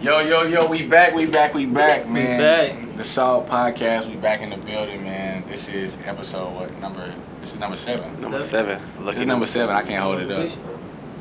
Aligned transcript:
Yo, 0.00 0.20
yo, 0.20 0.44
yo, 0.44 0.66
we 0.66 0.82
back, 0.82 1.14
we 1.14 1.26
back, 1.26 1.52
we 1.52 1.66
back, 1.66 2.08
man. 2.08 2.40
back. 2.40 2.96
The 2.96 3.04
Salt 3.04 3.46
Podcast, 3.46 4.08
we 4.08 4.16
back 4.16 4.40
in 4.40 4.48
the 4.48 4.56
building, 4.56 5.04
man. 5.04 5.46
This 5.46 5.68
is 5.68 5.98
episode, 6.06 6.54
what, 6.54 6.74
number, 6.78 7.14
this 7.42 7.52
is 7.52 7.58
number 7.58 7.76
seven. 7.76 8.18
Number 8.18 8.40
seven. 8.40 8.82
This 8.82 8.98
Lucky 8.98 9.20
is 9.20 9.26
number 9.26 9.44
seven, 9.44 9.76
I 9.76 9.82
can't 9.82 10.02
hold 10.02 10.20
it 10.20 10.30
up. 10.30 10.50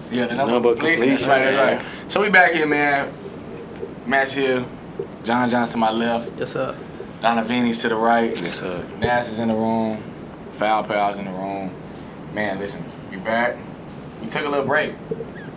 Yeah, 0.09 0.27
the 0.27 0.35
number, 0.35 0.53
Number 0.53 0.69
of 0.69 0.77
completion. 0.77 1.09
That's 1.09 1.23
completion, 1.23 1.29
right, 1.29 1.51
that's 1.51 1.83
right. 1.83 2.11
So 2.11 2.21
we 2.21 2.29
back 2.29 2.53
here, 2.53 2.65
man. 2.65 3.11
Matt's 4.05 4.31
here. 4.31 4.65
John 5.25 5.49
John's 5.49 5.71
to 5.71 5.77
my 5.77 5.91
left. 5.91 6.31
Yes, 6.37 6.53
sir. 6.53 6.73
Donavini's 7.21 7.81
to 7.81 7.89
the 7.89 7.95
right. 7.95 8.41
Yes, 8.41 8.61
sir. 8.61 8.87
Nas 8.99 9.27
is 9.27 9.39
in 9.39 9.49
the 9.49 9.55
room. 9.55 10.01
Foul 10.57 10.85
Pal's 10.85 11.17
in 11.17 11.25
the 11.25 11.31
room. 11.31 11.69
Man, 12.33 12.59
listen, 12.59 12.81
we 13.11 13.17
back. 13.17 13.57
We 14.21 14.27
took 14.27 14.45
a 14.45 14.49
little 14.49 14.65
break. 14.65 14.95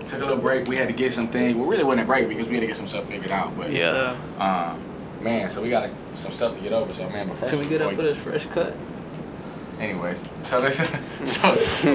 Took 0.06 0.20
a 0.20 0.24
little 0.24 0.36
break. 0.42 0.66
We 0.68 0.76
had 0.76 0.88
to 0.88 0.94
get 0.94 1.12
some 1.12 1.28
things. 1.28 1.56
Well, 1.56 1.66
really 1.66 1.84
wasn't 1.84 2.02
a 2.02 2.06
break 2.06 2.28
because 2.28 2.48
we 2.48 2.54
had 2.54 2.60
to 2.62 2.66
get 2.66 2.76
some 2.76 2.88
stuff 2.88 3.06
figured 3.06 3.30
out. 3.30 3.56
But 3.56 3.72
Yeah. 3.72 4.16
Um, 4.38 4.82
man, 5.22 5.50
so 5.50 5.62
we 5.62 5.70
got 5.70 5.90
some 6.14 6.32
stuff 6.32 6.54
to 6.56 6.60
get 6.60 6.72
over. 6.72 6.92
So 6.92 7.08
man, 7.08 7.28
but 7.28 7.38
first, 7.38 7.50
Can 7.50 7.58
we 7.60 7.66
get 7.66 7.80
up 7.82 7.94
for 7.94 8.02
this 8.02 8.16
fresh 8.18 8.46
cut? 8.46 8.74
Anyways, 9.80 10.22
so 10.42 10.60
listen, 10.60 10.86
so 11.24 11.40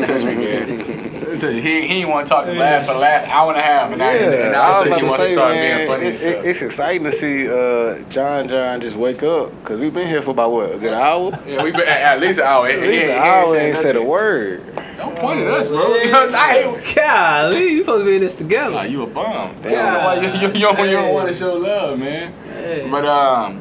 touch 0.06 0.24
me, 0.24 0.36
man. 0.36 0.68
He 0.68 1.62
he 1.62 1.88
didn't 1.88 2.10
want 2.10 2.28
to 2.28 2.34
talk 2.34 2.46
the 2.46 2.54
last 2.54 2.86
for 2.86 2.94
the 2.94 3.00
last 3.00 3.28
hour 3.30 3.50
and 3.52 3.60
a 3.60 3.64
half, 3.64 3.90
and 3.92 4.00
now, 4.00 4.10
and 4.10 4.34
Yeah, 4.34 4.52
now 4.52 4.62
I 4.62 4.80
was 4.80 4.84
he 4.84 4.88
about 4.90 5.00
to 5.00 5.06
wants 5.06 5.18
to 5.18 5.24
say, 5.24 5.34
start 5.34 5.54
man, 5.54 5.78
being 5.78 5.88
funny 5.88 6.06
it, 6.08 6.22
it, 6.22 6.46
it's 6.46 6.62
exciting 6.64 7.04
to 7.06 7.12
see 7.14 7.48
uh, 7.48 8.02
John 8.10 8.50
John 8.50 8.82
just 8.82 8.98
wake 8.98 9.24
up 9.24 9.52
because 9.62 9.80
we've 9.80 9.94
been 9.94 10.08
here 10.08 10.22
for 10.22 10.32
about 10.32 10.52
what 10.52 10.76
a 10.76 10.80
good 10.80 10.94
hour. 10.94 11.32
yeah, 11.48 11.64
we've 11.64 11.74
been 11.74 11.88
at, 11.88 12.02
at 12.02 12.20
least 12.20 12.40
an 12.40 12.46
hour. 12.46 12.68
At 12.68 12.82
least 12.82 13.08
an 13.08 13.18
hour 13.20 13.56
ain't 13.56 13.78
said 13.78 13.96
a 13.96 14.04
word. 14.04 14.64
Don't 15.08 15.20
point 15.20 15.40
at 15.40 15.48
us, 15.48 15.68
bro. 15.70 15.96
You 15.96 16.12
know, 16.12 16.30
I 16.34 16.52
hate. 16.52 16.96
Golly, 16.96 17.72
you 17.72 17.80
supposed 17.80 18.02
to 18.02 18.06
be 18.06 18.16
in 18.16 18.22
this 18.22 18.36
together. 18.36 18.76
Nah, 18.76 18.84
you 18.84 19.04
a 19.04 19.08
bum. 19.08 19.56
Damn. 19.62 19.66
I 19.66 19.72
don't 19.72 19.94
know 19.94 20.32
why 20.32 20.42
you, 20.42 20.48
you, 20.48 20.54
you 20.54 20.60
don't, 20.60 20.80
you 20.80 20.96
don't 20.96 21.14
want 21.14 21.30
to 21.30 21.36
show 21.36 21.54
love, 21.54 21.98
man. 21.98 22.34
Hey. 22.50 22.88
But 22.90 23.06
um, 23.06 23.60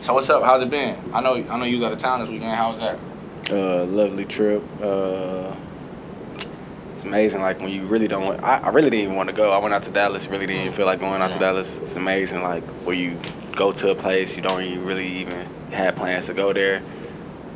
so 0.00 0.14
what's 0.14 0.30
up? 0.30 0.42
How's 0.42 0.62
it 0.62 0.70
been? 0.70 0.98
I 1.12 1.20
know 1.20 1.34
I 1.34 1.58
know 1.58 1.64
you 1.64 1.74
was 1.74 1.82
out 1.82 1.92
of 1.92 1.98
town 1.98 2.20
this 2.20 2.28
weekend. 2.28 2.54
How 2.54 2.70
was 2.70 2.78
that? 2.78 2.98
Uh, 3.50 3.84
lovely 3.86 4.24
trip. 4.24 4.62
Uh, 4.80 5.54
it's 6.86 7.04
amazing. 7.04 7.40
Like 7.40 7.60
when 7.60 7.70
you 7.70 7.84
really 7.86 8.08
don't. 8.08 8.24
Want, 8.24 8.42
I, 8.42 8.58
I 8.58 8.68
really 8.68 8.90
didn't 8.90 9.04
even 9.04 9.16
want 9.16 9.28
to 9.28 9.34
go. 9.34 9.50
I 9.52 9.58
went 9.58 9.74
out 9.74 9.82
to 9.84 9.90
Dallas. 9.90 10.28
Really 10.28 10.46
didn't 10.46 10.62
even 10.62 10.72
feel 10.72 10.86
like 10.86 11.00
going 11.00 11.20
out 11.20 11.32
to 11.32 11.38
Dallas. 11.38 11.78
It's 11.78 11.96
amazing. 11.96 12.42
Like 12.42 12.68
where 12.86 12.96
you 12.96 13.18
go 13.56 13.72
to 13.72 13.90
a 13.90 13.94
place 13.94 14.36
you 14.36 14.42
don't 14.42 14.62
even 14.62 14.84
really 14.84 15.06
even 15.06 15.48
have 15.72 15.96
plans 15.96 16.26
to 16.26 16.34
go 16.34 16.52
there, 16.52 16.82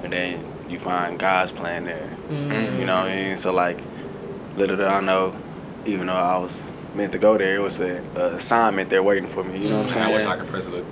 and 0.03 0.12
then 0.12 0.52
you 0.73 0.78
find 0.78 1.19
God's 1.19 1.53
plan 1.53 1.84
there. 1.84 2.09
Mm. 2.28 2.78
You 2.78 2.87
know 2.87 2.97
what 3.03 3.11
I 3.11 3.15
mean? 3.17 3.37
So 3.37 3.53
like, 3.53 3.81
little 4.56 4.77
did 4.77 4.87
I 4.89 5.01
know, 5.01 5.34
even 5.84 6.06
though 6.09 6.14
I 6.14 6.39
was 6.39 6.70
meant 6.95 7.12
to 7.12 7.19
go 7.19 7.39
there, 7.39 7.56
it 7.56 7.61
was 7.62 7.81
a, 7.81 8.03
a 8.17 8.34
assignment 8.34 8.89
there 8.91 9.03
waiting 9.03 9.29
for 9.29 9.45
me. 9.45 9.59
You 9.62 9.69
know 9.70 9.83
what 9.83 9.91
I'm 9.97 10.01
Man, 10.01 10.09
I 10.09 10.12
wish 10.12 10.17
saying? 10.25 10.33
I 10.33 10.37
could 10.39 10.48
press 10.48 10.67
it. 10.67 10.84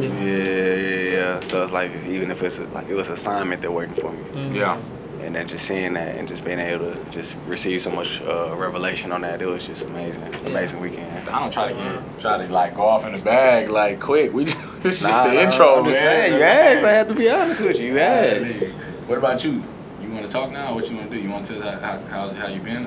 Yeah, 0.00 0.08
yeah, 0.08 0.74
yeah, 0.74 1.10
yeah. 1.10 1.40
So 1.40 1.62
it's 1.62 1.72
like 1.72 1.90
even 2.06 2.30
if 2.30 2.42
it's 2.42 2.58
a, 2.58 2.64
like 2.68 2.88
it 2.88 2.94
was 2.94 3.08
an 3.08 3.14
assignment 3.14 3.60
there 3.60 3.70
waiting 3.72 3.94
for 3.94 4.12
me, 4.12 4.18
Mm. 4.34 4.54
Yeah. 4.54 4.78
and 5.20 5.34
then 5.34 5.46
just 5.48 5.66
seeing 5.66 5.94
that 5.94 6.14
and 6.16 6.26
just 6.28 6.44
being 6.44 6.58
able 6.58 6.92
to 6.94 7.10
just 7.10 7.36
receive 7.46 7.80
so 7.82 7.90
much 7.90 8.22
uh, 8.22 8.54
revelation 8.56 9.12
on 9.12 9.20
that, 9.22 9.42
it 9.42 9.46
was 9.46 9.66
just 9.66 9.84
amazing, 9.84 10.22
amazing 10.46 10.80
weekend. 10.80 11.28
I 11.28 11.38
don't 11.40 11.52
try 11.52 11.68
to 11.68 11.74
get 11.74 12.20
try 12.20 12.46
to 12.46 12.52
like 12.52 12.74
go 12.76 12.82
off 12.82 13.04
in 13.06 13.12
the 13.14 13.20
bag 13.20 13.68
like 13.70 14.00
quick. 14.00 14.32
We 14.32 14.44
just, 14.46 14.56
this 14.82 15.00
is 15.02 15.08
just 15.08 15.24
the 15.24 15.32
nah, 15.34 15.40
intro, 15.40 15.78
I'm 15.80 15.84
just 15.84 16.02
man. 16.02 16.30
saying, 16.30 16.34
you 16.34 16.42
asked. 16.42 16.84
I 16.84 16.90
have 16.92 17.08
to 17.08 17.14
be 17.14 17.28
honest 17.30 17.60
with 17.60 17.78
you. 17.80 17.92
You 17.94 17.98
asked. 17.98 18.62
What 19.08 19.16
about 19.16 19.42
you? 19.42 19.64
You 20.02 20.10
want 20.10 20.26
to 20.26 20.30
talk 20.30 20.52
now? 20.52 20.74
What 20.74 20.90
you 20.90 20.96
want 20.96 21.10
to 21.10 21.16
do? 21.16 21.22
You 21.22 21.30
want 21.30 21.46
to 21.46 21.54
tell 21.54 21.66
us 21.66 21.80
how, 21.80 21.98
how 21.98 22.26
how's 22.28 22.36
how 22.36 22.46
you 22.48 22.60
been? 22.60 22.86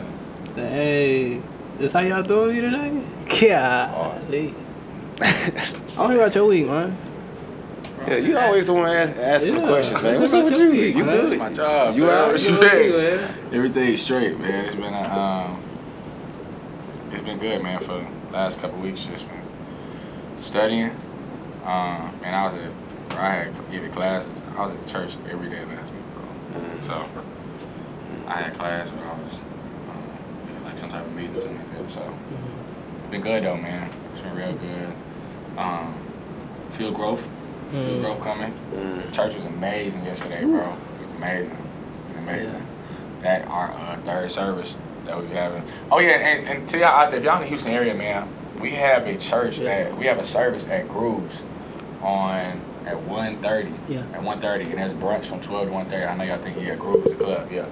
Hey, 0.55 1.41
this 1.79 1.93
how 1.93 2.01
y'all 2.01 2.21
doing 2.21 2.55
me 2.55 2.61
today? 2.61 3.03
Golly. 3.49 4.53
I 5.19 5.73
don't 5.97 6.11
hear 6.11 6.21
about 6.21 6.35
your 6.35 6.45
week, 6.45 6.67
man. 6.67 6.95
Yeah, 8.07 8.17
you 8.17 8.37
always 8.37 8.67
the 8.67 8.73
one 8.73 8.87
ask, 8.89 9.15
asking 9.15 9.55
the 9.55 9.61
Yeah. 9.61 9.67
questions, 9.67 10.03
man. 10.03 10.19
What's 10.19 10.33
What 10.33 10.45
up 10.45 10.51
with 10.51 10.59
you? 10.59 10.69
week, 10.69 10.95
You 10.95 11.05
man? 11.05 11.15
good? 11.15 11.29
That's 11.29 11.39
my 11.39 11.53
job. 11.53 11.95
You 11.95 12.11
out? 12.11 12.31
What 12.31 12.39
You 12.41 12.45
you 12.49 12.53
know 12.53 12.59
what 12.59 12.71
been? 12.71 12.85
you, 12.85 12.97
man? 12.97 13.35
Everything's 13.53 14.01
straight, 14.03 14.39
man. 14.39 14.65
It's 14.65 14.75
been 14.75 14.93
a, 14.93 15.01
um, 15.01 15.59
it's 17.11 17.21
been 17.23 17.39
good, 17.39 17.63
man. 17.63 17.79
For 17.81 17.93
the 18.27 18.33
last 18.33 18.59
couple 18.59 18.79
weeks, 18.79 19.05
just 19.05 19.27
been 19.27 19.41
studying. 20.43 20.91
Um, 21.65 22.13
and 22.23 22.35
I 22.35 22.45
was 22.45 22.53
at, 22.55 23.17
I 23.19 23.33
had 23.33 23.71
giving 23.71 23.91
classes. 23.91 24.29
I 24.55 24.61
was 24.65 24.71
at 24.73 24.81
the 24.81 24.87
church 24.89 25.15
every 25.31 25.49
day 25.49 25.59
last 25.65 25.69
week, 25.69 25.75
bro. 25.75 25.90
So 26.85 27.05
I 28.27 28.41
had 28.41 28.53
class, 28.55 28.89
but 28.89 29.03
I 29.03 29.13
was 29.13 29.33
um, 29.89 30.03
yeah, 30.53 30.67
like 30.69 30.77
some 30.77 30.89
type 30.89 31.05
of 31.05 31.13
meeting 31.13 31.35
or 31.35 31.41
something 31.41 31.57
like 31.57 31.77
that. 31.87 31.91
So 31.91 32.13
it's 32.99 33.07
been 33.11 33.21
good 33.21 33.43
though, 33.43 33.57
man. 33.57 33.89
It's 34.13 34.21
been 34.21 34.35
real 34.35 34.53
good. 34.53 34.93
Um, 35.57 35.95
feel 36.71 36.91
growth, 36.91 37.21
feel 37.71 37.79
Mm. 37.97 38.01
growth 38.01 38.21
coming. 38.21 38.53
Mm. 38.73 39.11
Church 39.13 39.35
was 39.35 39.45
amazing 39.45 40.03
yesterday, 40.05 40.43
bro. 40.43 40.73
It 40.99 41.03
was 41.03 41.11
amazing. 41.13 41.51
It 41.51 42.15
was 42.15 42.17
amazing. 42.17 42.67
That 43.21 43.47
our 43.47 43.71
uh, 43.71 43.97
third 44.03 44.31
service 44.31 44.77
that 45.05 45.21
we 45.21 45.27
having. 45.29 45.63
Oh 45.91 45.99
yeah, 45.99 46.11
and, 46.17 46.47
and 46.47 46.69
to 46.69 46.77
y'all 46.79 46.87
out 46.87 47.09
there, 47.11 47.19
if 47.19 47.25
y'all 47.25 47.35
in 47.37 47.41
the 47.43 47.47
Houston 47.47 47.71
area, 47.73 47.93
man, 47.93 48.27
we 48.59 48.71
have 48.71 49.05
a 49.07 49.17
church 49.17 49.57
Yeah. 49.57 49.69
at 49.71 49.97
we 49.97 50.05
have 50.07 50.19
a 50.19 50.25
service 50.25 50.67
at 50.67 50.87
Grooves 50.89 51.41
on 52.01 52.59
at 52.85 52.95
1.30. 52.95 53.73
Yeah. 53.87 53.99
At 53.99 54.21
1.30, 54.21 54.69
and 54.69 54.77
there's 54.77 54.93
brunch 54.93 55.25
from 55.25 55.41
12 55.41 55.67
to 55.67 55.73
1.30. 55.73 56.09
I 56.09 56.15
know 56.15 56.23
y'all 56.23 56.41
think 56.41 56.57
yeah, 56.59 56.75
Grooves 56.75 57.09
the 57.11 57.15
club, 57.15 57.51
yeah. 57.51 57.65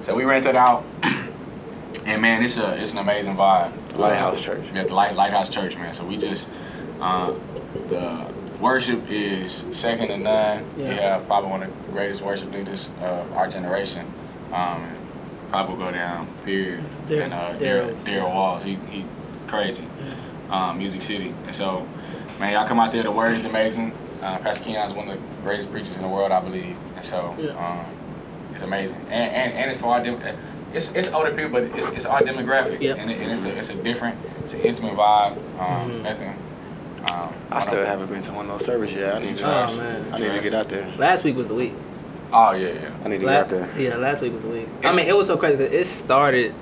So 0.00 0.14
we 0.14 0.24
rented 0.24 0.56
out, 0.56 0.84
and 1.02 2.20
man, 2.20 2.42
it's 2.42 2.56
a 2.56 2.74
it's 2.80 2.92
an 2.92 2.98
amazing 2.98 3.36
vibe. 3.36 3.96
Lighthouse 3.96 4.42
Church. 4.42 4.72
Yeah, 4.74 4.84
the 4.84 4.94
Light, 4.94 5.14
Lighthouse 5.14 5.48
Church, 5.48 5.76
man. 5.76 5.94
So 5.94 6.04
we 6.04 6.16
just, 6.16 6.48
uh, 7.00 7.34
the 7.88 8.26
worship 8.60 9.08
is 9.08 9.64
second 9.70 10.08
to 10.08 10.18
none. 10.18 10.76
We 10.76 10.84
have 10.84 11.26
probably 11.26 11.50
one 11.50 11.62
of 11.62 11.86
the 11.86 11.92
greatest 11.92 12.22
worship 12.22 12.52
leaders 12.52 12.90
of 13.00 13.32
our 13.32 13.48
generation. 13.48 14.12
Um, 14.52 14.96
probably 15.50 15.76
go 15.76 15.90
down, 15.90 16.26
period. 16.44 16.84
Dar- 17.08 17.20
and 17.20 17.34
uh, 17.34 17.52
Daryl 17.54 17.90
Daryl's, 17.90 18.04
Daryl 18.04 18.06
yeah. 18.06 18.34
Walls, 18.34 18.62
he, 18.64 18.74
he 18.90 19.04
crazy. 19.46 19.86
Um, 20.50 20.78
Music 20.78 21.02
City. 21.02 21.34
And 21.46 21.54
so, 21.54 21.86
man, 22.40 22.52
y'all 22.52 22.66
come 22.66 22.80
out 22.80 22.92
there. 22.92 23.02
The 23.02 23.10
word 23.10 23.36
is 23.36 23.44
amazing. 23.44 23.92
Uh, 24.22 24.38
Pastor 24.38 24.64
Keion's 24.70 24.92
one 24.94 25.08
of 25.08 25.18
the 25.18 25.26
greatest 25.42 25.70
preachers 25.72 25.96
in 25.96 26.02
the 26.02 26.08
world, 26.08 26.30
I 26.30 26.40
believe. 26.40 26.76
And 26.96 27.04
so, 27.04 27.34
Yeah. 27.38 27.50
um, 27.58 27.84
it's 28.54 28.62
amazing. 28.62 28.96
And, 29.10 29.34
and, 29.34 29.52
and 29.52 29.70
it's 29.70 29.80
for 29.80 29.88
our 29.94 30.02
dem- 30.02 30.20
it's, 30.72 30.92
it's 30.92 31.08
older 31.12 31.32
people, 31.32 31.50
but 31.50 31.64
it's, 31.76 31.88
it's 31.90 32.06
our 32.06 32.20
demographic. 32.22 32.80
Yep. 32.80 32.98
And, 32.98 33.10
it, 33.10 33.18
and 33.20 33.30
it's, 33.32 33.44
a, 33.44 33.58
it's 33.58 33.70
a 33.70 33.74
different, 33.74 34.16
it's 34.44 34.52
an 34.52 34.60
intimate 34.60 34.94
vibe. 34.94 35.36
Um, 35.58 35.90
Mhm. 35.90 36.02
Nothing. 36.02 36.36
Um, 37.12 37.34
I 37.50 37.58
still 37.60 37.78
don't- 37.78 37.86
haven't 37.86 38.06
been 38.10 38.20
to 38.22 38.32
one 38.32 38.46
of 38.46 38.52
those 38.52 38.64
services 38.64 38.96
yet. 38.96 39.16
I 39.16 39.18
need 39.18 39.36
to. 39.38 39.44
Oh, 39.44 39.74
man. 39.76 40.06
I 40.14 40.18
need 40.18 40.30
to 40.32 40.40
get 40.40 40.54
out 40.54 40.68
there. 40.68 40.86
Last 40.96 41.24
week 41.24 41.36
was 41.36 41.48
the 41.48 41.54
week. 41.54 41.74
Oh, 42.32 42.52
yeah, 42.52 42.68
yeah. 42.68 42.90
I 43.04 43.08
need 43.08 43.20
to 43.20 43.26
La- 43.26 43.32
get 43.32 43.40
out 43.42 43.48
there. 43.48 43.68
Yeah, 43.76 43.96
last 43.96 44.22
week 44.22 44.32
was 44.32 44.42
the 44.42 44.48
week. 44.48 44.68
I 44.84 44.94
mean, 44.94 45.06
it 45.06 45.16
was 45.16 45.26
so 45.26 45.36
crazy 45.36 45.56
'cause 45.64 45.74
it 45.74 45.84
started 45.86 46.54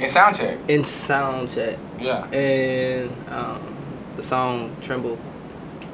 in 0.00 0.08
sound 0.08 0.34
check. 0.34 0.58
in 0.68 0.82
sound 0.84 1.52
check 1.54 1.76
Yeah. 2.00 2.24
and 2.32 3.10
um, 3.30 3.76
the 4.16 4.22
song 4.22 4.74
"Tremble." 4.80 5.18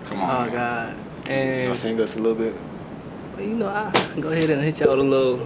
Come 0.06 0.22
on. 0.22 0.30
Oh 0.48 0.50
man. 0.50 0.54
God! 0.54 0.96
You 1.28 1.34
And 1.34 1.62
gonna 1.64 1.74
sing 1.74 2.00
us 2.00 2.16
a 2.16 2.18
little 2.20 2.34
bit? 2.36 2.54
but, 3.34 3.44
you 3.44 3.54
know, 3.54 3.68
I 3.68 3.90
go 4.20 4.28
ahead 4.30 4.50
and 4.50 4.62
hit 4.62 4.80
y'all 4.80 4.90
with 4.96 5.00
a 5.00 5.02
little. 5.02 5.36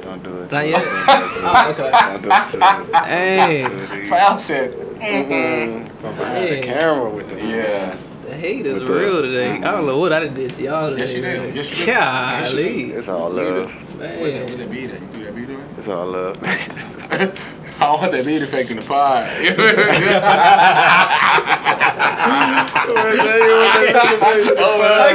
Don't 0.00 0.22
do 0.22 0.30
it. 0.42 0.52
Not 0.52 0.60
to 0.62 0.68
yet? 0.68 0.86
us. 0.86 1.06
Don't 1.06 1.20
do 1.20 1.26
it 1.26 1.32
to 1.32 1.42
Oh, 1.42 1.52
us. 1.52 1.68
okay. 1.78 1.90
Don't 1.90 2.22
do 2.22 2.30
it 2.30 2.44
to 2.46 2.64
us. 2.64 2.90
Don't 2.90 3.04
Hey. 3.06 3.56
do 3.56 3.64
it 3.66 3.86
to 3.88 4.02
us. 4.02 4.08
Foul 4.08 4.38
said. 4.38 4.72
Mm-mm. 5.00 5.88
From 5.98 6.16
behind 6.16 6.38
Hey. 6.48 6.56
the 6.56 6.62
camera 6.66 7.10
with 7.10 7.26
the 7.28 7.36
Yeah. 7.36 7.96
The 8.22 8.34
hate 8.34 8.64
is 8.64 8.74
With 8.74 8.86
the- 8.86 8.94
real 8.94 9.20
today. 9.22 9.50
I 9.52 9.58
don't 9.72 9.86
know 9.86 9.98
what 9.98 10.12
I 10.12 10.24
done 10.24 10.32
did 10.34 10.54
to 10.54 10.62
y'all 10.62 10.88
today. 10.90 11.02
Yes, 11.02 11.12
you 11.14 11.20
did. 11.20 11.40
man. 11.42 11.54
Yes, 11.56 11.70
you 11.70 11.76
did. 11.76 11.86
Yes, 11.88 12.52
you 12.52 12.56
Golly. 12.56 12.82
It's 12.92 13.08
all 13.10 13.28
love. 13.30 13.36
Where's 13.36 13.98
that, 13.98 14.20
where's 14.20 14.32
Man. 14.34 14.58
that 14.58 14.70
beat 14.70 14.90
at? 14.90 15.00
You 15.02 15.08
threw 15.08 15.24
that 15.24 15.34
beat 15.36 15.50
away? 15.50 15.62
It's 15.76 15.88
all 15.88 16.06
love. 16.06 16.36
I 17.84 17.90
want 18.00 18.12
that 18.12 18.24
beat 18.24 18.40
effect 18.42 18.70
in 18.70 18.76
the 18.78 18.82
pod. 18.82 19.24
oh, 19.26 19.28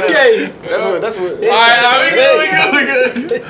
Okay. 0.04 0.52
That's 0.68 0.84
what. 0.84 1.00
That's 1.00 1.16
what. 1.18 1.32
All 1.32 1.38
right, 1.40 1.80
now 1.82 2.00
we 2.00 2.10
good, 2.14 2.38
we 2.38 2.46
good, 2.46 2.74
we 2.74 2.80
good. 3.26 3.40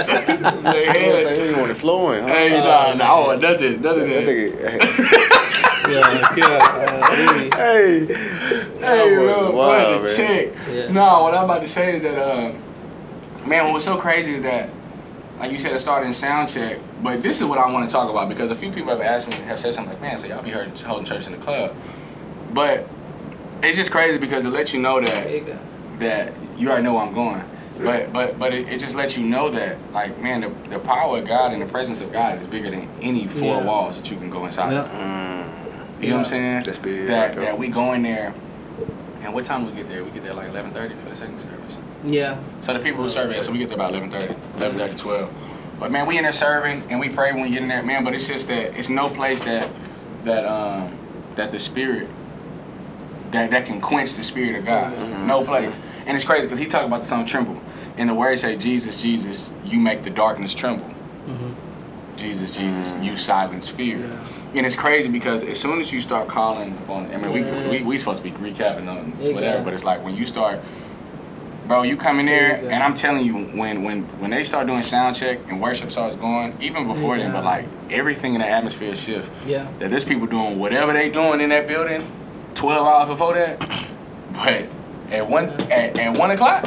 I 0.00 1.08
was 1.12 1.22
say 1.22 1.50
you 1.50 1.56
want 1.56 1.70
it 1.70 1.74
flowing, 1.74 2.22
huh? 2.22 2.28
Hey, 2.28 2.50
nah, 2.50 2.92
nah, 2.94 3.04
I 3.04 3.20
want 3.26 3.42
nothing, 3.42 3.80
nothing. 3.80 4.12
That 4.12 4.26
That 4.26 4.26
nigga. 4.26 5.34
Yeah, 5.88 6.34
golly. 6.36 7.50
Hey. 7.50 8.06
Hey, 8.06 8.14
That 8.80 9.06
was 9.06 9.38
bro, 9.38 9.50
wild, 9.52 9.94
man. 9.94 10.02
the 10.02 10.14
chick. 10.14 10.54
Yeah. 10.70 10.92
No, 10.92 11.22
what 11.22 11.34
I'm 11.34 11.44
about 11.44 11.62
to 11.62 11.66
say 11.66 11.96
is 11.96 12.02
that, 12.02 12.18
uh, 12.18 12.52
man, 13.46 13.64
what 13.64 13.72
was 13.74 13.84
so 13.84 13.96
crazy 13.96 14.34
is 14.34 14.42
that, 14.42 14.68
like 15.38 15.52
you 15.52 15.58
said, 15.58 15.72
it 15.72 15.78
started 15.78 16.06
in 16.06 16.14
sound 16.14 16.48
check, 16.48 16.78
but 17.02 17.22
this 17.22 17.40
is 17.40 17.44
what 17.46 17.58
I 17.58 17.70
want 17.70 17.88
to 17.88 17.92
talk 17.92 18.10
about 18.10 18.28
because 18.28 18.50
a 18.50 18.56
few 18.56 18.72
people 18.72 18.90
have 18.90 19.00
asked 19.00 19.28
me, 19.28 19.34
have 19.36 19.60
said 19.60 19.74
something 19.74 19.92
like, 19.92 20.00
man, 20.02 20.18
so 20.18 20.26
y'all 20.26 20.42
be 20.42 20.50
heard 20.50 20.76
holding 20.80 21.04
church 21.06 21.26
in 21.26 21.32
the 21.32 21.38
club. 21.38 21.74
But 22.52 22.88
it's 23.62 23.76
just 23.76 23.90
crazy 23.90 24.18
because 24.18 24.44
it 24.44 24.50
lets 24.50 24.72
you 24.72 24.80
know 24.80 25.00
that 25.00 25.30
you 25.30 25.58
that 26.00 26.32
you 26.56 26.68
already 26.68 26.82
know 26.84 26.94
where 26.94 27.04
I'm 27.04 27.14
going. 27.14 27.44
But 27.78 28.12
but 28.12 28.38
but 28.38 28.52
it, 28.52 28.68
it 28.68 28.78
just 28.78 28.96
lets 28.96 29.16
you 29.16 29.24
know 29.24 29.50
that 29.50 29.78
like 29.92 30.18
man 30.20 30.40
the, 30.40 30.48
the 30.70 30.78
power 30.80 31.18
of 31.18 31.26
God 31.28 31.52
and 31.52 31.62
the 31.62 31.66
presence 31.66 32.00
of 32.00 32.12
God 32.12 32.40
is 32.40 32.46
bigger 32.48 32.70
than 32.70 32.88
any 33.00 33.28
four 33.28 33.58
Yeah. 33.58 33.64
walls 33.64 33.96
that 34.00 34.10
you 34.10 34.16
can 34.16 34.30
go 34.30 34.46
inside. 34.46 34.72
Yeah. 34.72 34.80
of. 34.82 34.90
Mm. 34.90 36.02
You 36.02 36.10
know 36.10 36.16
what 36.16 36.24
I'm 36.26 36.30
saying? 36.30 36.60
That's 36.64 36.78
big. 36.78 37.08
That 37.08 37.36
right 37.36 37.36
that 37.36 37.58
we 37.58 37.68
go 37.68 37.92
in 37.92 38.02
there, 38.02 38.34
and 39.22 39.34
what 39.34 39.44
time 39.44 39.66
we 39.66 39.72
get 39.72 39.88
there? 39.88 40.04
We 40.04 40.10
get 40.10 40.24
there 40.24 40.34
like 40.34 40.48
11:30 40.50 41.02
for 41.02 41.10
the 41.10 41.16
second 41.16 41.40
service. 41.40 41.57
Yeah. 42.04 42.38
So 42.62 42.72
the 42.72 42.80
people 42.80 43.02
who 43.02 43.08
serve 43.08 43.30
it, 43.32 43.44
so 43.44 43.52
we 43.52 43.58
get 43.58 43.68
there 43.68 43.76
about 43.76 43.92
11:30, 43.92 44.36
11:30, 44.58 44.98
12. 44.98 45.30
But 45.80 45.92
man, 45.92 46.06
we 46.06 46.16
in 46.16 46.24
there 46.24 46.32
serving 46.32 46.84
and 46.90 46.98
we 46.98 47.08
pray 47.08 47.32
when 47.32 47.42
we 47.42 47.50
get 47.50 47.62
in 47.62 47.68
there, 47.68 47.82
man. 47.82 48.04
But 48.04 48.14
it's 48.14 48.26
just 48.26 48.48
that 48.48 48.76
it's 48.78 48.88
no 48.88 49.08
place 49.08 49.42
that 49.44 49.70
that 50.24 50.44
um 50.44 50.92
that 51.36 51.50
the 51.52 51.58
spirit 51.58 52.08
that 53.30 53.50
that 53.50 53.66
can 53.66 53.80
quench 53.80 54.14
the 54.14 54.22
spirit 54.22 54.56
of 54.58 54.64
God. 54.64 54.96
No 55.26 55.42
place. 55.44 55.74
And 56.06 56.16
it's 56.16 56.24
crazy 56.24 56.46
because 56.46 56.58
he 56.58 56.66
talked 56.66 56.86
about 56.86 57.02
the 57.02 57.08
song 57.08 57.26
"Tremble," 57.26 57.60
and 57.96 58.08
the 58.08 58.14
words 58.14 58.40
say, 58.40 58.56
"Jesus, 58.56 59.00
Jesus, 59.00 59.52
you 59.64 59.78
make 59.78 60.02
the 60.02 60.10
darkness 60.10 60.54
tremble." 60.54 60.90
Mhm. 61.28 61.52
Jesus, 62.16 62.56
Jesus, 62.56 62.96
you 63.04 63.16
silence 63.16 63.68
fear. 63.68 63.98
Yeah. 63.98 64.58
And 64.58 64.66
it's 64.66 64.74
crazy 64.74 65.08
because 65.08 65.44
as 65.44 65.60
soon 65.60 65.80
as 65.80 65.92
you 65.92 66.00
start 66.00 66.26
calling 66.28 66.76
upon, 66.78 67.12
I 67.14 67.18
mean, 67.18 67.30
we, 67.32 67.42
we, 67.68 67.86
we 67.86 67.98
supposed 67.98 68.22
to 68.24 68.28
be 68.30 68.32
recapping 68.32 68.88
on 68.88 69.14
Yeah, 69.20 69.34
whatever, 69.34 69.58
yeah. 69.58 69.64
but 69.64 69.74
it's 69.74 69.84
like 69.84 70.02
when 70.02 70.16
you 70.16 70.26
start, 70.26 70.60
bro, 71.68 71.82
you 71.82 71.96
come 71.96 72.18
in 72.18 72.26
there, 72.26 72.56
and 72.56 72.82
I'm 72.82 72.94
telling 72.94 73.24
you, 73.24 73.34
when 73.34 73.84
when 73.84 74.02
when 74.18 74.30
they 74.30 74.42
start 74.42 74.66
doing 74.66 74.82
sound 74.82 75.14
check 75.14 75.38
and 75.48 75.60
worship 75.60 75.92
starts 75.92 76.16
going, 76.16 76.56
even 76.60 76.86
before 76.86 77.18
then, 77.18 77.30
but 77.32 77.44
like 77.44 77.66
everything 77.90 78.34
in 78.34 78.40
the 78.40 78.48
atmosphere 78.48 78.96
shift. 78.96 79.30
Yeah. 79.46 79.70
That 79.78 79.90
there's 79.90 80.04
people 80.04 80.26
doing 80.26 80.58
whatever 80.58 80.92
they 80.92 81.10
doing 81.10 81.40
in 81.40 81.50
that 81.50 81.68
building, 81.68 82.10
12 82.54 82.86
hours 82.86 83.08
before 83.08 83.34
that, 83.34 83.58
but 84.32 84.66
at 85.12 85.28
one 85.28 85.50
at, 85.70 85.96
at 85.98 86.18
one 86.18 86.30
o'clock, 86.30 86.64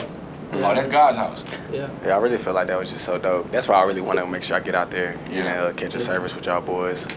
oh, 0.54 0.60
that's 0.60 0.88
God's 0.88 1.18
house. 1.18 1.44
Yeah. 1.72 1.90
Yeah, 2.06 2.16
I 2.16 2.18
really 2.20 2.38
feel 2.38 2.54
like 2.54 2.68
that 2.68 2.78
was 2.78 2.92
just 2.92 3.04
so 3.04 3.18
dope. 3.18 3.52
That's 3.52 3.68
why 3.68 3.76
I 3.76 3.84
really 3.84 4.02
want 4.02 4.20
to 4.20 4.28
make 4.28 4.44
sure 4.44 4.56
I 4.56 4.60
get 4.60 4.76
out 4.76 4.92
there 4.92 5.12
and 5.26 5.34
Yeah. 5.34 5.64
uh, 5.64 5.74
catch 5.74 5.96
a 5.96 6.00
service 6.00 6.36
with 6.36 6.46
y'all 6.46 6.62
boys. 6.62 7.08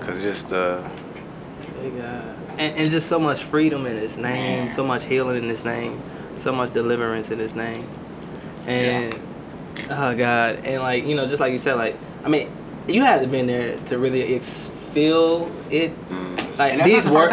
Cause 0.00 0.22
just 0.22 0.52
uh, 0.52 0.82
Big 1.82 1.96
God. 1.98 2.36
And, 2.58 2.76
and 2.76 2.90
just 2.90 3.06
so 3.08 3.18
much 3.18 3.44
freedom 3.44 3.84
in 3.86 3.96
His 3.96 4.16
name, 4.16 4.60
Man. 4.60 4.68
so 4.68 4.82
much 4.82 5.04
healing 5.04 5.36
in 5.42 5.48
His 5.48 5.64
name, 5.64 6.00
so 6.40 6.52
much 6.52 6.70
deliverance 6.72 7.30
in 7.30 7.38
His 7.38 7.54
name. 7.54 7.86
And 8.66 9.14
oh 9.90 10.14
God, 10.14 10.56
and 10.64 10.82
like 10.82 11.04
you 11.06 11.14
know, 11.14 11.26
just 11.26 11.40
like 11.40 11.52
you 11.52 11.58
said, 11.58 11.74
like 11.74 11.96
I 12.24 12.28
mean, 12.28 12.50
you 12.88 13.02
had 13.02 13.20
to 13.22 13.26
been 13.28 13.46
there 13.46 13.78
to 13.86 13.98
really 13.98 14.34
ex- 14.34 14.70
feel 14.92 15.50
it. 15.70 15.92
mm, 16.08 16.58
Like 16.58 16.74
And 16.74 16.84
these 16.84 17.04
the 17.04 17.12
words, 17.12 17.32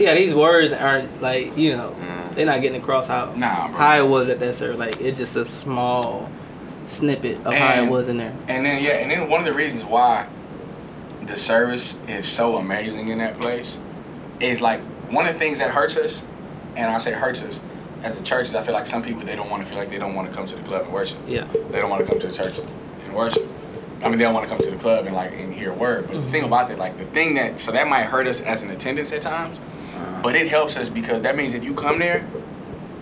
yeah, 0.00 0.14
these 0.14 0.34
words 0.34 0.72
aren't 0.72 1.22
like 1.22 1.56
you 1.56 1.76
know, 1.76 1.96
mm, 2.00 2.34
they're 2.34 2.46
not 2.46 2.60
getting 2.60 2.80
across 2.80 3.06
how 3.06 3.32
Nah, 3.36 3.68
bro. 3.68 3.76
how 3.76 3.98
it 3.98 4.08
was 4.08 4.28
at 4.28 4.38
that 4.40 4.54
service. 4.54 4.78
Like 4.78 5.00
it's 5.00 5.18
just 5.18 5.36
a 5.36 5.46
small 5.46 6.30
snippet 6.86 7.36
of 7.44 7.54
how 7.54 7.82
it 7.82 7.88
was 7.88 8.08
in 8.08 8.16
there. 8.16 8.34
And 8.48 8.64
then 8.64 8.82
yeah, 8.82 8.92
and 8.92 9.10
then 9.10 9.28
one 9.28 9.40
of 9.40 9.46
the 9.46 9.52
reasons 9.54 9.84
why 9.84 10.26
the 11.26 11.36
service 11.36 11.96
is 12.08 12.26
so 12.26 12.56
amazing 12.56 13.08
in 13.08 13.18
that 13.18 13.38
place 13.40 13.76
is 14.40 14.60
like 14.60 14.80
one 15.10 15.26
of 15.26 15.34
the 15.34 15.38
things 15.38 15.58
that 15.58 15.70
hurts 15.70 15.96
us, 15.96 16.24
and 16.76 16.90
I 16.90 16.98
say 16.98 17.12
hurts 17.12 17.42
us 17.42 17.60
as 18.02 18.16
a 18.16 18.22
church 18.22 18.48
is 18.48 18.54
I 18.54 18.62
feel 18.62 18.74
like 18.74 18.86
some 18.86 19.02
people 19.02 19.24
they 19.24 19.36
don't 19.36 19.50
want 19.50 19.62
to 19.62 19.68
feel 19.68 19.78
like 19.78 19.90
they 19.90 19.98
don't 19.98 20.14
want 20.14 20.28
to 20.28 20.34
come 20.34 20.46
to 20.46 20.56
the 20.56 20.62
club 20.62 20.84
and 20.84 20.92
worship. 20.92 21.18
Yeah. 21.26 21.46
They 21.70 21.80
don't 21.80 21.90
want 21.90 22.04
to 22.04 22.10
come 22.10 22.20
to 22.20 22.26
the 22.28 22.32
church 22.32 22.58
and 22.58 23.14
worship. 23.14 23.46
I 24.02 24.08
mean, 24.08 24.18
they 24.18 24.24
don't 24.24 24.34
want 24.34 24.48
to 24.48 24.54
come 24.54 24.64
to 24.64 24.70
the 24.70 24.76
club 24.76 25.06
and 25.06 25.14
like 25.16 25.32
and 25.32 25.52
hear 25.52 25.72
a 25.72 25.74
word. 25.74 26.06
But 26.06 26.14
the 26.14 26.30
thing 26.30 26.44
about 26.44 26.68
that, 26.68 26.78
like 26.78 26.96
the 26.98 27.06
thing 27.06 27.34
that 27.34 27.60
so 27.60 27.72
that 27.72 27.88
might 27.88 28.04
hurt 28.04 28.26
us 28.26 28.40
as 28.40 28.62
an 28.62 28.70
attendance 28.70 29.12
at 29.12 29.22
times, 29.22 29.58
uh, 29.96 30.22
but 30.22 30.36
it 30.36 30.48
helps 30.48 30.76
us 30.76 30.88
because 30.88 31.22
that 31.22 31.36
means 31.36 31.54
if 31.54 31.64
you 31.64 31.74
come 31.74 31.98
there, 31.98 32.24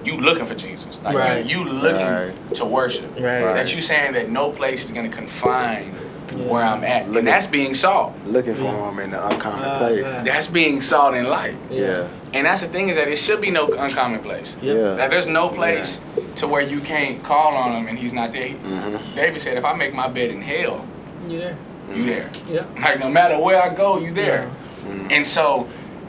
you 0.05 0.17
looking 0.17 0.47
for 0.47 0.55
Jesus. 0.55 0.99
Like 1.03 1.17
Right. 1.17 1.45
you 1.45 1.65
looking 1.65 2.07
Right. 2.07 2.55
to 2.55 2.65
worship. 2.65 3.15
Right. 3.17 3.43
Right. 3.45 3.55
That 3.55 3.75
you 3.75 3.83
saying 3.83 4.13
that 4.15 4.31
no 4.31 4.51
place 4.51 4.85
is 4.87 4.93
gonna 4.93 5.09
confine 5.11 5.89
Yeah. 5.93 6.09
Where 6.35 6.63
I'm 6.63 6.85
at. 6.85 7.09
Look 7.09 7.19
and 7.19 7.27
that's 7.27 7.47
being 7.47 7.75
salt. 7.75 8.15
looking 8.27 8.55
for 8.55 8.65
Yeah. 8.65 8.91
him 8.91 8.99
in 8.99 9.11
the 9.11 9.27
uncommon 9.27 9.71
Ah, 9.71 9.79
place. 9.79 10.23
yeah. 10.25 10.33
That's 10.35 10.47
being 10.47 10.81
salt 10.81 11.15
in 11.15 11.27
life. 11.29 11.55
Yeah, 11.71 12.09
And 12.35 12.47
that's 12.47 12.61
the 12.61 12.69
thing 12.69 12.89
is 12.89 12.97
that 12.97 13.09
it 13.09 13.17
should 13.17 13.41
be 13.41 13.51
no 13.51 13.69
uncommon 13.69 14.21
place. 14.21 14.57
Yep. 14.61 14.77
yeah. 14.77 14.95
That 14.95 15.11
there's 15.11 15.27
no 15.27 15.49
place 15.49 16.01
to 16.37 16.49
where 16.49 16.63
you 16.63 16.81
can't 16.81 17.23
call 17.23 17.55
on 17.55 17.73
him 17.77 17.89
and 17.89 17.99
he's 17.99 18.13
not 18.13 18.33
there. 18.33 18.49
hmm 18.49 18.97
David 19.15 19.41
said, 19.41 19.57
if 19.57 19.65
I 19.65 19.73
make 19.75 19.95
my 19.95 20.09
bed 20.09 20.31
in 20.31 20.43
hell, 20.43 20.85
You 21.29 21.39
there? 21.39 21.57
you 21.95 22.05
there. 22.07 22.31
Yeah. 22.49 22.65
Like 22.81 22.99
no 22.99 23.09
matter 23.09 23.39
where 23.39 23.63
I 23.63 23.75
go, 23.75 23.99
you 23.99 24.13
there. 24.13 24.51
mm 24.87 25.11
And 25.13 25.25
so 25.27 25.67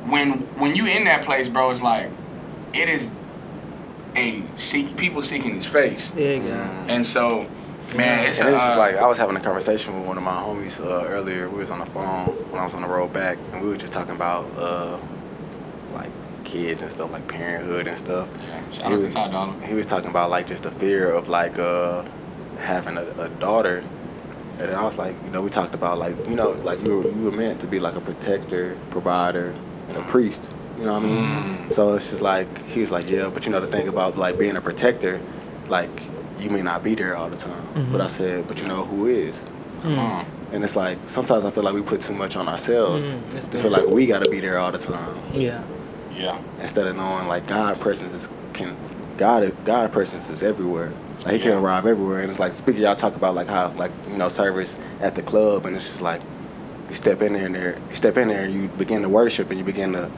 when 0.08 0.32
when 0.58 0.76
you 0.76 0.86
in 0.88 1.04
that 1.06 1.24
place, 1.24 1.48
bro, 1.48 1.70
it's 1.72 1.82
like 1.82 2.10
it 2.74 2.90
is 2.90 3.10
a 4.16 4.42
seek 4.58 4.96
people 4.98 5.22
seeking 5.22 5.54
his 5.56 5.66
face. 5.66 6.12
Yeah, 6.18 6.38
God. 6.38 6.90
And 6.90 7.06
so, 7.06 7.46
man, 7.96 8.26
it's 8.26 8.40
And 8.40 8.50
a, 8.50 8.54
it's 8.54 8.62
just 8.64 8.78
uh, 8.78 8.82
like 8.82 8.96
I 8.96 9.08
was 9.08 9.18
having 9.18 9.36
a 9.38 9.40
conversation 9.40 9.96
with 9.98 10.06
one 10.08 10.18
of 10.18 10.24
my 10.24 10.32
homies 10.32 10.82
uh, 10.82 11.08
earlier. 11.08 11.50
We 11.50 11.60
was 11.60 11.70
on 11.72 11.80
the 11.80 11.86
phone 11.86 12.26
when 12.52 12.60
I 12.60 12.64
was 12.64 12.76
on 12.76 12.82
the 12.82 12.88
road 12.88 13.14
back, 13.14 13.38
and 13.54 13.62
we 13.62 13.70
were 13.70 13.78
just 13.78 13.94
talking 13.94 14.16
about 14.16 14.46
uh, 14.58 15.00
like 15.94 16.12
kids 16.44 16.82
and 16.82 16.92
stuff, 16.92 17.12
like 17.12 17.28
parenthood 17.28 17.88
and 17.88 17.98
stuff. 17.98 18.30
shout 18.74 18.92
out 18.92 19.00
to 19.00 19.12
Ty 19.12 19.68
He 19.68 19.74
was 19.74 19.86
talking 19.86 20.10
about 20.10 20.30
like 20.30 20.48
just 20.48 20.64
the 20.64 20.72
fear 20.72 21.12
of 21.14 21.30
like 21.30 21.58
uh, 21.60 22.04
having 22.60 22.98
a, 22.98 23.04
a 23.20 23.30
daughter, 23.30 23.78
and 23.80 24.60
then 24.60 24.76
I 24.76 24.84
was 24.84 24.98
like, 24.98 25.16
you 25.24 25.32
know, 25.32 25.42
we 25.42 25.50
talked 25.50 25.76
about 25.76 25.98
like 25.98 26.18
you 26.28 26.36
know, 26.36 26.52
like 26.64 26.86
you 26.86 27.00
were 27.00 27.08
you 27.10 27.22
were 27.22 27.32
meant 27.32 27.62
to 27.62 27.68
be 27.68 27.80
like 27.80 27.96
a 27.96 28.02
protector, 28.02 28.78
provider, 28.90 29.54
and 29.88 29.98
a 29.98 30.04
priest. 30.04 30.52
You 30.78 30.86
know 30.86 30.94
what 30.94 31.04
I 31.04 31.08
mean? 31.08 31.26
Mm. 31.26 31.74
So 31.74 31.96
it's 31.96 32.12
just 32.12 32.22
like 32.22 32.66
he 32.68 32.82
was 32.82 32.92
like, 32.92 33.10
yeah, 33.10 33.30
but 33.34 33.46
you 33.46 33.52
know 33.52 33.60
the 33.60 33.68
thing 33.68 33.88
about 33.88 34.18
like 34.18 34.38
being 34.38 34.56
a 34.58 34.62
protector, 34.62 35.22
like 35.70 35.90
you 36.40 36.50
may 36.50 36.62
not 36.62 36.84
be 36.84 36.96
there 36.96 37.16
all 37.18 37.30
the 37.30 37.38
time. 37.38 37.64
Mhm. 37.76 37.92
But 37.92 38.02
I 38.02 38.08
said, 38.08 38.48
but 38.48 38.62
you 38.62 38.68
know 38.68 38.84
who 38.84 39.08
is? 39.08 39.46
Mm. 39.84 40.26
And 40.52 40.64
it's 40.64 40.76
like 40.76 40.98
sometimes 41.06 41.46
I 41.46 41.52
feel 41.52 41.64
like 41.64 41.74
we 41.74 41.82
put 41.82 42.02
too 42.02 42.14
much 42.14 42.36
on 42.36 42.48
ourselves 42.48 43.16
Mm, 43.16 43.20
that's 43.32 43.48
to 43.48 43.52
good. 43.54 43.62
feel 43.62 43.72
like 43.72 43.88
we 43.88 44.06
got 44.08 44.20
to 44.20 44.28
be 44.30 44.40
there 44.40 44.58
all 44.58 44.72
the 44.72 44.78
time 44.78 45.18
Yeah. 45.34 45.62
yeah. 46.16 46.38
instead 46.62 46.88
of 46.88 46.96
knowing 46.96 47.28
like 47.28 47.46
God 47.48 47.80
presence 47.80 48.14
is 48.14 48.30
can 48.54 48.76
God 49.18 49.52
God 49.66 49.92
presence 49.92 50.30
is 50.30 50.44
everywhere. 50.44 50.92
Like 51.26 51.34
he 51.34 51.40
can 51.40 51.54
arrive 51.54 51.86
everywhere, 51.88 52.22
and 52.22 52.30
it's 52.30 52.40
like 52.40 52.54
speaking. 52.54 52.84
Y'all 52.84 52.96
talk 52.96 53.16
about 53.16 53.34
like 53.36 53.48
how 53.48 53.72
like 53.76 53.92
you 54.10 54.18
know 54.18 54.28
service 54.30 54.78
at 55.02 55.16
the 55.16 55.22
club, 55.24 55.66
and 55.66 55.76
it's 55.76 55.86
just 55.90 56.02
like 56.04 56.22
you 56.88 56.94
step 56.94 57.22
in 57.24 57.34
there 57.34 57.48
and 57.48 57.56
there 57.56 57.78
you 57.90 57.96
step 57.96 58.16
in 58.18 58.28
there 58.30 58.44
and 58.44 58.54
you 58.54 58.68
begin 58.78 59.02
to 59.02 59.10
worship 59.10 59.50
and 59.50 59.58
you 59.60 59.66
begin 59.66 59.92
to 59.94 60.10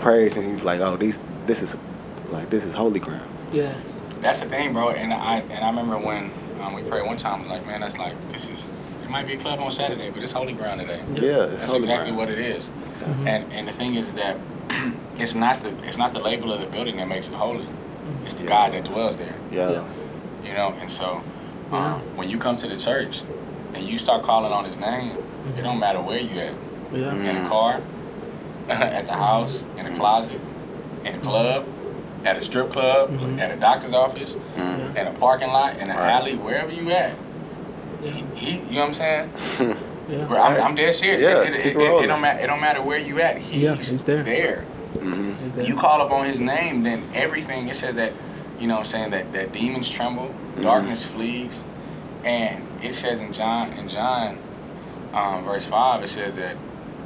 praise, 0.00 0.36
and 0.36 0.50
you 0.58 0.64
like 0.64 0.80
oh 0.80 0.96
these 0.96 1.20
this 1.46 1.62
is 1.62 1.76
like 2.32 2.48
this 2.50 2.64
is 2.64 2.74
holy 2.74 2.98
ground. 3.00 3.28
Yes. 3.52 3.99
That's 4.20 4.40
the 4.40 4.46
thing, 4.46 4.72
bro. 4.72 4.90
And 4.90 5.12
I 5.12 5.38
and 5.40 5.64
I 5.64 5.68
remember 5.68 5.98
when 5.98 6.30
um, 6.60 6.74
we 6.74 6.82
prayed 6.82 7.06
one 7.06 7.16
time, 7.16 7.48
like, 7.48 7.66
man, 7.66 7.80
that's 7.80 7.98
like 7.98 8.14
this 8.32 8.48
is. 8.48 8.64
It 9.02 9.08
might 9.08 9.26
be 9.26 9.32
a 9.32 9.38
club 9.38 9.60
on 9.60 9.72
Saturday, 9.72 10.10
but 10.10 10.22
it's 10.22 10.32
holy 10.32 10.52
ground 10.52 10.80
today. 10.80 11.00
Yeah, 11.14 11.44
it's 11.44 11.62
That's 11.62 11.64
holy 11.64 11.78
exactly 11.80 12.12
ground. 12.12 12.16
what 12.18 12.30
it 12.30 12.38
is. 12.38 12.68
Mhm. 13.02 13.26
And 13.26 13.52
and 13.52 13.68
the 13.68 13.72
thing 13.72 13.94
is 13.94 14.12
that 14.14 14.36
it's 15.18 15.34
not 15.34 15.62
the 15.62 15.70
it's 15.88 15.96
not 15.98 16.12
the 16.12 16.20
label 16.20 16.52
of 16.52 16.60
the 16.60 16.66
building 16.68 16.96
that 16.98 17.08
makes 17.08 17.28
it 17.28 17.34
holy. 17.34 17.66
It's 18.24 18.34
the 18.34 18.42
Yeah. 18.42 18.48
God 18.48 18.72
that 18.74 18.84
dwells 18.84 19.16
there. 19.16 19.34
Yeah, 19.52 19.70
Yeah. 19.70 19.84
You 20.46 20.54
know, 20.54 20.74
and 20.80 20.90
so 20.90 21.22
Yeah. 21.72 21.94
um, 21.94 22.00
when 22.16 22.28
you 22.28 22.38
come 22.38 22.56
to 22.58 22.68
the 22.68 22.76
church 22.76 23.22
and 23.74 23.84
you 23.88 23.98
start 23.98 24.22
calling 24.22 24.52
on 24.52 24.64
His 24.64 24.76
name, 24.76 25.16
Mhm. 25.46 25.58
it 25.58 25.62
don't 25.62 25.78
matter 25.78 26.00
where 26.00 26.18
you 26.20 26.38
at. 26.40 26.52
Yeah. 26.92 27.12
Mm. 27.12 27.24
In 27.30 27.36
a 27.44 27.48
car, 27.48 27.80
at 28.68 29.06
the 29.06 29.12
house, 29.14 29.64
in 29.78 29.86
a 29.86 29.96
closet, 29.96 30.40
in 31.04 31.14
a 31.14 31.18
club, 31.18 31.64
at 32.24 32.36
a 32.36 32.40
strip 32.42 32.70
club, 32.70 33.10
Mhm. 33.10 33.40
at 33.40 33.50
a 33.50 33.56
doctor's 33.56 33.92
office, 33.92 34.34
Mm. 34.56 34.96
in 34.96 35.06
a 35.06 35.12
parking 35.12 35.48
lot, 35.48 35.76
in 35.78 35.90
an 35.90 35.96
Right. 35.96 36.10
alley, 36.10 36.36
wherever 36.36 36.70
you 36.72 36.90
at. 36.90 37.12
Yeah. 38.02 38.12
He, 38.34 38.50
you 38.52 38.74
know 38.76 38.80
what 38.80 38.88
I'm 38.88 38.94
saying? 38.94 39.76
Yeah. 40.08 40.26
I'm, 40.28 40.60
I'm 40.60 40.74
dead 40.74 40.92
serious. 40.94 41.20
Yeah, 41.22 41.42
it, 41.42 41.54
it, 41.54 41.66
it, 41.66 41.76
it 41.76 42.04
it, 42.04 42.06
don't 42.08 42.20
matter. 42.20 42.40
It 42.40 42.46
don't 42.48 42.60
matter 42.60 42.82
where 42.82 42.98
you 42.98 43.20
at. 43.20 43.38
He's, 43.38 43.62
Yeah, 43.62 43.76
he's 43.76 44.02
there. 44.02 44.24
There. 44.24 44.64
hmm 45.00 45.34
Is 45.44 45.54
there? 45.54 45.64
You 45.64 45.76
call 45.76 46.02
up 46.02 46.10
on 46.10 46.26
His 46.26 46.40
name, 46.40 46.82
then 46.82 47.04
everything. 47.14 47.68
It 47.68 47.76
says 47.76 47.94
that, 47.94 48.14
you 48.58 48.66
know, 48.66 48.74
what 48.74 48.80
I'm 48.80 48.86
saying 48.86 49.10
that 49.10 49.32
that 49.34 49.52
demons 49.52 49.88
tremble, 49.88 50.34
darkness 50.60 51.04
flees, 51.04 51.62
and 52.24 52.66
it 52.82 52.94
says 52.96 53.20
in 53.20 53.32
John 53.32 53.72
in 53.74 53.88
John, 53.88 54.38
um, 55.14 55.44
verse 55.44 55.64
five, 55.64 56.02
it 56.02 56.08
says 56.08 56.34
that 56.34 56.56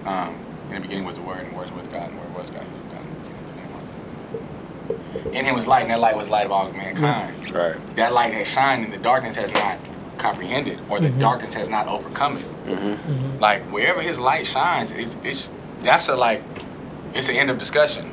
um, 0.06 0.38
in 0.70 0.76
the 0.76 0.80
beginning 0.80 1.04
was 1.04 1.16
the 1.16 1.22
Word, 1.22 1.40
and 1.44 1.52
the 1.52 1.56
Word 1.58 1.70
was 1.72 1.72
with 1.82 1.90
God, 1.90 2.08
and 2.08 2.16
the 2.16 2.22
Word 2.22 2.32
was 2.32 2.48
God. 2.48 2.62
and 2.62 2.90
God 2.90 3.04
was 3.42 3.50
the 3.50 3.56
name 3.60 3.74
of 3.74 3.82
God. 4.88 4.98
In 5.32 5.44
Him 5.44 5.54
was 5.54 5.66
light, 5.66 5.82
and 5.82 5.90
that 5.90 6.00
light 6.00 6.16
was 6.16 6.28
light 6.28 6.46
of 6.46 6.52
all 6.52 6.70
mankind. 6.72 7.50
Right. 7.52 7.76
That 7.96 8.12
light 8.12 8.32
has 8.34 8.48
shined, 8.48 8.84
and 8.84 8.92
the 8.92 8.98
darkness 8.98 9.36
has 9.36 9.52
not 9.52 9.78
comprehended, 10.18 10.78
or 10.88 11.00
the 11.00 11.08
Mhm. 11.08 11.18
darkness 11.20 11.54
has 11.54 11.68
not 11.68 11.88
overcome 11.88 12.36
it. 12.38 12.44
hmm 12.44 12.92
Mhm. 12.94 13.40
Like 13.40 13.62
wherever 13.72 14.00
His 14.00 14.18
light 14.18 14.46
shines, 14.46 14.90
it's, 14.92 15.16
it's 15.24 15.50
that's 15.82 16.08
a 16.08 16.16
like, 16.16 16.42
it's 17.14 17.26
the 17.26 17.38
end 17.38 17.50
of 17.50 17.58
discussion. 17.58 18.10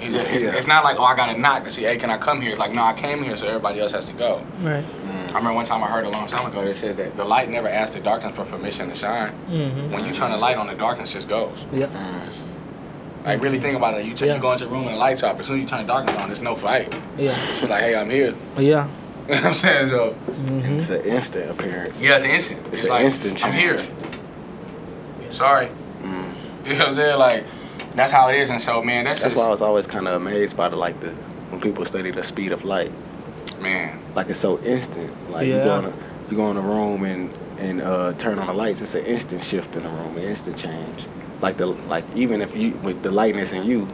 It's, 0.00 0.12
just, 0.12 0.32
it's, 0.32 0.42
Yeah. 0.42 0.54
it's 0.54 0.66
not 0.66 0.84
like, 0.84 0.98
oh, 0.98 1.04
I 1.04 1.14
got 1.16 1.26
to 1.32 1.38
knock 1.38 1.64
to 1.64 1.70
see, 1.70 1.84
hey, 1.84 1.96
can 1.96 2.10
I 2.10 2.18
come 2.18 2.40
here? 2.40 2.50
It's 2.50 2.58
like, 2.58 2.72
no, 2.72 2.82
I 2.82 2.92
came 2.94 3.22
here, 3.22 3.36
so 3.36 3.46
everybody 3.46 3.80
else 3.80 3.92
has 3.92 4.04
to 4.06 4.12
go. 4.12 4.42
Right. 4.60 4.84
I 4.84 5.26
remember 5.28 5.52
one 5.54 5.64
time 5.64 5.82
I 5.82 5.86
heard 5.86 6.04
a 6.04 6.10
long 6.10 6.26
time 6.26 6.46
ago 6.46 6.64
that 6.64 6.76
says 6.76 6.96
that 6.96 7.16
the 7.16 7.24
light 7.24 7.48
never 7.48 7.68
asks 7.68 7.94
the 7.94 8.00
darkness 8.00 8.34
for 8.34 8.44
permission 8.44 8.88
to 8.90 8.94
shine. 8.96 9.32
Mm-hmm. 9.48 9.92
When 9.92 10.04
you 10.04 10.12
turn 10.12 10.30
the 10.30 10.36
light 10.36 10.56
on, 10.56 10.66
the 10.66 10.74
darkness 10.74 11.12
just 11.12 11.28
goes. 11.28 11.64
Yep. 11.72 11.90
Mm. 11.90 12.28
Like, 13.24 13.40
really 13.40 13.58
think 13.58 13.76
about 13.76 13.98
it. 13.98 14.04
You, 14.04 14.14
t- 14.14 14.26
Yeah. 14.26 14.34
you 14.34 14.40
go 14.40 14.52
into 14.52 14.66
a 14.66 14.68
room 14.68 14.84
and 14.86 14.94
the 14.94 14.98
lights 14.98 15.22
off. 15.22 15.40
As 15.40 15.46
soon 15.46 15.56
as 15.56 15.62
you 15.62 15.66
turn 15.68 15.80
the 15.80 15.86
darkness 15.86 16.14
on, 16.14 16.28
there's 16.28 16.42
no 16.42 16.54
fight. 16.54 16.92
Yeah. 17.16 17.30
It's 17.30 17.60
just 17.60 17.70
like, 17.70 17.82
hey, 17.82 17.94
I'm 17.96 18.10
here. 18.10 18.34
Yeah. 18.58 18.88
You 19.26 19.36
know 19.36 19.40
what 19.40 19.46
I'm 19.46 19.54
saying? 19.54 19.88
So, 19.88 20.14
Mm-hmm. 20.28 20.76
It's 20.76 20.90
an 20.90 21.00
instant 21.06 21.50
appearance. 21.50 22.02
yeah, 22.04 22.16
it's 22.16 22.24
instant. 22.26 22.60
It's 22.70 22.84
an 22.84 22.90
like, 22.90 23.04
instant 23.06 23.38
change. 23.38 23.54
I'm 23.54 23.58
here. 23.58 23.78
change. 23.78 23.90
Sorry. 25.30 25.68
Mm. 26.02 26.34
You 26.66 26.72
know 26.72 26.78
what 26.80 26.88
I'm 26.88 26.94
saying? 26.94 27.18
Like 27.18 27.44
that's 27.94 28.12
how 28.12 28.28
it 28.28 28.36
is. 28.36 28.50
And 28.50 28.60
so 28.60 28.82
man, 28.82 29.04
that's, 29.04 29.20
That's 29.20 29.32
just, 29.32 29.36
why 29.42 29.46
I 29.46 29.50
was 29.50 29.62
always 29.62 29.86
kind 29.86 30.06
of 30.08 30.14
amazed 30.14 30.56
by 30.58 30.68
the 30.68 30.76
like 30.76 31.00
the 31.00 31.10
when 31.48 31.60
people 31.60 31.84
study 31.86 32.10
the 32.10 32.22
speed 32.22 32.52
of 32.52 32.64
light. 32.64 32.92
man. 33.60 33.98
Like 34.14 34.28
it's 34.28 34.38
so 34.38 34.60
instant. 34.60 35.10
Like 35.30 35.46
you 35.46 35.54
Yeah. 35.54 35.64
go 35.64 35.78
in 35.78 35.84
a, 35.86 35.94
you 36.28 36.36
go 36.36 36.50
in 36.50 36.56
a 36.58 36.60
room 36.62 37.04
and 37.04 37.30
and 37.58 37.80
uh, 37.80 38.12
turn 38.14 38.38
on 38.38 38.46
the 38.48 38.52
lights. 38.52 38.82
It's 38.82 38.94
an 38.94 39.04
instant 39.06 39.42
shift 39.42 39.76
in 39.76 39.84
the 39.84 39.88
room, 39.88 40.16
an 40.18 40.24
instant 40.24 40.58
change. 40.58 41.06
Like 41.44 41.58
the 41.58 41.66
like 41.66 42.06
even 42.16 42.40
if 42.40 42.56
you 42.56 42.70
with 42.82 43.02
the 43.02 43.10
lightness 43.10 43.52
in 43.52 43.64
you, 43.64 43.86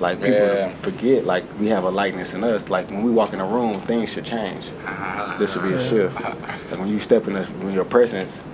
like 0.00 0.16
people 0.22 0.46
Yeah. 0.54 0.70
forget 0.86 1.26
like 1.26 1.44
we 1.60 1.68
have 1.68 1.84
a 1.84 1.90
lightness 1.90 2.32
in 2.32 2.42
us. 2.42 2.70
Like 2.70 2.90
when 2.90 3.02
we 3.02 3.10
walk 3.10 3.34
in 3.34 3.40
a 3.40 3.44
room, 3.46 3.80
things 3.80 4.10
should 4.10 4.24
change. 4.24 4.72
This 5.38 5.52
should 5.52 5.62
be 5.62 5.74
a 5.74 5.78
shift. 5.78 6.18
Like 6.70 6.78
when 6.80 6.88
you 6.88 6.98
step 6.98 7.28
in, 7.28 7.34
this, 7.34 7.50
when 7.50 7.74
your 7.74 7.84
presence, 7.84 8.44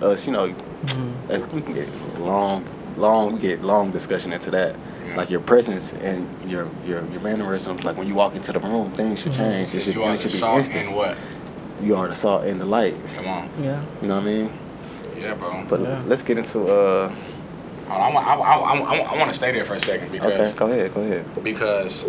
us, 0.00 0.24
you 0.26 0.32
know, 0.32 0.46
Mhm. 0.86 1.12
like 1.28 1.52
we 1.52 1.60
can 1.60 1.74
get 1.74 1.88
long, 2.18 2.64
long, 2.96 3.34
we 3.34 3.38
get 3.40 3.62
long 3.62 3.90
discussion 3.90 4.32
into 4.32 4.50
that. 4.52 4.76
Yeah. 5.06 5.16
Like 5.18 5.28
your 5.34 5.40
presence 5.52 5.92
and 5.92 6.26
your 6.50 6.64
your 6.88 7.04
your 7.12 7.20
mannerisms. 7.20 7.84
Like 7.84 7.98
when 7.98 8.08
you 8.08 8.14
walk 8.14 8.34
into 8.34 8.52
the 8.52 8.60
room, 8.60 8.90
things 8.92 9.20
should 9.20 9.34
change. 9.34 9.74
It 9.74 9.80
should, 9.82 9.94
you 9.94 10.02
are 10.04 10.14
it 10.14 10.16
the 10.16 10.22
should 10.22 10.32
be 10.32 10.38
salt 10.38 10.56
instant. 10.58 10.86
and 10.86 10.96
what? 10.96 11.16
You 11.82 11.96
are 11.96 12.08
the 12.08 12.14
salt 12.14 12.46
and 12.46 12.58
the 12.58 12.64
light. 12.78 12.96
Come 13.16 13.26
on. 13.28 13.44
Yeah. 13.60 13.82
You 14.00 14.08
know 14.08 14.14
what 14.20 14.30
I 14.30 14.32
mean? 14.32 14.46
Yeah, 15.20 15.34
bro. 15.34 15.64
But 15.68 15.80
Yeah. 15.82 16.00
let's 16.06 16.22
get 16.22 16.38
into 16.38 16.58
uh. 16.64 17.12
Hold 17.94 18.16
on, 18.16 18.24
I, 18.24 18.36
want- 18.36 18.48
I, 18.48 18.54
I, 18.54 18.96
I, 18.96 18.98
I 19.14 19.16
want 19.18 19.28
to 19.30 19.34
stay 19.34 19.52
there 19.52 19.64
for 19.64 19.74
a 19.74 19.80
second 19.80 20.10
because 20.10 20.32
Okay, 20.52 20.58
go 20.58 20.66
ahead, 20.66 20.94
go 20.94 21.00
ahead. 21.02 21.44
because 21.44 22.04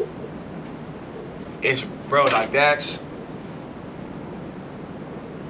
it's 1.62 1.82
bro 2.10 2.25
like 2.25 2.51
that's 2.51 3.00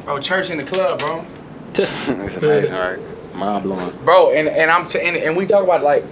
bro 0.03 0.19
church 0.19 0.49
in 0.49 0.57
the 0.57 0.63
club, 0.63 0.99
bro. 0.99 1.23
it's 1.75 2.37
amazing, 2.37 2.75
right? 2.75 2.99
Mind 3.35 3.63
blowing. 3.63 3.95
Bro, 4.05 4.31
and 4.33 4.47
and 4.47 4.71
I'm 4.71 4.87
t- 4.87 4.99
and, 4.99 5.15
and 5.17 5.35
we 5.35 5.45
talk 5.45 5.63
about 5.63 5.83
like 5.83 6.03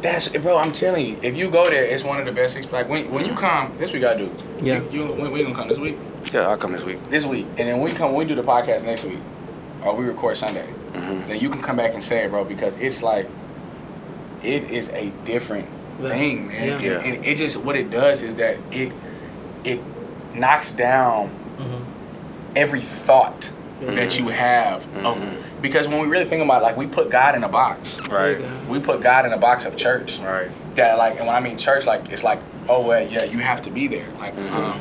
that's 0.00 0.28
bro. 0.28 0.56
I'm 0.58 0.72
telling 0.72 1.06
you, 1.06 1.18
if 1.22 1.34
you 1.36 1.50
go 1.50 1.68
there, 1.70 1.84
it's 1.84 2.04
one 2.04 2.18
of 2.18 2.26
the 2.26 2.32
best. 2.32 2.70
Like 2.72 2.88
when 2.88 3.10
when 3.10 3.24
you 3.24 3.32
come, 3.34 3.76
this 3.78 3.92
we 3.92 4.00
gotta 4.00 4.18
do. 4.26 4.34
Yeah. 4.62 4.82
You, 4.90 5.04
you 5.06 5.12
when 5.12 5.30
we 5.32 5.42
gonna 5.42 5.54
come 5.54 5.68
this 5.68 5.78
week? 5.78 5.98
Yeah, 6.32 6.42
I'll 6.48 6.56
come 6.56 6.72
this 6.72 6.84
week. 6.84 6.98
This 7.10 7.24
week, 7.24 7.46
and 7.58 7.68
then 7.68 7.80
we 7.80 7.92
come 7.92 8.12
when 8.12 8.18
we 8.18 8.24
do 8.26 8.34
the 8.34 8.42
podcast 8.42 8.84
next 8.84 9.04
week, 9.04 9.20
or 9.84 9.94
we 9.94 10.04
record 10.06 10.36
Sunday. 10.36 10.66
hmm 10.66 11.28
Then 11.28 11.38
you 11.40 11.48
can 11.50 11.62
come 11.62 11.76
back 11.76 11.94
and 11.94 12.02
say 12.02 12.24
it, 12.24 12.30
bro, 12.30 12.44
because 12.44 12.76
it's 12.76 13.02
like 13.02 13.28
it 14.42 14.70
is 14.70 14.88
a 14.90 15.10
different 15.24 15.68
Yeah. 16.00 16.08
thing, 16.08 16.48
man. 16.48 16.62
Yeah. 16.62 16.72
And- 16.72 16.82
Yeah. 16.82 16.90
And, 16.98 17.24
it 17.26 17.36
just 17.36 17.56
what 17.64 17.76
it 17.76 17.90
does 17.90 18.22
is 18.22 18.34
that 18.36 18.56
it 18.70 18.92
it 19.64 19.80
knocks 20.34 20.70
down 20.72 21.30
Mhm. 21.58 22.56
every 22.56 22.80
thought 22.80 23.50
Yeah. 23.80 23.92
that 23.94 24.18
you 24.18 24.28
have 24.28 24.82
of 25.04 25.16
Mhm. 25.16 25.36
because 25.60 25.86
when 25.86 26.00
we 26.00 26.06
really 26.08 26.24
think 26.24 26.42
about 26.42 26.62
it, 26.62 26.64
like 26.64 26.76
we 26.76 26.86
put 26.86 27.10
God 27.10 27.34
in 27.36 27.44
a 27.44 27.48
box. 27.48 27.98
Right, 28.10 28.38
We 28.68 28.80
put 28.80 29.00
God 29.02 29.24
in 29.26 29.32
a 29.32 29.36
box 29.38 29.64
of 29.64 29.76
church. 29.76 30.18
right. 30.24 30.48
That 30.74 30.98
like 30.98 31.18
and 31.18 31.26
when 31.26 31.36
I 31.36 31.40
mean 31.40 31.56
church, 31.58 31.86
like 31.86 32.10
it's 32.10 32.24
like, 32.24 32.38
oh 32.68 32.80
well, 32.80 33.06
yeah, 33.06 33.24
you 33.24 33.38
have 33.38 33.62
to 33.62 33.70
be 33.70 33.86
there. 33.88 34.06
Like 34.20 34.34
Mhm. 34.36 34.52
um, 34.52 34.80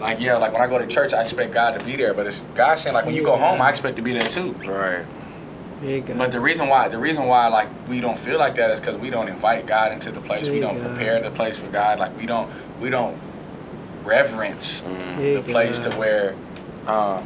like 0.00 0.20
yeah, 0.20 0.36
like 0.36 0.52
when 0.52 0.62
I 0.62 0.66
go 0.68 0.78
to 0.78 0.86
church 0.86 1.12
I 1.12 1.22
expect 1.22 1.52
God 1.52 1.78
to 1.78 1.84
be 1.84 1.96
there. 1.96 2.14
But 2.14 2.26
it's 2.28 2.42
God 2.54 2.78
saying 2.78 2.94
like 2.94 3.04
when 3.04 3.14
you 3.14 3.22
go 3.24 3.36
home, 3.36 3.60
I 3.60 3.68
expect 3.68 3.96
to 3.96 4.02
be 4.02 4.12
there 4.12 4.28
too. 4.28 4.54
Right. 4.66 5.04
There. 5.80 6.00
But 6.02 6.32
the 6.32 6.40
reason 6.40 6.68
why 6.68 6.88
the 6.88 6.98
reason 6.98 7.26
why 7.26 7.46
like 7.48 7.68
we 7.88 8.00
don't 8.00 8.18
feel 8.18 8.38
like 8.38 8.56
that 8.56 8.70
is 8.72 8.80
because 8.80 8.96
we 8.96 9.10
don't 9.10 9.28
invite 9.28 9.66
God 9.66 9.92
into 9.92 10.10
the 10.10 10.20
place. 10.20 10.48
We 10.48 10.60
don't 10.60 10.76
you 10.76 10.82
prepare 10.82 11.22
the 11.22 11.30
place 11.30 11.56
for 11.56 11.68
God. 11.68 11.98
Like 11.98 12.16
we 12.16 12.26
don't 12.26 12.50
we 12.80 12.90
don't 12.90 13.16
reverence 14.04 14.82
Mm. 14.82 15.16
There 15.16 15.26
you 15.32 15.34
the 15.42 15.42
place 15.52 15.78
to 15.80 15.90
where 15.90 16.34
um, 16.86 17.22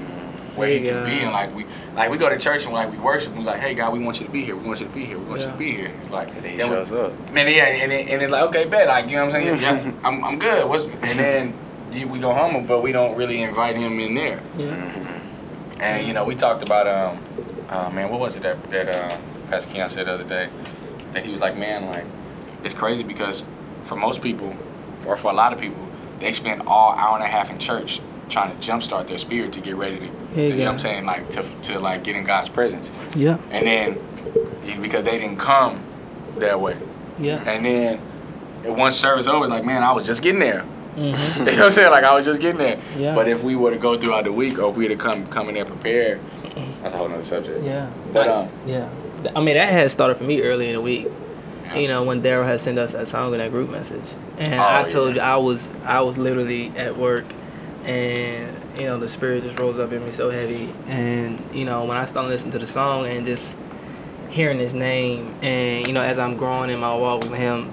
where 0.54 0.68
There 0.68 0.78
He 0.78 0.85
can 0.85 0.94
go. 0.94 1.04
be. 1.04 1.21
And 1.21 1.32
like 1.32 1.54
we 1.54 1.64
like 1.94 2.11
we 2.11 2.18
go 2.18 2.28
to 2.28 2.38
church 2.38 2.64
and 2.64 2.75
like 2.75 2.90
we 2.90 2.99
worship. 2.99 3.30
And 3.30 3.38
we 3.38 3.44
like, 3.44 3.61
hey 3.61 3.75
God, 3.75 3.92
we 3.92 4.00
want 4.00 4.21
you 4.21 4.26
to 4.26 4.32
be 4.32 4.44
here. 4.44 4.56
We 4.56 4.66
want 4.66 4.80
you 4.80 4.87
to 4.87 4.92
be 4.92 5.04
here. 5.04 5.18
We 5.18 5.25
want 5.25 5.40
you 5.42 5.49
to 5.49 5.56
be 5.56 5.73
here. 5.73 5.92
It's 6.02 6.11
like 6.11 6.28
And 6.35 6.44
then 6.44 6.52
he 6.52 6.59
then 6.59 6.68
we- 6.71 6.76
shows 6.76 6.92
up. 6.92 7.30
Man, 7.30 7.49
yeah, 7.49 7.64
and, 7.66 7.92
it, 7.92 8.09
and 8.09 8.21
it's 8.23 8.32
like 8.32 8.42
okay, 8.49 8.64
bet, 8.66 8.88
like 8.88 9.09
you 9.09 9.16
know 9.16 9.26
what 9.26 9.35
I'm 9.35 9.59
saying? 9.59 9.85
Yeah, 9.87 9.92
I'm, 10.04 10.23
I'm 10.25 10.38
good. 10.38 10.68
What's 10.68 10.85
and 10.85 11.18
then 11.18 11.54
you- 11.92 12.09
we 12.09 12.18
go 12.18 12.32
home, 12.32 12.66
but 12.66 12.82
we 12.82 12.92
don't 12.92 13.16
really 13.16 13.42
invite 13.42 13.76
him 13.76 13.99
in 14.00 14.14
there. 14.14 14.40
yeah. 14.59 14.75
hmm 14.92 15.12
And 15.83 16.07
you 16.07 16.15
know, 16.15 16.25
we 16.25 16.35
talked 16.37 16.62
about 16.62 16.87
um, 16.87 17.23
uh, 17.69 17.91
man, 17.91 18.09
what 18.11 18.21
was 18.21 18.37
it 18.37 18.43
that 18.43 18.71
that 18.71 18.89
uh, 18.89 19.17
Pastor 19.51 19.71
Keion 19.71 19.91
said 19.91 20.07
the 20.07 20.12
other 20.12 20.25
day? 20.25 20.49
That 21.12 21.25
he 21.27 21.33
was 21.33 21.41
like, 21.41 21.57
man, 21.57 21.87
like 21.87 22.05
it's 22.65 22.75
crazy 22.75 23.03
because 23.03 23.45
for 23.85 23.97
most 23.97 24.23
people, 24.23 24.55
or 25.07 25.17
for 25.17 25.31
a 25.31 25.35
lot 25.35 25.53
of 25.53 25.61
people, 25.61 25.87
they 26.21 26.33
spend 26.33 26.62
all 26.62 26.93
hour 26.93 27.17
and 27.17 27.25
a 27.25 27.29
half 27.29 27.51
in 27.51 27.59
church 27.59 28.01
trying 28.29 28.57
to 28.59 28.67
jumpstart 28.67 29.09
their 29.09 29.19
spirit 29.19 29.53
to 29.53 29.61
get 29.61 29.75
ready 29.77 29.99
to, 29.99 30.07
you 30.07 30.55
know 30.55 30.65
what 30.65 30.69
I'm 30.73 30.79
saying, 30.79 31.05
like 31.05 31.29
to 31.31 31.43
to 31.62 31.79
like 31.81 32.05
get 32.05 32.15
in 32.17 32.25
God's 32.25 32.49
presence. 32.49 32.89
Yeah. 33.17 33.39
And 33.51 33.67
then 33.67 34.81
because 34.81 35.05
they 35.05 35.19
didn't 35.19 35.39
come 35.39 35.83
that 36.39 36.61
way, 36.61 36.79
Yeah. 37.19 37.43
and 37.47 37.65
then 37.67 38.01
once 38.77 38.95
service 38.97 39.27
over, 39.27 39.45
it's 39.45 39.51
like, 39.51 39.65
man, 39.65 39.83
I 39.83 39.93
was 39.93 40.07
just 40.07 40.23
getting 40.23 40.39
there. 40.41 40.65
Hmm 40.94 41.00
You 41.38 41.44
know 41.44 41.56
what 41.56 41.61
I'm 41.66 41.72
saying? 41.72 41.90
Like 41.90 42.04
I 42.04 42.14
was 42.14 42.25
just 42.25 42.40
getting 42.40 42.58
there. 42.58 42.78
Yeah. 42.99 43.14
But 43.14 43.28
if 43.28 43.42
we 43.42 43.56
were 43.56 43.70
to 43.70 43.78
go 43.78 43.99
throughout 43.99 44.25
the 44.25 44.32
week, 44.32 44.58
or 44.58 44.70
if 44.70 44.76
we 44.76 44.84
were 44.88 44.94
to 44.94 44.96
come 44.96 45.26
come 45.28 45.49
in 45.49 45.54
there 45.54 45.64
prepared, 45.64 46.20
that's 46.80 46.94
a 46.94 46.99
whole 46.99 47.11
other 47.12 47.25
subject. 47.25 47.62
Yeah. 47.64 47.90
But, 48.12 48.28
I- 48.28 48.32
um, 48.42 48.49
yeah. 48.66 48.88
I 49.37 49.40
mean, 49.40 49.54
that 49.54 49.72
had 49.72 49.90
started 49.92 50.16
for 50.16 50.25
me 50.25 50.42
early 50.42 50.68
in 50.68 50.75
the 50.75 50.80
week. 50.80 51.06
Yeah. 51.64 51.78
You 51.78 51.88
know, 51.88 52.02
when 52.02 52.22
Daryl 52.22 52.44
had 52.44 52.61
sent 52.61 52.76
us 52.78 52.92
that 52.92 53.06
song 53.08 53.32
in 53.32 53.38
that 53.38 53.50
group 53.52 53.70
message, 53.70 54.04
and 54.37 54.54
Oh, 54.61 54.66
I 54.66 54.82
told 54.82 55.16
yeah. 55.16 55.25
you 55.26 55.32
I 55.32 55.37
was 55.37 55.68
I 55.84 56.00
was 56.00 56.18
literally 56.18 56.70
at 56.76 56.96
work, 56.96 57.25
and 57.84 58.52
you 58.78 58.87
know 58.87 58.99
the 58.99 59.08
spirit 59.08 59.42
just 59.44 59.58
rose 59.58 59.78
up 59.78 59.92
in 59.92 60.04
me 60.04 60.12
so 60.12 60.28
heavy, 60.30 60.72
and 60.87 61.40
you 61.54 61.64
know 61.64 61.84
when 61.84 61.96
I 61.96 62.04
started 62.04 62.28
listening 62.28 62.52
to 62.52 62.58
the 62.58 62.66
song 62.66 63.06
and 63.06 63.25
just 63.25 63.56
hearing 64.28 64.58
his 64.58 64.75
name, 64.75 65.34
and 65.42 65.87
you 65.87 65.92
know 65.92 66.02
as 66.02 66.18
I'm 66.18 66.37
growing 66.37 66.68
in 66.70 66.78
my 66.80 66.94
walk 66.94 67.22
with 67.22 67.32
him, 67.34 67.70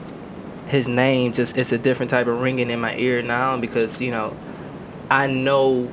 his 0.70 0.88
name 0.88 1.34
just 1.34 1.58
it's 1.58 1.72
a 1.72 1.78
different 1.78 2.10
type 2.10 2.28
of 2.28 2.40
ringing 2.40 2.70
in 2.70 2.80
my 2.80 2.96
ear 2.96 3.22
now 3.22 3.58
because 3.58 4.00
you 4.00 4.12
know 4.12 4.36
I 5.10 5.28
know 5.28 5.90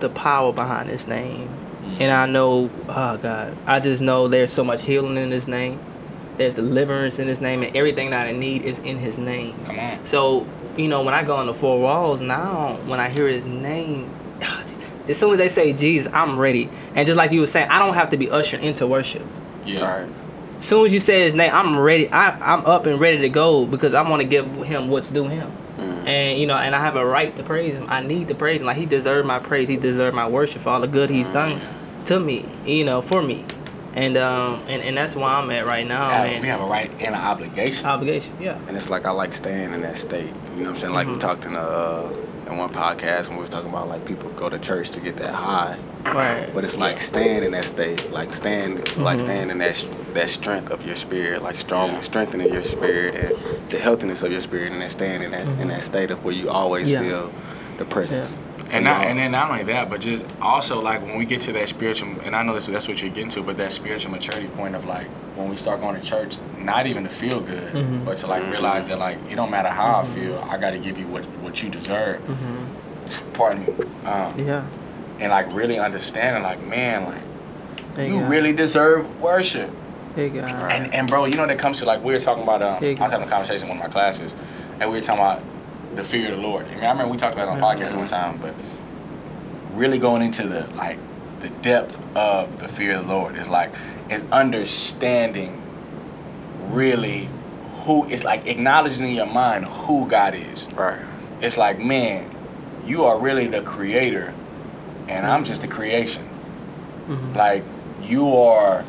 the 0.00 0.08
power 0.08 0.52
behind 0.52 0.88
his 0.88 1.06
name. 1.06 1.48
Mm. 1.82 2.00
And 2.00 2.12
I 2.12 2.26
know, 2.26 2.70
oh 2.88 3.16
God, 3.18 3.56
I 3.66 3.80
just 3.80 4.02
know 4.02 4.28
there's 4.28 4.52
so 4.52 4.64
much 4.64 4.82
healing 4.82 5.16
in 5.16 5.30
His 5.30 5.48
name. 5.48 5.80
There's 6.36 6.54
deliverance 6.54 7.18
in 7.18 7.26
His 7.28 7.40
name, 7.40 7.62
and 7.62 7.74
everything 7.76 8.10
that 8.10 8.26
I 8.26 8.32
need 8.32 8.62
is 8.62 8.78
in 8.80 8.98
His 8.98 9.16
name. 9.18 9.54
Come 9.64 9.78
on. 9.78 10.06
So, 10.06 10.46
you 10.76 10.88
know, 10.88 11.02
when 11.02 11.14
I 11.14 11.22
go 11.22 11.36
on 11.36 11.46
the 11.46 11.54
four 11.54 11.80
walls 11.80 12.20
now, 12.20 12.76
when 12.86 13.00
I 13.00 13.08
hear 13.08 13.28
His 13.28 13.44
name, 13.44 14.10
as 15.08 15.18
soon 15.18 15.32
as 15.32 15.38
they 15.38 15.48
say 15.48 15.72
Jesus, 15.72 16.12
I'm 16.12 16.38
ready. 16.38 16.68
And 16.94 17.06
just 17.06 17.16
like 17.16 17.32
you 17.32 17.40
were 17.40 17.46
saying, 17.46 17.68
I 17.70 17.78
don't 17.78 17.94
have 17.94 18.10
to 18.10 18.16
be 18.16 18.30
ushered 18.30 18.60
into 18.60 18.86
worship. 18.86 19.26
Yeah. 19.64 19.80
All 19.80 20.00
right. 20.00 20.08
As 20.58 20.64
soon 20.64 20.86
as 20.86 20.92
you 20.92 21.00
say 21.00 21.22
His 21.22 21.34
name, 21.34 21.52
I'm 21.54 21.78
ready. 21.78 22.08
I, 22.10 22.30
I'm 22.54 22.66
up 22.66 22.86
and 22.86 22.98
ready 23.00 23.18
to 23.18 23.28
go 23.28 23.64
because 23.66 23.94
I 23.94 24.02
want 24.08 24.22
to 24.22 24.28
give 24.28 24.46
Him 24.64 24.88
what's 24.88 25.10
due 25.10 25.28
Him. 25.28 25.50
Mm. 25.78 26.06
And 26.06 26.40
you 26.40 26.46
know, 26.46 26.56
and 26.56 26.74
I 26.74 26.80
have 26.80 26.96
a 26.96 27.04
right 27.06 27.34
to 27.36 27.42
praise 27.44 27.74
him. 27.74 27.86
I 27.88 28.00
need 28.02 28.28
to 28.28 28.34
praise 28.34 28.60
him. 28.60 28.66
Like 28.66 28.76
he 28.76 28.86
deserved 28.86 29.26
my 29.28 29.38
praise. 29.38 29.68
He 29.68 29.76
deserved 29.76 30.16
my 30.16 30.26
worship 30.28 30.62
for 30.62 30.70
all 30.70 30.80
the 30.80 30.88
good 30.88 31.08
he's 31.10 31.28
done 31.28 31.60
to 32.06 32.18
me. 32.18 32.44
You 32.66 32.84
know, 32.84 33.00
for 33.00 33.22
me. 33.22 33.44
And 33.94 34.16
um, 34.16 34.60
and, 34.68 34.82
and 34.82 34.96
that's 34.96 35.14
where 35.14 35.26
I'm 35.26 35.48
at 35.50 35.66
right 35.68 35.86
now, 35.86 36.10
Yeah, 36.24 36.30
man. 36.32 36.42
we 36.42 36.48
have 36.48 36.60
a 36.60 36.64
right 36.64 36.90
and 36.98 37.14
an 37.14 37.14
obligation. 37.14 37.86
Obligation, 37.86 38.32
yeah. 38.40 38.58
And 38.66 38.76
it's 38.76 38.90
like 38.90 39.06
I 39.06 39.10
like 39.12 39.32
staying 39.34 39.72
in 39.72 39.82
that 39.82 39.96
state. 39.96 40.26
You 40.26 40.30
know 40.30 40.62
what 40.62 40.68
I'm 40.70 40.74
saying? 40.76 40.94
Like 40.94 41.06
we 41.06 41.14
Mhm. 41.14 41.20
talked 41.20 41.46
in 41.46 41.54
a 41.54 41.60
uh, 41.60 42.12
in 42.48 42.56
one 42.58 42.70
podcast 42.70 43.28
when 43.28 43.38
we 43.38 43.42
were 43.44 43.48
talking 43.48 43.68
about 43.70 43.88
like 43.88 44.04
people 44.04 44.30
go 44.30 44.48
to 44.48 44.58
church 44.58 44.90
to 44.90 45.00
get 45.00 45.16
that 45.18 45.34
high, 45.34 45.78
Right. 46.04 46.52
but 46.52 46.64
it's 46.64 46.78
like 46.78 46.98
staying 47.00 47.42
in 47.44 47.52
that 47.52 47.66
state, 47.66 48.10
like 48.10 48.32
staying 48.32 48.76
like 48.96 49.18
Mhm. 49.18 49.20
staying 49.20 49.50
in 49.50 49.58
that 49.58 49.76
sh- 49.76 49.88
that 50.14 50.28
strength 50.28 50.70
of 50.70 50.82
your 50.82 50.96
spirit, 50.96 51.42
like 51.42 51.56
strong 51.56 51.92
Yeah. 51.92 52.00
strengthening 52.00 52.50
your 52.52 52.62
spirit 52.62 53.14
and 53.14 53.34
the 53.70 53.78
healthiness 53.78 54.22
of 54.22 54.30
your 54.32 54.40
spirit, 54.40 54.72
and 54.72 54.80
then 54.80 54.88
staying 54.88 55.22
in 55.22 55.30
that 55.32 55.42
in 55.46 55.56
Mhm. 55.58 55.68
that 55.68 55.82
state 55.82 56.10
of 56.10 56.24
where 56.24 56.34
you 56.34 56.48
always 56.48 56.90
Yeah. 56.90 57.02
feel 57.02 57.32
the 57.76 57.84
presence. 57.84 58.38
And 58.70 58.84
not, 58.84 59.06
and 59.06 59.18
then 59.18 59.30
not 59.32 59.50
only 59.50 59.64
that, 59.64 59.88
but 59.88 60.00
just 60.00 60.24
also 60.42 60.80
like 60.80 61.02
when 61.02 61.16
we 61.16 61.24
get 61.24 61.40
to 61.42 61.52
that 61.52 61.68
spiritual, 61.68 62.08
and 62.24 62.34
I 62.36 62.42
know 62.42 62.52
that's 62.54 62.66
that's 62.66 62.88
what 62.88 63.00
you're 63.00 63.10
getting 63.10 63.30
to, 63.30 63.42
but 63.42 63.56
that 63.58 63.72
spiritual 63.72 64.10
maturity 64.12 64.48
point 64.48 64.74
of 64.74 64.84
like 64.84 65.08
when 65.34 65.48
we 65.48 65.56
start 65.56 65.80
going 65.80 65.94
to 65.94 66.02
church, 66.02 66.38
not 66.64 66.86
even 66.86 67.04
to 67.04 67.10
feel 67.10 67.40
good, 67.40 67.72
Mhm. 67.72 68.04
but 68.04 68.16
to 68.18 68.26
like 68.26 68.42
realize 68.50 68.88
that 68.88 68.98
like 68.98 69.18
it 69.30 69.36
don't 69.36 69.50
matter 69.50 69.68
how 69.68 70.02
Mhm. 70.02 70.02
I 70.02 70.06
feel, 70.14 70.46
I 70.50 70.56
got 70.58 70.70
to 70.70 70.78
give 70.78 70.98
you 70.98 71.06
what 71.06 71.24
what 71.42 71.62
you 71.62 71.68
deserve. 71.70 72.20
hmm 72.20 72.64
Pardon 73.32 73.64
me. 73.64 73.72
Um, 74.04 74.34
Yeah. 74.36 74.62
and 75.20 75.30
like 75.30 75.52
really 75.54 75.78
understanding, 75.78 76.42
like 76.42 76.60
man, 76.66 77.04
like 77.06 77.94
There 77.94 78.06
you 78.06 78.18
really 78.20 78.52
deserve 78.52 79.20
worship. 79.20 79.70
There 80.14 80.26
you 80.26 80.40
go. 80.40 80.46
And 80.46 80.92
and 80.94 81.08
bro, 81.08 81.24
you 81.24 81.34
know 81.36 81.46
that 81.46 81.58
comes 81.58 81.78
to 81.78 81.84
like 81.84 82.02
we 82.04 82.12
were 82.12 82.20
talking 82.20 82.42
about. 82.42 82.62
Um, 82.62 82.78
I 82.82 82.90
was 82.90 82.98
having 83.12 83.26
a 83.26 83.30
conversation 83.30 83.62
in 83.64 83.68
one 83.68 83.78
of 83.78 83.84
my 83.84 83.90
classes, 83.92 84.34
and 84.80 84.90
we 84.90 84.96
were 84.96 85.02
talking 85.02 85.22
about 85.22 85.40
the 85.94 86.04
fear 86.04 86.30
of 86.30 86.36
the 86.36 86.42
Lord. 86.42 86.66
I 86.70 86.74
mean, 86.74 86.84
I 86.84 86.90
remember 86.90 87.10
we 87.12 87.16
talked 87.18 87.34
about 87.34 87.48
it 87.48 87.50
on 87.52 87.58
the 87.58 87.64
podcast 87.64 87.96
one 87.96 88.06
time, 88.06 88.38
but 88.42 88.54
really 89.74 89.98
going 89.98 90.22
into 90.22 90.46
the 90.46 90.66
like 90.76 90.98
the 91.40 91.48
depth 91.62 91.96
of 92.16 92.58
the 92.60 92.68
fear 92.68 92.94
of 92.94 93.06
the 93.06 93.12
Lord 93.12 93.36
is 93.36 93.48
like 93.48 93.70
is 94.10 94.22
understanding 94.32 95.62
really 96.70 97.28
who 97.84 98.06
it's 98.06 98.24
like 98.24 98.46
acknowledging 98.46 99.08
in 99.08 99.14
your 99.14 99.26
mind 99.26 99.64
who 99.64 100.08
God 100.08 100.34
is. 100.34 100.66
Right. 100.74 101.02
It's 101.40 101.56
like, 101.56 101.78
man, 101.78 102.30
you 102.84 103.04
are 103.04 103.18
really 103.18 103.46
the 103.46 103.62
creator, 103.62 104.34
and 105.08 105.26
I'm 105.26 105.44
just 105.44 105.62
the 105.62 105.68
creation 105.68 106.24
hmm 107.08 107.34
like 107.34 107.64
you 108.02 108.36
are 108.36 108.84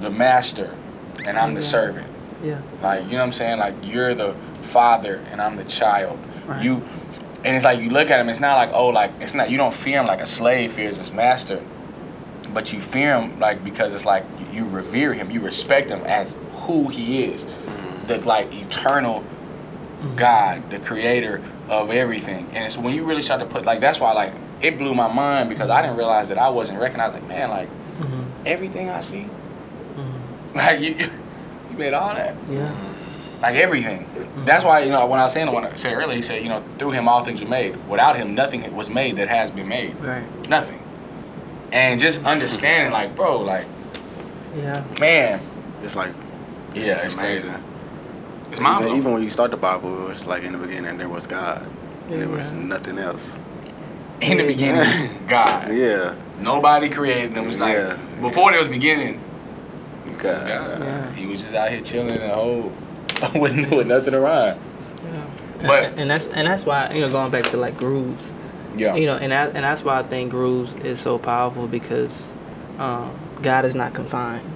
the 0.00 0.10
master 0.10 0.76
and 1.26 1.38
I'm 1.38 1.54
the 1.54 1.62
servant. 1.62 2.08
Yeah. 2.42 2.60
Like, 2.82 3.04
you 3.04 3.12
know 3.12 3.18
what 3.18 3.24
I'm 3.24 3.32
saying? 3.32 3.58
Like, 3.58 3.74
you're 3.82 4.14
the 4.14 4.34
father 4.64 5.16
and 5.30 5.40
I'm 5.40 5.56
the 5.56 5.64
child. 5.64 6.18
Right. 6.46 6.64
You, 6.64 6.82
and 7.44 7.56
it's 7.56 7.64
like 7.64 7.80
you 7.80 7.90
look 7.90 8.10
at 8.10 8.20
him. 8.20 8.28
It's 8.28 8.40
not 8.40 8.56
like 8.56 8.70
oh, 8.72 8.88
like 8.88 9.12
it's 9.20 9.34
not. 9.34 9.50
You 9.50 9.56
don't 9.56 9.74
fear 9.74 10.00
him 10.00 10.06
like 10.06 10.20
a 10.20 10.26
slave 10.26 10.72
fears 10.72 10.96
his 10.96 11.12
master, 11.12 11.62
but 12.52 12.72
you 12.72 12.80
fear 12.80 13.16
him 13.18 13.38
like 13.40 13.64
because 13.64 13.94
it's 13.94 14.04
like 14.04 14.24
you 14.52 14.64
revere 14.68 15.14
him. 15.14 15.30
You 15.30 15.40
respect 15.40 15.90
him 15.90 16.00
as 16.02 16.34
who 16.62 16.88
he 16.88 17.24
is, 17.24 17.46
the 18.06 18.18
like 18.18 18.52
eternal 18.52 19.24
God, 20.16 20.68
the 20.70 20.78
creator 20.78 21.40
of 21.68 21.90
everything. 21.90 22.46
And 22.54 22.64
it's 22.64 22.76
when 22.76 22.94
you 22.94 23.04
really 23.04 23.22
start 23.22 23.40
to 23.40 23.46
put 23.46 23.64
like 23.64 23.80
that's 23.80 24.00
why 24.00 24.12
like 24.12 24.32
it 24.60 24.78
blew 24.78 24.94
my 24.94 25.12
mind 25.12 25.48
because 25.48 25.70
I 25.70 25.82
didn't 25.82 25.96
realize 25.96 26.28
that 26.28 26.38
I 26.38 26.48
wasn't 26.50 26.78
recognized. 26.80 27.14
Like 27.14 27.26
man, 27.28 27.50
like 27.50 27.68
Mhm. 28.00 28.24
everything 28.46 28.90
I 28.90 29.00
see, 29.00 29.26
Mhm. 29.96 30.54
like 30.56 30.80
you, 30.84 30.94
you 30.94 31.10
you 31.70 31.78
made 31.78 31.94
all 31.94 32.14
that 32.14 32.34
Yeah. 32.50 32.72
like 33.40 33.54
everything. 33.56 34.06
That's 34.44 34.64
why 34.64 34.80
you 34.80 34.90
know 34.90 35.06
when 35.06 35.20
I 35.20 35.24
was 35.24 35.32
saying 35.32 35.50
when 35.52 35.64
I 35.64 35.74
said 35.76 35.94
earlier, 35.94 36.16
he 36.16 36.22
said 36.22 36.42
you 36.42 36.48
know 36.48 36.62
through 36.78 36.90
him 36.92 37.08
all 37.08 37.24
things 37.24 37.40
were 37.42 37.48
made. 37.48 37.76
Without 37.88 38.16
him, 38.16 38.34
nothing 38.34 38.74
was 38.74 38.88
made 38.90 39.16
that 39.16 39.28
has 39.28 39.50
been 39.50 39.68
made. 39.68 39.94
Right. 40.00 40.24
Nothing. 40.48 40.78
And 41.72 41.98
just 41.98 42.24
understanding, 42.24 42.92
like 42.92 43.14
bro, 43.16 43.40
like 43.40 43.66
Yeah. 44.56 44.82
man, 45.00 45.40
It's 45.82 45.96
like 45.96 46.12
it's 46.74 46.88
yeah, 46.88 46.94
it's 46.94 47.14
amazing. 47.14 47.52
crazy. 47.52 47.64
It's 48.50 48.60
mind 48.60 48.76
Even, 48.76 48.86
blowing. 48.86 48.98
even 49.00 49.12
when 49.14 49.22
you 49.22 49.30
start 49.30 49.50
the 49.50 49.56
Bible, 49.56 50.10
it's 50.10 50.26
like 50.26 50.42
in 50.42 50.52
the 50.52 50.58
beginning 50.58 50.98
there 50.98 51.08
was 51.08 51.26
God, 51.26 51.66
and 52.10 52.20
there 52.20 52.28
was 52.28 52.52
nothing 52.52 52.98
else. 52.98 53.38
In 54.20 54.36
the 54.38 54.44
beginning, 54.44 54.86
God. 55.28 55.74
Yeah, 55.74 56.14
Nobody 56.38 56.88
created 56.88 57.34
them. 57.34 57.48
It's 57.48 57.58
like 57.58 57.74
Yeah. 57.76 57.96
before 58.20 58.50
there 58.50 58.58
was 58.58 58.68
beginning, 58.68 59.20
God. 60.18 60.46
God. 60.46 60.80
Yeah. 60.80 61.10
He 61.14 61.26
was 61.26 61.40
just 61.42 61.54
out 61.54 61.70
here 61.70 61.80
chilling 61.82 62.10
and 62.18 62.32
whole 62.32 62.72
with, 63.34 63.70
with 63.70 63.86
nothing 63.86 64.14
around. 64.14 64.60
Yeah. 65.04 65.26
But- 65.66 65.84
and, 65.84 66.00
and 66.00 66.10
that's 66.10 66.26
and 66.26 66.46
that's 66.46 66.64
why 66.66 66.92
you 66.92 67.00
know 67.00 67.10
going 67.10 67.30
back 67.30 67.44
to 67.50 67.56
like 67.56 67.76
grooves, 67.78 68.28
Yeah. 68.76 68.94
you 68.96 69.06
know, 69.06 69.16
and 69.16 69.32
that, 69.32 69.54
and 69.54 69.64
that's 69.64 69.82
why 69.84 69.98
I 70.00 70.02
think 70.02 70.30
grooves 70.30 70.74
is 70.84 71.00
so 71.00 71.18
powerful 71.18 71.66
because 71.68 72.32
um, 72.78 73.16
God 73.42 73.64
is 73.64 73.74
not 73.74 73.94
confined 73.94 74.48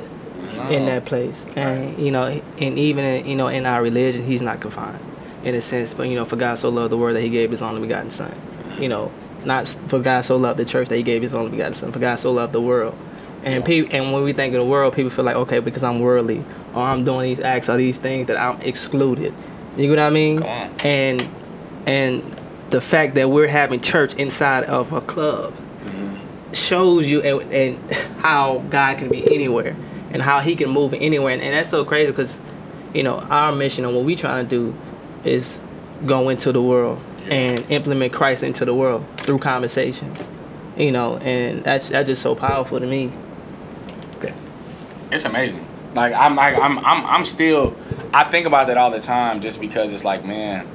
in 0.71 0.87
that 0.87 1.05
place, 1.05 1.45
and 1.57 1.99
you 1.99 2.11
know, 2.11 2.25
and 2.25 2.79
even 2.79 3.05
in, 3.05 3.27
you 3.27 3.37
know 3.37 3.49
in 3.49 3.67
our 3.67 3.83
religion, 3.83 4.25
He's 4.25 4.43
not 4.43 4.61
confined 4.61 5.01
in 5.45 5.55
a 5.55 5.61
sense. 5.61 5.95
But 5.95 6.09
you 6.09 6.15
know, 6.15 6.25
for 6.25 6.37
God 6.37 6.57
so 6.57 6.69
loved 6.69 6.93
the 6.93 6.97
world 6.97 7.17
that 7.17 7.23
He 7.23 7.31
gave 7.31 7.51
His 7.51 7.63
only 7.63 7.81
begotten 7.81 8.11
Son. 8.11 8.35
You 8.79 8.89
know, 8.89 9.13
not 9.45 9.69
for 9.89 9.99
God 10.01 10.23
so 10.23 10.37
loved 10.37 10.59
the 10.59 10.65
church 10.65 10.89
that 10.89 10.97
He 10.97 11.03
gave 11.03 11.23
His 11.23 11.33
only 11.33 11.51
begotten 11.51 11.75
Son. 11.75 11.93
For 11.93 11.99
God 11.99 12.17
so 12.17 12.33
loved 12.33 12.53
the 12.53 12.61
world. 12.61 12.97
And 13.45 13.65
people, 13.65 13.95
and 13.95 14.13
when 14.13 14.25
we 14.25 14.33
think 14.33 14.55
of 14.55 14.59
the 14.59 14.67
world, 14.67 14.95
people 14.95 15.11
feel 15.11 15.25
like, 15.25 15.37
okay, 15.37 15.61
because 15.61 15.85
I'm 15.85 16.01
worldly, 16.01 16.45
or 16.75 16.83
I'm 16.83 17.05
doing 17.05 17.35
these 17.35 17.39
acts 17.39 17.69
or 17.69 17.77
these 17.77 17.97
things 17.97 18.27
that 18.27 18.37
I'm 18.37 18.61
excluded. 18.63 19.33
You 19.77 19.87
know 19.87 19.91
what 19.91 19.99
I 20.01 20.11
mean? 20.11 20.43
And 20.43 21.29
and 21.87 22.37
the 22.71 22.81
fact 22.81 23.15
that 23.15 23.31
we're 23.31 23.47
having 23.47 23.81
church 23.81 24.15
inside 24.15 24.65
of 24.65 24.93
a 24.93 25.01
club 25.01 25.53
mm-hmm. 25.53 26.53
shows 26.53 27.07
you 27.07 27.21
and, 27.23 27.53
and 27.53 27.93
how 28.19 28.59
God 28.71 28.99
can 28.99 29.09
be 29.09 29.33
anywhere 29.33 29.77
and 30.13 30.23
how 30.23 30.41
He 30.41 30.57
can 30.57 30.71
move 30.71 30.95
anywhere. 30.95 31.33
And, 31.33 31.43
and 31.43 31.55
that's 31.55 31.69
so 31.69 31.85
crazy 31.85 32.11
because, 32.11 32.41
you 32.95 33.03
know, 33.03 33.19
our 33.19 33.53
mission 33.53 33.85
and 33.85 33.95
what 33.95 34.05
we 34.05 34.17
trying 34.17 34.47
to 34.47 34.51
do 34.51 34.75
is 35.25 35.59
go 36.05 36.29
into 36.29 36.53
the 36.53 36.63
world 36.63 37.01
and 37.29 37.65
implement 37.71 38.13
Christ 38.13 38.43
into 38.43 38.65
the 38.65 38.75
world 38.75 39.05
through 39.19 39.39
conversation. 39.39 40.15
You 40.77 40.93
know, 40.93 41.17
and 41.19 41.65
that's 41.65 41.89
that's 41.89 42.07
just 42.07 42.23
so 42.23 42.35
powerful 42.35 42.79
to 42.79 42.87
me. 42.87 43.11
Okay. 44.17 44.35
it's 45.11 45.25
amazing. 45.25 45.67
Like 45.95 46.13
I'm, 46.13 46.37
like, 46.37 46.59
I'm, 46.59 46.79
I'm, 46.81 47.07
I'm 47.07 47.25
still. 47.25 47.75
I 48.13 48.25
think 48.25 48.47
about 48.47 48.67
that 48.67 48.77
all 48.77 48.91
the 48.91 49.01
time, 49.01 49.41
just 49.41 49.61
because 49.61 49.91
it's 49.91 50.05
like, 50.05 50.25
man. 50.25 50.69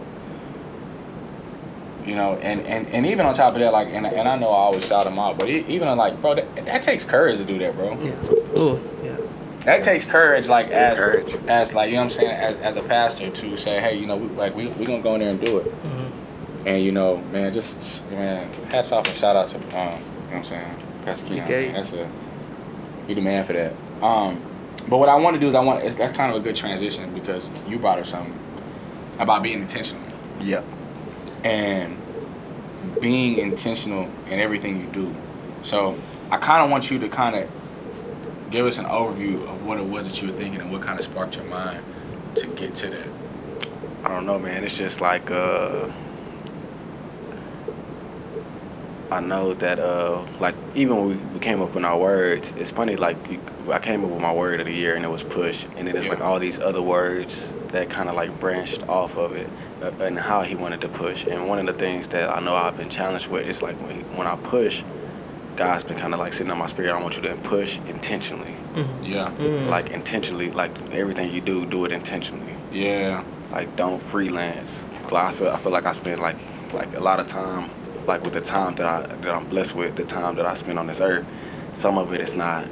You 2.05 2.15
know, 2.15 2.33
and, 2.35 2.61
and, 2.65 2.87
and 2.89 3.05
even 3.05 3.25
on 3.25 3.33
top 3.35 3.53
of 3.53 3.59
that, 3.59 3.71
like, 3.71 3.89
and, 3.89 4.05
and 4.07 4.27
I 4.27 4.35
know 4.37 4.49
I 4.49 4.57
always 4.57 4.85
shout 4.87 5.05
him 5.05 5.19
out, 5.19 5.37
but 5.37 5.47
e- 5.49 5.65
even 5.67 5.87
like, 5.97 6.19
bro, 6.21 6.35
that, 6.35 6.55
that 6.65 6.83
takes 6.83 7.03
courage 7.05 7.37
to 7.37 7.45
do 7.45 7.59
that, 7.59 7.75
bro. 7.75 7.91
Yeah. 7.99 8.59
Ooh. 8.59 8.79
Yeah. 9.03 9.17
That 9.65 9.83
takes 9.83 10.05
courage, 10.05 10.47
like 10.49 10.69
as 10.71 10.97
Courage. 10.97 11.35
as 11.47 11.73
like 11.75 11.89
you 11.89 11.95
know 11.97 12.01
what 12.01 12.13
I'm 12.13 12.17
saying, 12.17 12.31
as, 12.31 12.55
as 12.57 12.75
a 12.77 12.81
pastor 12.81 13.29
to 13.29 13.57
say, 13.57 13.79
hey, 13.79 13.95
you 13.99 14.07
know, 14.07 14.17
we, 14.17 14.27
like 14.29 14.55
we 14.55 14.67
we 14.69 14.85
gonna 14.85 15.03
go 15.03 15.13
in 15.13 15.19
there 15.19 15.29
and 15.29 15.39
do 15.39 15.59
it, 15.59 15.65
hmm 15.71 16.67
and 16.67 16.83
you 16.83 16.91
know, 16.91 17.17
man, 17.31 17.53
just 17.53 17.75
man, 18.09 18.51
hats 18.69 18.91
off 18.91 19.07
and 19.07 19.15
shout 19.15 19.35
out 19.35 19.49
to 19.49 19.57
um, 19.57 19.61
you 19.63 19.71
know 19.71 19.97
what 19.99 20.33
I'm 20.37 20.43
saying, 20.43 20.75
Pastor 21.05 21.25
Keion. 21.27 21.43
Okay. 21.43 21.65
man, 21.67 21.73
That's 21.75 21.93
a 21.93 22.09
you 23.07 23.13
the 23.15 23.21
man 23.21 23.45
for 23.45 23.53
that. 23.53 23.73
Um, 24.03 24.41
but 24.87 24.97
what 24.97 25.09
I 25.09 25.15
want 25.15 25.35
to 25.35 25.39
do 25.39 25.47
is 25.47 25.53
I 25.53 25.59
want 25.59 25.83
it's, 25.83 25.95
that's 25.95 26.15
kind 26.17 26.31
of 26.33 26.41
a 26.41 26.43
good 26.43 26.55
transition 26.55 27.13
because 27.13 27.51
you 27.67 27.77
brought 27.77 27.99
up 27.99 28.07
something 28.07 28.33
about 29.19 29.43
being 29.43 29.61
intentional 29.61 30.03
Yep. 30.39 30.65
And 31.43 31.97
being 32.99 33.37
intentional 33.37 34.09
in 34.29 34.39
everything 34.39 34.79
you 34.79 34.87
do. 34.87 35.15
So 35.63 35.97
I 36.29 36.37
kind 36.37 36.63
of 36.63 36.69
want 36.69 36.89
you 36.89 36.99
to 36.99 37.09
kind 37.09 37.35
of 37.35 37.49
give 38.49 38.65
us 38.65 38.77
an 38.77 38.85
overview 38.85 39.47
of 39.47 39.65
what 39.65 39.77
it 39.77 39.85
was 39.85 40.07
that 40.07 40.21
you 40.21 40.29
were 40.29 40.37
thinking 40.37 40.61
and 40.61 40.71
what 40.71 40.81
kind 40.81 40.99
of 40.99 41.05
sparked 41.05 41.35
your 41.35 41.45
mind 41.45 41.83
to 42.35 42.47
get 42.47 42.75
to 42.75 42.89
that. 42.89 43.07
I 44.03 44.09
don't 44.09 44.25
know, 44.25 44.39
man. 44.39 44.63
It's 44.63 44.77
just 44.77 44.99
like 44.99 45.29
uh, 45.31 45.89
I 49.11 49.19
know 49.19 49.53
that 49.53 49.79
uh, 49.79 50.25
like 50.39 50.55
even 50.75 50.97
when 50.97 51.33
we, 51.33 51.39
came 51.39 51.61
up 51.61 51.75
with 51.75 51.83
our 51.83 51.97
words, 51.97 52.53
it's 52.57 52.71
funny. 52.71 52.95
Like 52.95 53.17
I 53.69 53.79
came 53.79 54.03
up 54.03 54.11
with 54.11 54.21
my 54.21 54.33
word 54.33 54.59
of 54.59 54.65
the 54.65 54.73
year, 54.73 54.95
and 54.95 55.03
it 55.05 55.09
was 55.09 55.23
push, 55.23 55.67
and 55.77 55.87
then 55.87 55.95
it's 55.95 56.07
like 56.09 56.21
all 56.21 56.39
these 56.39 56.59
other 56.59 56.81
words 56.81 57.55
that 57.71 57.89
kind 57.89 58.09
of 58.09 58.15
like 58.15 58.39
branched 58.39 58.83
off 58.89 59.17
of 59.17 59.33
it, 59.33 59.49
uh, 59.81 59.91
and 59.99 60.19
how 60.19 60.41
he 60.43 60.55
wanted 60.55 60.81
to 60.81 60.89
push. 60.89 61.25
And 61.25 61.47
one 61.47 61.59
of 61.59 61.65
the 61.67 61.73
things 61.73 62.07
that 62.09 62.29
I 62.29 62.39
know 62.39 62.55
I've 62.55 62.75
been 62.75 62.89
challenged 62.89 63.29
with 63.29 63.45
is 63.45 63.61
like 63.61 63.79
when 63.81 64.01
when 64.17 64.27
I 64.27 64.35
push, 64.35 64.83
God's 65.55 65.83
been 65.83 65.97
kind 65.97 66.13
of 66.13 66.19
like 66.19 66.33
sitting 66.33 66.51
on 66.51 66.57
my 66.57 66.65
spirit. 66.67 66.91
I 66.93 67.01
want 67.01 67.17
you 67.17 67.23
to 67.23 67.35
push 67.37 67.79
intentionally, 67.85 68.55
hmm 68.73 69.03
Yeah, 69.03 69.31
mm 69.37 69.67
like 69.69 69.89
intentionally, 69.91 70.49
like 70.51 70.79
everything 70.91 71.29
you 71.31 71.41
do, 71.41 71.65
do 71.65 71.85
it 71.85 71.91
intentionally 71.91 72.55
yeah, 72.71 73.23
like 73.51 73.75
don't 73.75 74.01
freelance. 74.01 74.85
'Cause 75.03 75.13
I 75.13 75.31
feel 75.31 75.49
I 75.49 75.57
feel 75.57 75.71
like 75.71 75.85
I 75.85 75.91
spend 75.91 76.19
like 76.19 76.39
like 76.73 76.93
a 76.95 76.99
lot 77.01 77.19
of 77.19 77.27
time 77.27 77.69
like 78.07 78.23
with 78.23 78.33
the 78.33 78.41
time 78.41 78.73
that 78.75 78.87
I 78.87 79.15
that 79.23 79.31
I'm 79.37 79.45
blessed 79.45 79.75
with, 79.75 79.95
the 79.95 80.03
time 80.05 80.35
that 80.35 80.45
I 80.45 80.53
spend 80.55 80.79
on 80.79 80.87
this 80.87 81.01
earth. 81.01 81.25
Some 81.73 81.97
of 81.97 82.11
it 82.13 82.21
is 82.21 82.35
not 82.35 82.69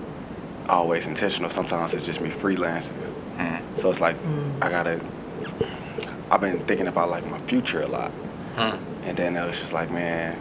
always 0.69 1.07
intentional. 1.07 1.49
Sometimes 1.49 1.93
it's 1.93 2.05
just 2.05 2.21
me 2.21 2.29
freelancing. 2.29 2.95
Mm. 3.37 3.59
So 3.73 3.89
it's 3.89 4.01
like 4.01 4.17
Mm. 4.23 4.63
I 4.63 4.69
gotta. 4.69 4.99
I've 6.31 6.41
been 6.41 6.59
thinking 6.59 6.87
about 6.87 7.09
like 7.09 7.25
my 7.27 7.39
future 7.39 7.81
a 7.81 7.87
lot, 7.87 8.11
Hmm. 8.55 8.75
and 9.03 9.17
then 9.17 9.35
it 9.35 9.45
was 9.45 9.59
just 9.59 9.73
like 9.73 9.89
man. 9.91 10.37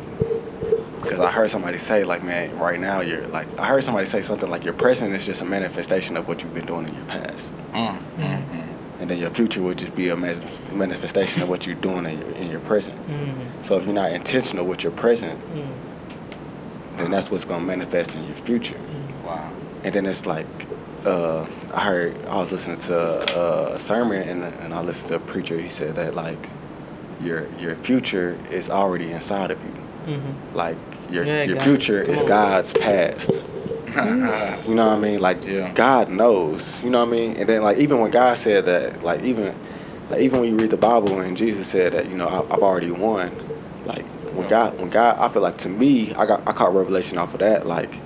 Because 1.02 1.20
I 1.20 1.30
heard 1.30 1.50
somebody 1.50 1.78
say, 1.78 2.04
like, 2.04 2.22
man, 2.22 2.58
right 2.58 2.78
now 2.78 3.00
you're 3.00 3.26
like, 3.28 3.46
I 3.58 3.66
heard 3.66 3.82
somebody 3.84 4.04
say 4.04 4.20
something 4.20 4.50
like, 4.50 4.64
your 4.64 4.74
present 4.74 5.14
is 5.14 5.24
just 5.24 5.40
a 5.40 5.44
manifestation 5.44 6.16
of 6.16 6.26
what 6.28 6.42
you've 6.42 6.52
been 6.52 6.66
doing 6.66 6.86
in 6.88 6.94
your 6.94 7.04
past. 7.04 7.54
Mm, 7.72 7.96
mm, 7.96 7.98
mm. 8.18 9.00
and 9.00 9.08
then 9.08 9.16
your 9.16 9.30
future 9.30 9.62
will 9.62 9.74
just 9.74 9.94
be 9.94 10.08
a 10.10 10.16
manifestation 10.16 11.40
of 11.40 11.48
what 11.48 11.66
you're 11.66 11.76
doing 11.76 12.04
in 12.04 12.18
your, 12.20 12.30
in 12.32 12.50
your 12.50 12.60
present. 12.60 12.98
mm 13.08 13.64
So 13.64 13.78
if 13.78 13.84
you're 13.86 13.94
not 13.94 14.10
intentional 14.12 14.66
with 14.66 14.82
your 14.82 14.92
present, 14.92 15.38
mm 15.54 15.68
then 16.98 17.12
that's 17.12 17.30
what's 17.30 17.44
gonna 17.44 17.64
manifest 17.64 18.16
in 18.16 18.24
your 18.26 18.34
future. 18.34 18.76
Wow. 19.24 19.52
And 19.84 19.94
then 19.94 20.06
it's 20.06 20.26
like, 20.26 20.46
uh, 21.04 21.46
I 21.72 21.84
heard 21.84 22.18
I 22.28 22.36
was 22.38 22.50
listening 22.52 22.78
to 22.78 22.96
a, 22.98 23.74
a 23.74 23.78
sermon 23.78 24.22
and, 24.28 24.42
and 24.44 24.74
I 24.74 24.80
listened 24.82 25.08
to 25.08 25.14
a 25.16 25.20
preacher. 25.20 25.58
He 25.58 25.68
said 25.68 25.94
that 25.94 26.14
like 26.14 26.50
your 27.20 27.48
your 27.54 27.74
future 27.76 28.38
is 28.50 28.68
already 28.70 29.10
inside 29.12 29.50
of 29.50 29.62
you. 29.62 29.72
hmm 30.04 30.32
Like 30.56 30.78
your 31.08 31.24
Yeah, 31.24 31.44
your 31.44 31.56
God. 31.56 31.64
future 31.64 32.04
Come 32.04 32.14
is. 32.14 32.22
God's 32.24 32.74
past. 32.74 33.42
You 34.66 34.74
know 34.74 34.86
what 34.88 34.98
I 34.98 35.00
mean? 35.00 35.20
Like 35.20 35.44
Yeah. 35.44 35.72
God 35.72 36.10
knows. 36.10 36.82
You 36.82 36.90
know 36.90 37.00
what 37.00 37.08
I 37.08 37.10
mean? 37.12 37.36
And 37.38 37.48
then 37.48 37.62
like 37.62 37.78
even 37.78 38.00
when 38.00 38.10
God 38.10 38.34
said 38.36 38.66
that, 38.66 39.02
like 39.02 39.22
even 39.22 39.56
like 40.10 40.20
even 40.20 40.40
when 40.40 40.50
you 40.50 40.56
read 40.56 40.70
the 40.70 40.76
Bible 40.76 41.18
and 41.20 41.36
Jesus 41.36 41.68
said 41.68 41.92
that, 41.94 42.08
you 42.08 42.16
know, 42.16 42.28
I, 42.28 42.54
I've 42.54 42.62
already 42.62 42.90
won. 42.90 43.32
Like 43.86 44.04
when 44.34 44.46
God 44.48 44.78
when 44.78 44.90
God 44.90 45.16
I 45.18 45.28
feel 45.28 45.42
like 45.42 45.58
to 45.58 45.68
me, 45.68 46.12
I 46.14 46.26
got 46.26 46.46
I 46.46 46.52
caught 46.52 46.74
revelation 46.74 47.16
off 47.18 47.32
of 47.34 47.40
that. 47.40 47.66
Like 47.66 48.02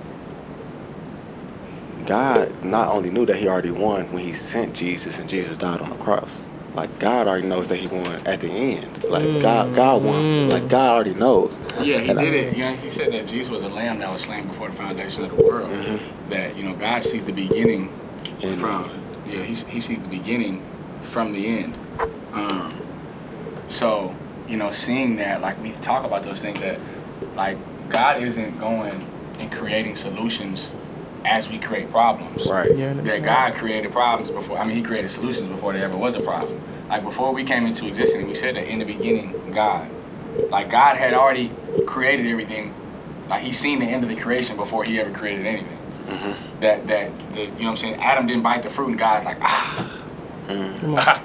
God 2.05 2.63
not 2.63 2.89
only 2.89 3.09
knew 3.11 3.25
that 3.25 3.37
he 3.37 3.47
already 3.47 3.71
won 3.71 4.11
when 4.11 4.23
he 4.23 4.33
sent 4.33 4.73
Jesus 4.75 5.19
and 5.19 5.29
Jesus 5.29 5.57
died 5.57 5.81
on 5.81 5.89
the 5.89 5.95
cross. 5.95 6.43
Like 6.73 6.97
God 6.99 7.27
already 7.27 7.47
knows 7.47 7.67
that 7.67 7.77
he 7.77 7.87
won 7.87 8.25
at 8.25 8.39
the 8.39 8.49
end. 8.49 9.03
Like 9.03 9.39
God 9.41 9.75
God 9.75 10.03
won. 10.03 10.23
Mm. 10.23 10.49
Like 10.51 10.67
God 10.67 10.89
already 10.95 11.13
knows. 11.13 11.61
Yeah, 11.81 11.99
he 11.99 12.09
And 12.09 12.19
I- 12.19 12.23
did 12.23 12.33
it. 12.33 12.57
You 12.57 12.65
know, 12.65 12.73
he 12.73 12.89
said 12.89 13.11
that 13.11 13.27
Jesus 13.27 13.49
was 13.51 13.63
a 13.63 13.69
lamb 13.69 13.99
that 13.99 14.11
was 14.11 14.21
slain 14.23 14.47
before 14.47 14.69
the 14.69 14.75
foundation 14.75 15.23
of 15.23 15.35
the 15.37 15.43
world. 15.43 15.69
Mhm. 15.69 15.99
That 16.29 16.57
you 16.57 16.63
know, 16.63 16.73
God 16.73 17.03
sees 17.03 17.23
the 17.25 17.31
beginning 17.31 17.89
And- 18.41 18.59
from 18.59 18.89
yeah, 19.29 19.43
he 19.43 19.53
he 19.53 19.79
sees 19.79 19.99
the 19.99 20.07
beginning 20.07 20.63
from 21.03 21.31
the 21.31 21.45
end. 21.59 21.75
Um, 22.33 22.73
so 23.69 24.15
you 24.47 24.57
know, 24.57 24.71
seeing 24.71 25.15
that, 25.17 25.41
like 25.41 25.61
we 25.61 25.71
talk 25.83 26.03
about 26.05 26.23
those 26.23 26.41
things 26.41 26.59
that, 26.61 26.79
like 27.35 27.57
God 27.89 28.21
isn't 28.23 28.59
going 28.59 29.07
and 29.39 29.51
creating 29.51 29.95
solutions 29.95 30.71
as 31.25 31.49
we 31.49 31.57
create 31.59 31.89
problems. 31.89 32.45
Right. 32.47 32.75
You're 32.75 32.89
in 32.91 33.03
That 33.03 33.23
God 33.23 33.55
created 33.55 33.91
problems 33.91 34.31
before. 34.31 34.57
I 34.57 34.65
mean, 34.65 34.75
He 34.77 34.83
created 34.83 35.11
solutions 35.11 35.47
before 35.49 35.73
there 35.73 35.83
ever 35.85 35.97
was 35.97 36.15
a 36.15 36.21
problem. 36.21 36.61
Like 36.89 37.03
before 37.03 37.33
we 37.33 37.43
came 37.43 37.65
into 37.65 37.87
existence, 37.87 38.25
we 38.27 38.35
said 38.35 38.55
that 38.55 38.67
in 38.67 38.79
the 38.79 38.85
beginning, 38.85 39.51
God. 39.53 39.89
Like 40.49 40.69
God 40.69 40.97
had 40.97 41.13
already 41.13 41.51
created 41.85 42.27
everything. 42.27 42.73
Like 43.29 43.41
He 43.43 43.51
seen 43.51 43.79
the 43.79 43.85
end 43.85 44.03
of 44.03 44.09
the 44.09 44.15
creation 44.15 44.55
before 44.57 44.83
He 44.83 44.99
ever 44.99 45.11
created 45.11 45.45
anything. 45.45 45.77
Mhm. 46.07 46.35
That 46.59 46.87
that 46.87 47.29
the, 47.31 47.41
you 47.41 47.47
know 47.47 47.53
what 47.57 47.69
I'm 47.69 47.77
saying. 47.77 47.95
Adam 48.01 48.27
didn't 48.27 48.43
bite 48.43 48.63
the 48.63 48.69
fruit, 48.69 48.89
and 48.89 48.97
God's 48.99 49.25
like 49.25 49.37
ah. 49.41 49.99
Mm. 50.47 50.79
Come 50.81 50.95
on. 50.95 51.21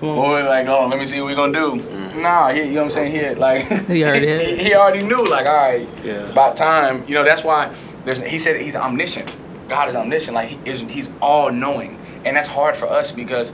Boy, 0.00 0.48
like, 0.48 0.66
oh, 0.66 0.86
let 0.86 0.98
me 0.98 1.04
see 1.04 1.20
what 1.20 1.26
we 1.26 1.34
gonna 1.34 1.52
do. 1.52 1.76
Nah, 2.18 2.52
he, 2.52 2.60
you 2.62 2.70
know 2.70 2.80
what 2.80 2.84
I'm 2.86 2.90
saying? 2.90 3.12
He 3.12 3.18
had, 3.18 3.36
like, 3.38 3.68
He 3.86 4.02
already 4.02 4.28
had 4.30 4.46
he, 4.46 4.56
he 4.64 4.74
already 4.74 5.02
knew, 5.04 5.28
like, 5.28 5.44
all 5.46 5.54
right, 5.54 5.86
Yeah. 6.02 6.12
it's 6.14 6.30
about 6.30 6.56
time. 6.56 7.04
You 7.06 7.14
know, 7.16 7.24
that's 7.24 7.44
why 7.44 7.74
there's. 8.04 8.20
He 8.22 8.38
said 8.38 8.60
he's 8.60 8.76
omniscient. 8.76 9.36
God 9.68 9.88
is 9.88 9.94
omniscient. 9.94 10.34
Like, 10.34 10.48
he 10.48 10.58
is, 10.70 10.80
he's 10.82 11.08
all 11.20 11.50
knowing, 11.52 11.98
and 12.24 12.36
that's 12.36 12.48
hard 12.48 12.74
for 12.74 12.86
us 12.88 13.12
because 13.12 13.52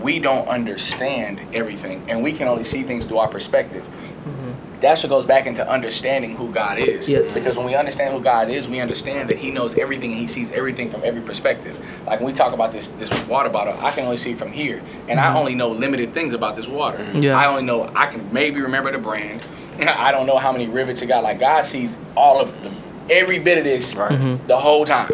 we 0.00 0.18
don't 0.18 0.46
understand 0.46 1.40
everything, 1.52 2.04
and 2.08 2.22
we 2.22 2.32
can 2.32 2.46
only 2.48 2.64
see 2.64 2.82
things 2.82 3.06
through 3.06 3.18
our 3.18 3.28
perspective. 3.28 3.84
Mhm. 4.26 4.54
That's 4.80 5.02
what 5.02 5.08
goes 5.08 5.24
back 5.24 5.46
into 5.46 5.66
understanding 5.68 6.36
who 6.36 6.52
God 6.52 6.78
is. 6.78 7.08
Yes. 7.08 7.32
Because 7.32 7.56
when 7.56 7.64
we 7.66 7.74
understand 7.74 8.12
who 8.12 8.20
God 8.20 8.50
is, 8.50 8.68
we 8.68 8.78
understand 8.78 9.30
that 9.30 9.38
He 9.38 9.50
knows 9.50 9.76
everything 9.78 10.12
and 10.12 10.20
He 10.20 10.26
sees 10.26 10.52
everything 10.52 10.90
from 10.90 11.00
every 11.02 11.22
perspective. 11.22 11.78
Like 12.06 12.20
when 12.20 12.26
we 12.26 12.32
talk 12.34 12.52
about 12.52 12.72
this 12.72 12.88
this 12.98 13.10
water 13.26 13.48
bottle, 13.48 13.74
I 13.80 13.90
can 13.90 14.04
only 14.04 14.18
see 14.18 14.34
from 14.34 14.52
here, 14.52 14.82
and 15.08 15.18
I 15.18 15.34
only 15.34 15.54
know 15.54 15.70
limited 15.70 16.12
things 16.12 16.34
about 16.34 16.54
this 16.56 16.68
water. 16.68 17.04
Yeah. 17.14 17.38
I 17.38 17.46
only 17.46 17.62
know 17.62 17.90
I 17.96 18.06
can 18.06 18.28
maybe 18.32 18.60
remember 18.60 18.92
the 18.92 18.98
brand. 18.98 19.44
I 19.80 20.12
don't 20.12 20.26
know 20.26 20.36
how 20.38 20.52
many 20.52 20.68
rivets 20.68 21.00
it 21.02 21.06
got. 21.06 21.22
Like 21.24 21.40
God 21.40 21.64
sees 21.64 21.96
all 22.14 22.38
of 22.38 22.52
them, 22.62 22.76
every 23.10 23.38
bit 23.38 23.58
of 23.58 23.64
this, 23.64 23.94
Right. 23.96 24.12
Mhm. 24.12 24.46
the 24.46 24.56
whole 24.56 24.84
time, 24.84 25.12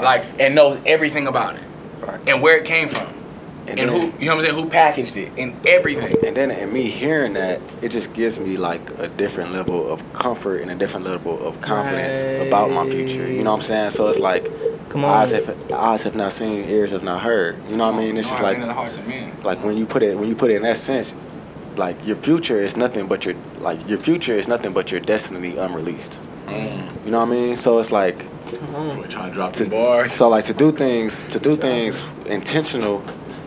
like 0.00 0.24
and 0.38 0.54
knows 0.54 0.78
everything 0.86 1.26
about 1.26 1.54
it 1.54 1.60
Right. 2.06 2.18
and 2.26 2.42
where 2.42 2.56
it 2.58 2.64
came 2.64 2.88
from 2.88 3.06
And, 3.66 3.80
and, 3.80 3.88
then, 3.88 3.98
who 4.00 4.12
you 4.18 4.26
know 4.28 4.36
what 4.36 4.44
I'm 4.44 4.50
saying, 4.52 4.62
who 4.64 4.68
packaged 4.68 5.16
it 5.16 5.32
and 5.38 5.54
everything. 5.66 6.14
and 6.26 6.36
then 6.36 6.50
and 6.50 6.70
me 6.72 6.82
hearing 6.82 7.32
that, 7.34 7.60
it 7.80 7.88
just 7.90 8.12
gives 8.12 8.38
me 8.38 8.56
like 8.58 8.90
a 8.98 9.08
different 9.08 9.52
level 9.52 9.90
of 9.90 10.12
comfort 10.12 10.60
and 10.60 10.70
a 10.70 10.74
different 10.74 11.06
level 11.06 11.40
of 11.46 11.60
confidence 11.62 12.26
about 12.46 12.70
my 12.70 12.84
future. 12.84 13.26
You 13.26 13.42
know 13.42 13.50
what 13.52 13.56
I'm 13.56 13.62
saying? 13.62 13.90
So 13.90 14.08
it's 14.08 14.20
like 14.20 14.50
Come 14.90 15.04
on. 15.04 15.10
eyes 15.10 15.32
have 15.32 15.56
eyes 15.72 16.02
have 16.04 16.14
not 16.14 16.32
seen, 16.32 16.68
ears 16.68 16.92
have 16.92 17.02
not 17.04 17.20
heard. 17.22 17.56
You 17.70 17.76
know 17.76 17.86
what 17.86 17.94
I 17.94 17.98
mean? 17.98 18.16
It's 18.18 18.28
No, 18.28 18.32
just 18.32 18.42
I've 18.42 18.48
like 18.48 18.54
been 18.56 18.62
in 18.62 18.68
the 18.68 18.74
hearts 18.74 18.96
of 18.98 19.06
men. 19.08 19.32
like 19.42 19.64
when 19.64 19.76
you 19.78 19.86
put 19.86 20.02
it 20.02 20.18
when 20.18 20.28
you 20.28 20.34
put 20.36 20.50
it 20.50 20.56
in 20.56 20.62
that 20.64 20.76
sense, 20.76 21.14
like 21.76 22.06
your 22.06 22.16
future 22.16 22.56
is 22.58 22.76
nothing 22.76 23.06
but 23.08 23.24
your 23.24 23.34
like 23.60 23.86
your 23.88 23.98
future 23.98 24.32
is 24.34 24.48
nothing 24.48 24.72
but 24.72 24.90
your 24.92 25.00
destiny 25.00 25.56
unreleased. 25.56 26.20
Mm. 26.46 27.04
You 27.04 27.10
know 27.10 27.20
what 27.20 27.28
I 27.28 27.30
mean? 27.30 27.56
So 27.56 27.78
it's 27.78 27.92
like 27.92 28.28
Come 28.50 28.74
on. 28.74 28.98
We're 28.98 29.06
trying 29.08 29.30
to 29.30 29.34
drop 29.34 29.52
to, 29.54 29.58
some 29.60 29.70
bars. 29.70 30.12
so 30.12 30.28
like 30.28 30.44
to 30.44 30.54
do 30.54 30.70
things 30.70 31.24
to 31.24 31.38
do 31.40 31.56
things 31.56 32.12
intentional 32.26 33.02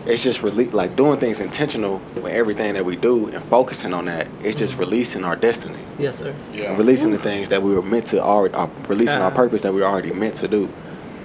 it's 0.06 0.24
just 0.24 0.42
rele- 0.42 0.72
like 0.74 0.96
doing 0.96 1.20
things 1.20 1.40
intentional 1.42 2.00
with 2.16 2.28
everything 2.28 2.74
that 2.74 2.86
we 2.86 2.96
do 2.96 3.28
and 3.28 3.44
focusing 3.46 3.94
on 3.94 4.06
that 4.06 4.28
it's 4.42 4.56
just 4.56 4.78
releasing 4.78 5.24
our 5.26 5.36
destiny 5.36 5.80
Yes, 6.00 6.20
sir. 6.20 6.34
Yeah. 6.54 6.70
and 6.70 6.78
releasing 6.78 7.12
the 7.12 7.18
things 7.18 7.50
that 7.50 7.62
we 7.62 7.74
were 7.74 7.82
meant 7.82 8.06
to 8.08 8.22
already 8.22 8.54
uh, 8.56 8.68
releasing 8.88 9.22
our 9.22 9.32
purpose 9.32 9.62
that 9.64 9.74
we 9.74 9.82
were 9.82 9.88
already 9.88 10.12
meant 10.14 10.36
to 10.36 10.48
do 10.48 10.70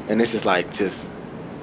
and 0.09 0.21
it's 0.21 0.33
just 0.33 0.47
like 0.47 0.73
just 0.73 1.11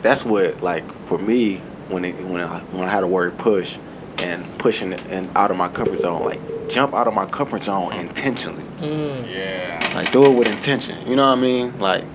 that's 0.01 0.25
what 0.25 0.61
like 0.63 0.91
for 0.91 1.19
me 1.19 1.57
when 1.89 2.05
it 2.05 2.15
when 2.25 2.41
I 2.41 2.59
when 2.71 2.87
I 2.87 2.91
had 2.91 3.03
a 3.03 3.07
word 3.07 3.37
push 3.37 3.77
and 4.19 4.45
pushing 4.59 4.91
it 4.93 5.01
and 5.09 5.29
out 5.35 5.49
of 5.51 5.57
my 5.57 5.67
comfort 5.69 5.99
zone 5.99 6.23
like 6.23 6.41
jump 6.69 6.93
out 6.93 7.07
of 7.07 7.13
my 7.13 7.25
comfort 7.25 7.63
zone 7.63 7.93
intentionally 7.93 8.63
Mm. 8.79 9.27
Yeah. 9.33 9.89
like 9.93 10.11
do 10.11 10.27
it 10.27 10.31
with 10.37 10.47
intention. 10.47 11.05
You 11.07 11.15
know 11.15 11.27
what 11.27 11.37
I 11.37 11.41
mean? 11.41 11.77
Like 11.79 12.05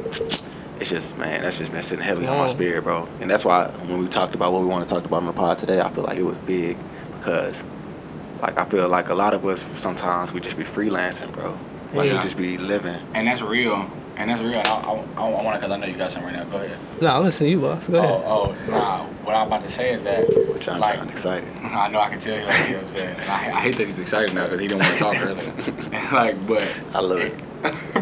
it's 0.81 0.91
just 0.91 1.17
man, 1.19 1.43
that's 1.43 1.59
just 1.59 1.73
been 1.73 1.83
sitting 1.83 2.05
heavy 2.05 2.27
on 2.27 2.39
my 2.39 2.47
spirit, 2.47 2.83
bro. 2.85 3.09
And 3.21 3.31
that's 3.31 3.45
why 3.45 3.69
when 3.87 3.99
we 3.99 4.09
talked 4.09 4.35
about 4.35 4.53
what 4.53 4.63
we 4.63 4.67
want 4.69 4.87
to 4.87 4.95
talk 4.95 5.05
about 5.05 5.19
on 5.19 5.27
the 5.27 5.33
pod 5.33 5.59
today, 5.59 5.81
I 5.81 5.91
feel 5.91 6.05
like 6.05 6.19
it 6.19 6.25
was 6.25 6.39
big 6.39 6.77
because 7.13 7.65
like 8.41 8.59
I 8.59 8.65
feel 8.65 8.89
like 8.89 9.09
a 9.09 9.15
lot 9.15 9.35
of 9.35 9.45
us 9.47 9.65
sometimes 9.79 10.33
we 10.33 10.41
just 10.41 10.57
be 10.57 10.65
freelancing, 10.65 11.33
bro. 11.33 11.59
Like 11.95 12.07
Yeah. 12.09 12.15
we 12.15 12.19
just 12.21 12.37
be 12.37 12.59
living. 12.59 13.01
And 13.15 13.27
that's 13.29 13.43
real. 13.43 13.91
And 14.17 14.31
that's 14.31 14.43
real. 14.43 14.55
And 14.55 14.69
I, 14.69 14.81
I, 14.81 14.95
I, 15.17 15.29
I 15.29 15.43
want 15.43 15.47
to, 15.47 15.61
because 15.61 15.71
I 15.71 15.77
know 15.77 15.87
you 15.87 15.97
got 15.97 16.13
something 16.13 16.33
right 16.33 16.45
now. 16.45 16.51
Go 16.51 16.59
ahead. 16.59 16.79
No, 17.01 17.09
i 17.09 17.19
listen 17.19 17.47
to 17.47 17.51
you, 17.51 17.61
boss. 17.61 17.89
Go 17.89 17.99
ahead. 17.99 18.23
Oh, 18.25 18.55
oh, 18.57 18.71
nah. 18.71 19.07
What 19.25 19.35
I'm 19.35 19.47
about 19.49 19.63
to 19.63 19.71
say 19.71 19.93
is 19.93 20.05
that, 20.05 20.29
Which 20.53 20.69
I'm 20.69 20.81
like, 20.81 20.99
John 20.99 21.09
excited. 21.09 21.49
I 21.63 21.89
know 21.89 22.01
I 22.01 22.11
can 22.11 22.21
tell 22.21 22.39
you, 22.39 22.47
like, 22.47 22.69
you 22.69 22.75
know 22.75 22.83
what 22.83 22.91
I'm 22.91 22.97
saying. 22.97 23.17
And 23.17 23.31
I, 23.31 23.57
I 23.57 23.61
hate 23.61 23.77
that 23.77 23.87
he's 23.87 23.99
excited 23.99 24.35
now 24.35 24.45
because 24.45 24.61
he 24.61 24.69
didn't 24.69 24.83
want 24.83 24.93
to 24.93 24.99
talk 24.99 25.27
earlier. 25.27 25.51
And, 25.51 26.13
like, 26.13 26.47
but 26.47 26.83
I 26.95 27.01
love 27.01 27.19
it. 27.21 27.35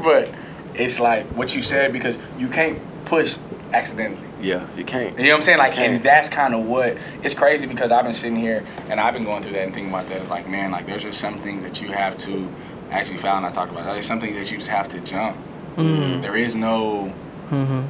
but 0.03 0.33
it's 0.75 1.01
like 1.01 1.27
what 1.29 1.55
you 1.55 1.63
said 1.63 1.93
because 1.93 2.17
you 2.39 2.49
can't 2.49 2.81
push 3.05 3.37
accidentally. 3.73 4.27
Yeah, 4.41 4.67
you 4.77 4.85
can't. 4.85 5.17
You 5.19 5.25
know 5.25 5.31
what 5.31 5.37
I'm 5.37 5.43
saying? 5.43 5.59
Like, 5.59 5.79
and 5.79 6.03
that's 6.03 6.29
kind 6.29 6.55
of 6.55 6.65
what 6.65 6.99
it's 7.23 7.35
crazy 7.35 7.67
because 7.67 7.93
I've 7.93 8.05
been 8.05 8.15
sitting 8.15 8.37
here 8.37 8.65
and 8.89 8.99
I've 8.99 9.15
been 9.15 9.25
going 9.25 9.43
through 9.43 9.53
that 9.53 9.63
and 9.63 9.73
thinking 9.75 9.93
about 9.93 10.07
that. 10.07 10.21
It's 10.21 10.31
like, 10.31 10.49
man, 10.49 10.73
like 10.73 10.85
there's 10.85 11.03
just 11.03 11.21
some 11.21 11.41
things 11.43 11.63
that 11.63 11.81
you 11.81 11.89
have 11.93 12.19
to 12.19 12.49
actually 12.91 13.19
found. 13.19 13.47
I 13.47 13.53
talked 13.53 13.71
about. 13.71 13.85
There's 13.85 14.07
some 14.07 14.21
things 14.21 14.37
that 14.37 14.51
you 14.51 14.59
just 14.59 14.71
have 14.71 14.89
to 14.91 15.01
jump. 15.01 15.37
Mm. 15.77 16.23
There 16.23 16.37
is 16.37 16.57
no. 16.57 17.13
Mhm. 17.51 17.87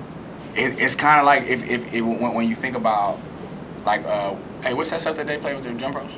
It, 0.54 0.78
it's 0.78 0.94
kind 0.94 1.18
of 1.20 1.26
like 1.26 1.44
if 1.44 1.62
if, 1.64 1.92
if 1.92 2.04
when, 2.04 2.34
when 2.34 2.48
you 2.48 2.54
think 2.54 2.76
about 2.76 3.18
like 3.86 4.04
uh 4.04 4.34
hey 4.62 4.74
what's 4.74 4.90
that 4.90 5.00
stuff 5.00 5.16
that 5.16 5.26
they 5.26 5.38
play 5.38 5.54
with 5.54 5.64
their 5.64 5.74
jump 5.74 5.96
ropes? 5.96 6.12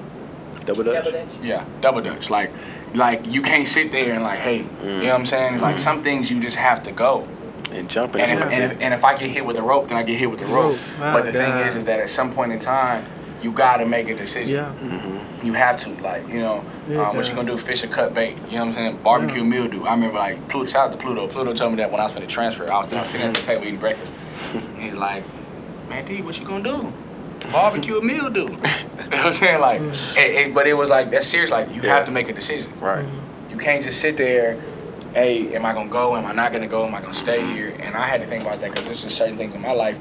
Double 0.65 0.85
dutch. 0.85 1.07
Yeah, 1.43 1.65
double 1.81 2.01
dutch. 2.01 2.31
Like 2.31 2.51
like 2.95 3.27
you 3.27 3.43
can't 3.43 3.69
sit 3.69 3.93
there 3.93 4.15
and 4.15 4.23
like 4.23 4.41
hey, 4.41 4.59
you 4.59 4.65
know 4.85 5.05
what 5.05 5.21
I'm 5.21 5.27
saying? 5.27 5.55
It's 5.55 5.63
like 5.63 5.79
some 5.79 6.03
things 6.03 6.31
you 6.31 6.41
just 6.41 6.57
have 6.57 6.83
to 6.85 6.93
go. 6.93 7.27
And 7.71 7.89
jumping 7.91 8.21
And 8.21 8.31
if, 8.31 8.43
and, 8.53 8.73
if, 8.73 8.81
and 8.81 8.95
if 8.95 9.05
I 9.05 9.17
get 9.17 9.31
hit 9.31 9.45
with 9.45 9.57
a 9.57 9.63
rope, 9.63 9.89
then 9.89 9.97
I 9.97 10.03
get 10.05 10.17
hit 10.19 10.31
with 10.31 10.41
the 10.41 10.47
rope. 10.47 10.67
Rope. 10.73 11.01
My 11.01 11.13
But 11.13 11.25
the 11.25 11.33
thing 11.33 11.53
is, 11.67 11.75
is 11.75 11.85
that 11.87 11.99
at 11.99 12.09
some 12.09 12.33
point 12.33 12.53
in 12.53 12.61
time, 12.61 13.05
you 13.45 13.53
gotta 13.53 13.85
make 13.85 14.09
a 14.09 14.15
decision. 14.15 14.55
Yeah. 14.55 14.71
hmm 14.73 15.47
You 15.47 15.53
have 15.53 15.79
to, 15.85 15.91
like, 16.03 16.27
you 16.27 16.41
know, 16.41 16.65
Yeah, 16.89 17.09
um, 17.11 17.17
what 17.17 17.27
you 17.27 17.35
God. 17.35 17.47
gonna 17.47 17.53
do? 17.53 17.59
Fish 17.59 17.85
or 17.85 17.89
cut 17.89 18.15
bait? 18.15 18.39
You 18.49 18.55
know 18.55 18.61
what 18.61 18.69
I'm 18.69 18.75
saying? 18.75 18.99
Barbecue 19.03 19.43
Yeah. 19.43 19.49
mildew. 19.55 19.85
I 19.85 19.93
remember, 19.93 20.19
like, 20.19 20.49
Pluto. 20.49 20.67
Shout 20.73 20.87
out 20.87 20.93
to 20.93 20.97
Pluto. 20.99 21.29
Pluto 21.29 21.53
told 21.53 21.73
me 21.73 21.77
that 21.77 21.91
when 21.93 22.01
I 22.01 22.05
was 22.05 22.13
finna 22.15 22.27
transfer, 22.27 22.73
I 22.73 22.79
was, 22.79 22.89
sitting 22.89 23.27
at 23.27 23.35
the 23.35 23.43
table 23.43 23.65
eating 23.65 23.79
breakfast. 23.79 24.15
He's 24.81 24.97
like, 24.97 25.23
"Man, 25.91 26.07
D, 26.07 26.23
what 26.23 26.41
you 26.41 26.47
gonna 26.47 26.65
do? 26.65 26.93
Barbecue 27.53 27.99
or 27.99 28.03
mildew?" 28.03 28.47
you 28.47 28.49
know 28.49 28.59
what 29.11 29.27
I'm 29.27 29.33
saying? 29.35 29.61
Like, 29.61 30.55
but 30.55 30.67
it 30.67 30.75
was 30.75 30.89
like 30.89 31.11
that's 31.11 31.27
serious. 31.27 31.51
Like, 31.51 31.69
you 31.75 31.83
Yeah. 31.83 31.95
have 31.97 32.07
to 32.07 32.13
make 32.13 32.29
a 32.31 32.33
decision. 32.33 32.73
Right. 32.81 33.05
You 33.51 33.59
can't 33.59 33.83
just 33.85 34.01
sit 34.01 34.17
there. 34.17 34.59
Hey, 35.13 35.55
am 35.55 35.65
I 35.67 35.73
gonna 35.75 35.91
go? 35.91 36.17
Am 36.17 36.25
I 36.27 36.33
not 36.33 36.53
gonna 36.53 36.67
go? 36.67 36.87
Am 36.87 36.95
I 36.95 37.01
gonna 37.01 37.13
stay 37.15 37.41
here? 37.53 37.77
And 37.79 37.95
I 37.95 38.07
had 38.09 38.21
to 38.23 38.27
think 38.27 38.43
about 38.47 38.61
that 38.63 38.71
because 38.73 38.87
there's 38.87 39.03
just 39.03 39.17
certain 39.17 39.37
things 39.37 39.55
in 39.55 39.61
my 39.61 39.73
life 39.73 39.99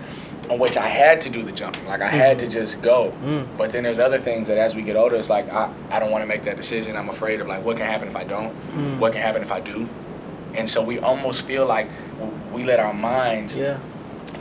on 0.49 0.59
which 0.59 0.77
I 0.77 0.87
had 0.87 1.21
to 1.21 1.29
do 1.29 1.43
the 1.43 1.51
jumping. 1.51 1.85
Like 1.85 2.01
I 2.01 2.09
had 2.09 2.39
to 2.39 2.47
just 2.47 2.81
go. 2.81 3.13
Mm. 3.23 3.47
But 3.57 3.71
then 3.71 3.83
there's 3.83 3.99
other 3.99 4.19
things 4.19 4.47
that 4.47 4.57
as 4.57 4.75
we 4.75 4.81
get 4.81 4.95
older, 4.95 5.15
it's 5.15 5.29
like 5.29 5.49
I, 5.49 5.71
I 5.89 5.99
don't 5.99 6.11
want 6.11 6.23
to 6.23 6.27
make 6.27 6.43
that 6.43 6.57
decision. 6.57 6.95
I'm 6.95 7.09
afraid 7.09 7.41
of 7.41 7.47
like 7.47 7.63
what 7.63 7.77
can 7.77 7.85
happen 7.85 8.07
if 8.07 8.15
I 8.15 8.23
don't. 8.23 8.53
Mm. 8.71 8.99
What 8.99 9.13
can 9.13 9.21
happen 9.21 9.41
if 9.41 9.51
I 9.51 9.59
do? 9.59 9.87
And 10.53 10.69
so 10.69 10.83
we 10.83 10.99
almost 10.99 11.43
feel 11.43 11.65
like 11.65 11.87
we 12.51 12.63
let 12.63 12.79
our 12.79 12.93
minds 12.93 13.55
Yeah. 13.55 13.79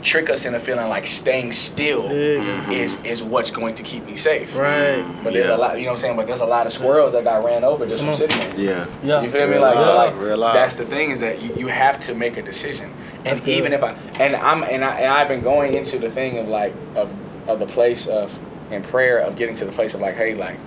Trick 0.03 0.29
us 0.29 0.45
into 0.45 0.59
feeling 0.59 0.87
like 0.89 1.07
staying 1.07 1.51
still 1.51 2.03
Yeah. 2.03 2.37
Mm-hmm. 2.43 2.71
is 2.73 2.97
is 3.03 3.23
what's 3.23 3.49
going 3.51 3.73
to 3.75 3.83
keep 3.83 4.05
me 4.05 4.15
safe. 4.15 4.55
Right. 4.55 5.03
But 5.23 5.33
there's 5.33 5.47
Yeah. 5.47 5.55
a 5.55 5.57
lot, 5.57 5.77
you 5.79 5.85
know 5.85 5.91
what 5.91 5.99
I'm 5.99 6.01
saying? 6.01 6.15
But 6.17 6.27
there's 6.27 6.41
a 6.41 6.45
lot 6.45 6.67
of 6.67 6.73
squirrels 6.73 7.13
that 7.13 7.23
got 7.23 7.43
ran 7.43 7.63
over 7.63 7.87
just 7.87 8.03
Come 8.03 8.09
from 8.15 8.17
sitting 8.17 8.37
there. 8.37 8.59
Yeah. 8.59 8.85
Yeah. 9.03 9.21
You 9.21 9.29
feel 9.29 9.47
me? 9.47 9.53
Real 9.53 9.61
Like 9.61 9.79
so, 9.79 9.95
like 9.97 10.15
real 10.19 10.37
life. 10.37 10.53
that's 10.53 10.75
the 10.75 10.85
thing 10.85 11.11
is 11.11 11.19
that 11.21 11.41
you, 11.41 11.55
you 11.55 11.67
have 11.67 11.99
to 12.01 12.13
make 12.13 12.37
a 12.37 12.41
decision, 12.41 12.91
and 13.17 13.25
That's 13.25 13.39
good. 13.39 13.49
even 13.57 13.73
if 13.73 13.81
I 13.83 13.91
and 14.19 14.35
I'm 14.35 14.63
and 14.63 14.83
I 14.83 14.95
and 14.97 15.07
I've 15.11 15.27
been 15.29 15.41
going 15.41 15.73
into 15.73 15.97
the 15.97 16.11
thing 16.11 16.37
of 16.37 16.47
like 16.49 16.73
of 16.95 17.13
of 17.47 17.59
the 17.59 17.65
place 17.67 18.07
of 18.07 18.31
in 18.71 18.81
prayer 18.83 19.19
of 19.19 19.35
getting 19.35 19.55
to 19.55 19.65
the 19.65 19.71
place 19.71 19.93
of 19.93 20.01
like, 20.01 20.15
hey, 20.15 20.35
like 20.35 20.57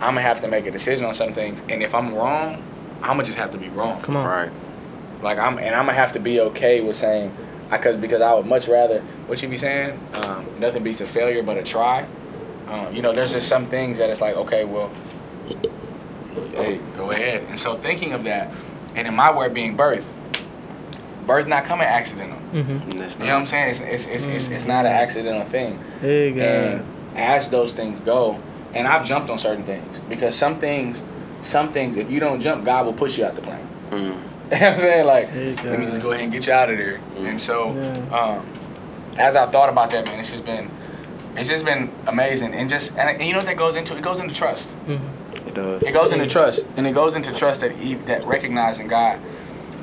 I'm 0.00 0.10
gonna 0.14 0.20
have 0.22 0.40
to 0.42 0.48
make 0.48 0.66
a 0.66 0.70
decision 0.70 1.06
on 1.06 1.14
some 1.14 1.32
things, 1.32 1.62
and 1.70 1.82
if 1.82 1.94
I'm 1.94 2.14
wrong, 2.14 2.62
I'm 3.00 3.16
gonna 3.16 3.24
just 3.24 3.38
have 3.38 3.50
to 3.52 3.58
be 3.58 3.68
wrong. 3.68 4.02
Come 4.02 4.16
on. 4.16 4.26
Right. 4.26 4.50
Like 5.22 5.38
I'm 5.38 5.56
and 5.58 5.74
I'm 5.74 5.86
gonna 5.86 5.94
have 5.94 6.12
to 6.12 6.18
be 6.20 6.40
okay 6.40 6.80
with 6.82 6.96
saying, 6.96 7.34
I 7.74 7.78
cause 7.78 7.96
because 7.96 8.22
I 8.22 8.32
would 8.32 8.46
much 8.46 8.68
rather 8.68 9.00
what 9.26 9.42
you 9.42 9.48
be 9.48 9.56
saying. 9.56 9.98
Um, 10.12 10.48
nothing 10.60 10.84
beats 10.84 11.00
a 11.00 11.08
failure 11.08 11.42
but 11.42 11.56
a 11.56 11.62
try. 11.64 12.06
Um, 12.68 12.94
you 12.94 13.02
know, 13.02 13.12
there's 13.12 13.32
just 13.32 13.48
some 13.48 13.68
things 13.68 13.98
that 13.98 14.10
it's 14.10 14.20
like, 14.20 14.36
okay, 14.36 14.64
well, 14.64 14.92
hey, 16.52 16.78
go 16.96 17.10
ahead. 17.10 17.42
And 17.48 17.58
so 17.58 17.76
thinking 17.76 18.12
of 18.12 18.24
that, 18.24 18.52
and 18.94 19.08
in 19.08 19.14
my 19.14 19.36
word 19.36 19.54
being 19.54 19.76
birth, 19.76 20.08
birth 21.26 21.48
not 21.48 21.64
coming 21.64 21.86
accidental. 21.86 22.38
Mm-hmm. 22.52 23.22
You 23.22 23.26
know 23.26 23.34
what 23.34 23.40
I'm 23.40 23.46
saying? 23.46 23.70
It's 23.70 23.80
it's 23.80 24.06
it's, 24.06 24.24
it's, 24.24 24.48
it's 24.50 24.66
not 24.66 24.86
an 24.86 24.92
accidental 24.92 25.44
thing. 25.46 25.82
Hey, 26.00 26.30
God. 26.30 26.42
And 26.42 26.86
as 27.16 27.50
those 27.50 27.72
things 27.72 27.98
go, 27.98 28.40
and 28.72 28.86
I've 28.86 29.04
jumped 29.04 29.30
on 29.30 29.38
certain 29.40 29.64
things 29.64 30.04
because 30.08 30.36
some 30.36 30.60
things, 30.60 31.02
some 31.42 31.72
things, 31.72 31.96
if 31.96 32.08
you 32.08 32.20
don't 32.20 32.38
jump, 32.40 32.64
God 32.64 32.86
will 32.86 32.92
push 32.92 33.18
you 33.18 33.24
out 33.24 33.34
the 33.34 33.42
plane. 33.42 33.68
Mm. 33.90 34.22
You 34.52 34.60
know 34.60 34.66
what 34.66 34.72
I'm 34.74 34.78
saying? 34.78 35.06
Like, 35.06 35.26
let 35.64 35.78
me 35.78 35.86
just 35.86 36.02
go 36.02 36.10
ahead 36.12 36.24
and 36.24 36.32
get 36.32 36.46
you 36.46 36.52
out 36.52 36.70
of 36.70 36.76
there. 36.76 36.98
Mm. 37.16 37.26
And 37.30 37.40
so, 37.40 37.72
Yeah. 37.74 38.18
um, 38.18 38.46
as 39.18 39.36
I 39.36 39.46
thought 39.50 39.68
about 39.68 39.90
that, 39.90 40.04
man, 40.04 40.20
it's 40.20 40.30
just 40.32 40.44
been, 40.44 40.70
it's 41.36 41.48
just 41.48 41.64
been 41.64 41.90
amazing. 42.06 42.52
And 42.54 42.68
just, 42.68 42.90
and, 42.96 43.08
and 43.08 43.22
you 43.24 43.32
know 43.32 43.38
what 43.38 43.46
that 43.46 43.56
goes 43.56 43.74
into? 43.76 43.96
It 43.96 44.02
goes 44.02 44.18
into 44.20 44.34
trust. 44.34 44.74
Mhm. 44.86 45.00
It 45.46 45.54
does. 45.54 45.82
It 45.84 45.92
goes 45.92 46.12
into 46.12 46.26
trust, 46.26 46.64
and 46.76 46.86
it 46.86 46.92
goes 46.92 47.14
into 47.16 47.32
trust 47.32 47.60
that 47.62 47.72
e- 47.80 47.94
that 48.06 48.24
recognizing 48.26 48.88
God, 48.88 49.18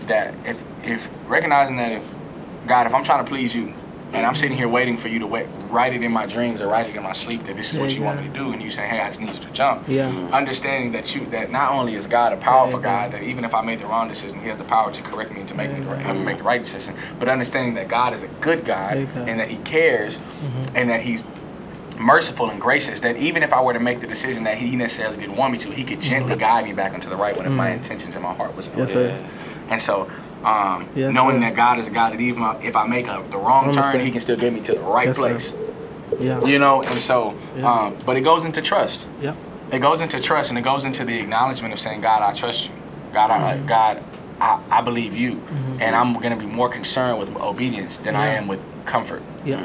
that 0.07 0.33
if 0.45 0.57
if 0.83 1.07
recognizing 1.27 1.77
that 1.77 1.91
if 1.91 2.03
God, 2.67 2.87
if 2.87 2.93
I'm 2.93 3.03
trying 3.03 3.23
to 3.23 3.29
please 3.29 3.53
you, 3.55 3.73
and 4.13 4.25
I'm 4.25 4.35
sitting 4.35 4.57
here 4.57 4.67
waiting 4.67 4.97
for 4.97 5.07
you 5.07 5.19
to 5.19 5.27
wait, 5.27 5.45
write 5.71 5.93
it 5.93 6.03
in 6.03 6.11
my 6.11 6.25
dreams 6.25 6.61
or 6.61 6.67
write 6.67 6.89
it 6.89 6.95
in 6.95 7.03
my 7.03 7.13
sleep 7.13 7.45
that 7.45 7.55
this 7.55 7.73
is 7.73 7.79
what 7.79 7.95
you 7.95 8.03
want 8.03 8.21
me 8.21 8.27
to 8.27 8.33
do, 8.33 8.51
and 8.51 8.61
you 8.61 8.69
say, 8.69 8.85
hey, 8.87 8.99
I 8.99 9.07
just 9.07 9.19
need 9.21 9.33
you 9.33 9.39
to 9.39 9.49
jump. 9.51 9.87
Yeah. 9.87 10.09
Understanding 10.31 10.91
that 10.91 11.15
you 11.15 11.25
that 11.27 11.51
not 11.51 11.71
only 11.71 11.95
is 11.95 12.07
God 12.07 12.33
a 12.33 12.37
powerful. 12.37 12.79
God, 12.79 13.11
that 13.11 13.23
even 13.23 13.45
if 13.45 13.53
I 13.53 13.61
made 13.61 13.79
the 13.79 13.85
wrong 13.85 14.07
decision, 14.07 14.39
He 14.41 14.47
has 14.49 14.57
the 14.57 14.63
power 14.63 14.91
to 14.91 15.01
correct 15.03 15.31
me 15.31 15.39
and 15.41 15.47
to 15.49 15.55
make 15.55 15.71
me 15.71 15.79
the 15.81 15.85
right, 15.87 16.15
make 16.15 16.37
the 16.37 16.43
right 16.43 16.63
decision. 16.63 16.95
But 17.19 17.29
understanding 17.29 17.75
that 17.75 17.87
God 17.87 18.13
is 18.13 18.23
a 18.23 18.27
good 18.27 18.65
God 18.65 18.93
Good 19.13 19.27
and 19.29 19.39
that 19.39 19.49
He 19.49 19.57
cares 19.57 20.15
Mhm. 20.17 20.71
and 20.75 20.89
that 20.89 21.01
He's 21.01 21.23
merciful 21.99 22.49
and 22.49 22.59
gracious. 22.59 22.99
That 23.01 23.17
even 23.17 23.43
if 23.43 23.53
I 23.53 23.61
were 23.61 23.73
to 23.73 23.79
make 23.79 24.01
the 24.01 24.07
decision 24.07 24.43
that 24.45 24.57
He 24.57 24.75
necessarily 24.75 25.17
didn't 25.17 25.35
want 25.37 25.53
me 25.53 25.59
to, 25.59 25.71
He 25.71 25.83
could 25.83 26.01
gently 26.01 26.35
guide 26.35 26.65
me 26.65 26.73
back 26.73 26.93
into 26.93 27.09
the 27.09 27.15
right 27.15 27.35
one 27.37 27.45
if 27.45 27.51
my 27.51 27.69
Mhm. 27.69 27.73
intentions 27.75 28.15
and 28.15 28.23
my 28.23 28.33
heart 28.33 28.55
was 28.57 28.67
in 28.67 28.77
Yes. 28.77 29.21
And 29.69 29.81
so, 29.81 30.07
um, 30.43 30.87
Yes, 30.95 31.13
knowing 31.13 31.37
sir. 31.37 31.41
that 31.41 31.55
God 31.55 31.79
is 31.79 31.87
a 31.87 31.89
God 31.89 32.13
that 32.13 32.19
even 32.19 32.43
if 32.63 32.75
I 32.75 32.87
make 32.87 33.07
a, 33.07 33.23
the 33.29 33.37
wrong 33.37 33.65
turn, 33.65 33.69
Understand. 33.77 34.03
He 34.03 34.11
can 34.11 34.21
still 34.21 34.37
get 34.37 34.53
me 34.53 34.61
to 34.61 34.73
the 34.73 34.79
right 34.81 35.07
Yes, 35.07 35.17
sir. 35.17 35.21
place. 35.21 35.53
Yeah. 36.19 36.43
You 36.43 36.59
know, 36.59 36.81
and 36.83 37.01
so, 37.01 37.35
Yeah. 37.57 37.71
um, 37.71 37.97
but 38.05 38.17
it 38.17 38.21
goes 38.21 38.45
into 38.45 38.61
trust. 38.61 39.07
Yeah. 39.21 39.33
It 39.71 39.79
goes 39.79 40.01
into 40.01 40.19
trust, 40.19 40.49
and 40.49 40.57
it 40.59 40.63
goes 40.63 40.83
into 40.85 41.05
the 41.05 41.17
acknowledgement 41.19 41.73
of 41.73 41.79
saying, 41.79 42.01
God, 42.01 42.21
I 42.21 42.33
trust 42.33 42.65
you. 42.65 42.71
God, 43.13 43.31
I, 43.31 43.57
Mhm. 43.57 43.65
God, 43.67 44.03
I, 44.39 44.59
I 44.69 44.81
believe 44.81 45.15
you, 45.15 45.31
Mhm. 45.33 45.81
and 45.81 45.95
I'm 45.95 46.13
going 46.13 46.31
to 46.31 46.35
be 46.35 46.45
more 46.45 46.67
concerned 46.69 47.19
with 47.19 47.29
obedience 47.37 47.97
than 47.99 48.15
I 48.15 48.27
am 48.29 48.47
with 48.47 48.59
comfort. 48.85 49.21
Yeah. 49.45 49.61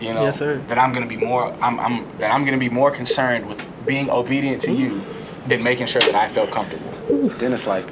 You 0.00 0.12
know, 0.12 0.22
Yes, 0.22 0.38
sir. 0.38 0.60
that 0.68 0.78
I'm 0.78 0.92
going 0.92 1.08
to 1.08 1.08
be 1.08 1.16
more, 1.24 1.54
I'm, 1.62 1.78
I'm 1.80 2.04
that 2.18 2.30
I'm 2.32 2.44
going 2.44 2.58
to 2.58 2.58
be 2.58 2.68
more 2.68 2.90
concerned 2.90 3.46
with 3.46 3.62
being 3.86 4.10
obedient 4.10 4.60
to 4.62 4.72
you 4.72 5.00
than 5.46 5.62
making 5.62 5.86
sure 5.86 6.00
that 6.02 6.14
I 6.14 6.28
felt 6.28 6.50
comfortable. 6.50 6.92
Then 7.38 7.52
it's 7.52 7.66
like, 7.66 7.86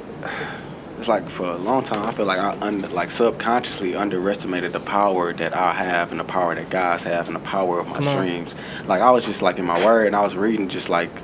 it's 1.03 1.09
like 1.09 1.27
for 1.27 1.45
a 1.51 1.57
long 1.57 1.83
time, 1.83 2.05
I 2.07 2.11
feel 2.11 2.25
like 2.25 2.39
I 2.39 2.57
un, 2.61 2.83
like 2.93 3.11
subconsciously 3.11 3.93
underestimated 3.93 4.71
the 4.71 4.79
power 4.79 5.33
that 5.33 5.53
I 5.53 5.73
have 5.73 6.11
and 6.11 6.19
the 6.19 6.23
power 6.23 6.55
that 6.55 6.69
guys 6.69 7.03
have 7.03 7.27
and 7.27 7.35
the 7.35 7.41
power 7.41 7.81
of 7.81 7.87
my 7.89 7.95
Come 7.97 8.07
on. 8.07 8.15
dreams. 8.17 8.55
Like 8.87 9.01
I 9.01 9.11
was 9.11 9.25
just 9.25 9.41
like 9.41 9.59
in 9.59 9.65
my 9.65 9.83
word 9.83 10.07
and 10.07 10.15
I 10.15 10.21
was 10.21 10.37
reading 10.37 10.69
just 10.69 10.89
like, 10.89 11.21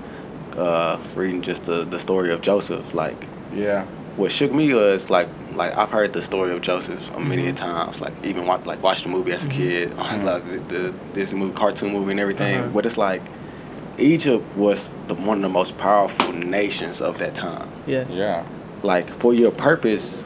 uh, 0.57 0.99
reading 1.15 1.41
just 1.41 1.63
the, 1.63 1.85
the 1.85 1.97
story 1.97 2.33
of 2.33 2.41
Joseph. 2.41 2.93
Like 2.93 3.29
Yeah. 3.53 3.85
what 4.17 4.33
shook 4.33 4.51
me 4.53 4.73
was 4.73 5.09
like, 5.09 5.29
like 5.53 5.77
I've 5.77 5.91
heard 5.91 6.11
the 6.11 6.21
story 6.21 6.51
of 6.51 6.59
Joseph 6.59 7.15
a 7.15 7.21
many 7.21 7.43
Mhm. 7.43 7.49
a 7.51 7.53
times. 7.53 8.01
Like 8.01 8.13
even 8.25 8.45
watch, 8.47 8.65
like 8.65 8.83
watched 8.83 9.03
the 9.03 9.09
movie 9.09 9.31
as 9.31 9.45
a 9.45 9.47
Mhm. 9.47 9.51
kid, 9.51 9.97
like 9.97 10.45
the, 10.45 10.59
the 10.75 10.93
this 11.13 11.33
movie, 11.33 11.53
cartoon 11.53 11.93
movie 11.93 12.11
and 12.11 12.19
everything. 12.19 12.59
Uh-huh. 12.59 12.69
But 12.73 12.85
it's 12.85 12.97
like. 12.97 13.21
Egypt 14.01 14.55
was 14.55 14.95
the, 15.09 15.13
one 15.13 15.39
of 15.39 15.41
the 15.41 15.49
most 15.49 15.77
powerful 15.77 16.31
nations 16.31 17.01
of 17.01 17.17
that 17.17 17.35
time 17.35 17.67
Yes. 17.85 18.07
Yeah. 18.11 18.45
Like 18.83 19.09
for 19.09 19.33
your 19.33 19.51
purpose 19.51 20.25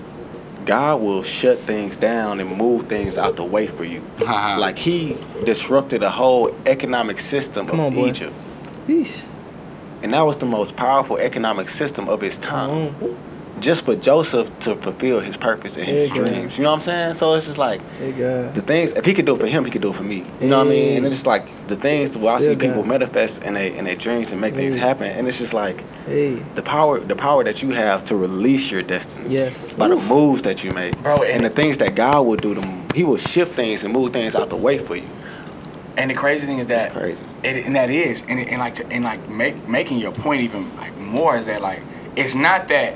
god 0.65 1.01
will 1.01 1.21
shut 1.23 1.59
things 1.61 1.97
down 1.97 2.39
and 2.39 2.57
move 2.57 2.83
things 2.87 3.17
out 3.17 3.35
the 3.35 3.43
way 3.43 3.67
for 3.67 3.83
you. 3.83 4.01
Like 4.19 4.77
he 4.77 5.17
disrupted 5.43 6.01
the 6.01 6.09
whole 6.09 6.55
economic 6.65 7.19
system 7.19 7.67
Come 7.67 7.79
of 7.81 7.85
on, 7.87 7.93
egypt. 7.97 8.33
Yeesh. 8.87 9.13
and 10.01 10.13
that 10.13 10.21
was 10.21 10.37
the 10.37 10.45
most 10.45 10.75
powerful 10.77 11.17
economic 11.17 11.67
system 11.67 12.07
of 12.07 12.21
his 12.21 12.37
time. 12.37 12.95
Come 12.95 13.09
on. 13.09 13.17
Just 13.59 13.85
for 13.85 13.95
joseph 13.95 14.57
to 14.59 14.75
fulfill 14.75 15.19
his 15.19 15.37
purpose 15.37 15.77
and 15.77 15.85
his 15.85 16.09
Yeah, 16.09 16.15
God. 16.15 16.29
dreams 16.31 16.57
you 16.57 16.63
know 16.63 16.71
what 16.71 16.75
i'm 16.75 16.79
saying 16.79 17.13
so 17.13 17.33
it's 17.35 17.45
just 17.45 17.57
like 17.59 17.81
Hey 17.97 18.11
the 18.11 18.61
things 18.65 18.93
if 18.93 19.05
he 19.05 19.13
could 19.13 19.25
do 19.25 19.35
it 19.35 19.39
for 19.39 19.47
him 19.47 19.63
he 19.63 19.71
could 19.71 19.81
do 19.81 19.89
it 19.89 19.95
for 19.95 20.03
me 20.03 20.25
you 20.41 20.47
know 20.47 20.57
what 20.59 20.67
i 20.67 20.69
mean 20.69 20.97
and 20.97 21.05
it's 21.05 21.15
just 21.15 21.27
like 21.27 21.45
the 21.67 21.75
things 21.75 22.17
where 22.17 22.33
i 22.33 22.37
see 22.37 22.45
Still 22.45 22.55
people 22.57 22.81
God. 22.81 22.87
manifest 22.87 23.43
in 23.43 23.53
their 23.53 23.71
in 23.71 23.85
their 23.85 23.95
dreams 23.95 24.31
and 24.31 24.41
make 24.41 24.55
things 24.55 24.75
happen 24.75 25.07
and 25.07 25.27
it's 25.27 25.37
just 25.37 25.53
like 25.53 25.83
Hey. 26.05 26.35
the 26.55 26.63
power 26.63 26.99
the 26.99 27.15
power 27.15 27.43
that 27.43 27.61
you 27.61 27.69
have 27.71 28.03
to 28.05 28.15
release 28.15 28.71
your 28.71 28.81
destiny 28.81 29.29
Yes. 29.29 29.73
by 29.75 29.87
the 29.87 29.95
moves 29.95 30.41
that 30.41 30.63
you 30.63 30.71
make 30.73 30.97
Bro, 31.03 31.23
and, 31.23 31.31
and- 31.31 31.45
the 31.45 31.49
things 31.49 31.77
that 31.77 31.95
God 31.95 32.25
will 32.25 32.35
do. 32.35 32.55
To, 32.55 32.61
he 32.93 33.03
will 33.03 33.17
shift 33.17 33.53
things 33.55 33.83
and 33.83 33.93
move 33.93 34.11
things 34.13 34.35
out 34.35 34.49
the 34.49 34.55
way 34.57 34.77
for 34.77 34.95
you. 34.95 35.07
And 35.97 36.09
the 36.11 36.13
crazy 36.15 36.45
thing 36.45 36.59
is 36.59 36.67
That's 36.67 36.85
that 36.85 36.93
crazy. 36.93 37.25
It, 37.43 37.65
and 37.65 37.75
that 37.75 37.89
is, 37.89 38.23
and, 38.27 38.39
and 38.39 38.59
like, 38.59 38.75
to, 38.75 38.87
and 38.91 39.03
like, 39.03 39.29
make, 39.29 39.67
making 39.67 39.99
your 39.99 40.11
point 40.11 40.41
even 40.41 40.75
like 40.75 40.95
more 40.97 41.37
is 41.37 41.45
that 41.45 41.61
like, 41.61 41.81
it's 42.15 42.35
not 42.35 42.67
that, 42.67 42.95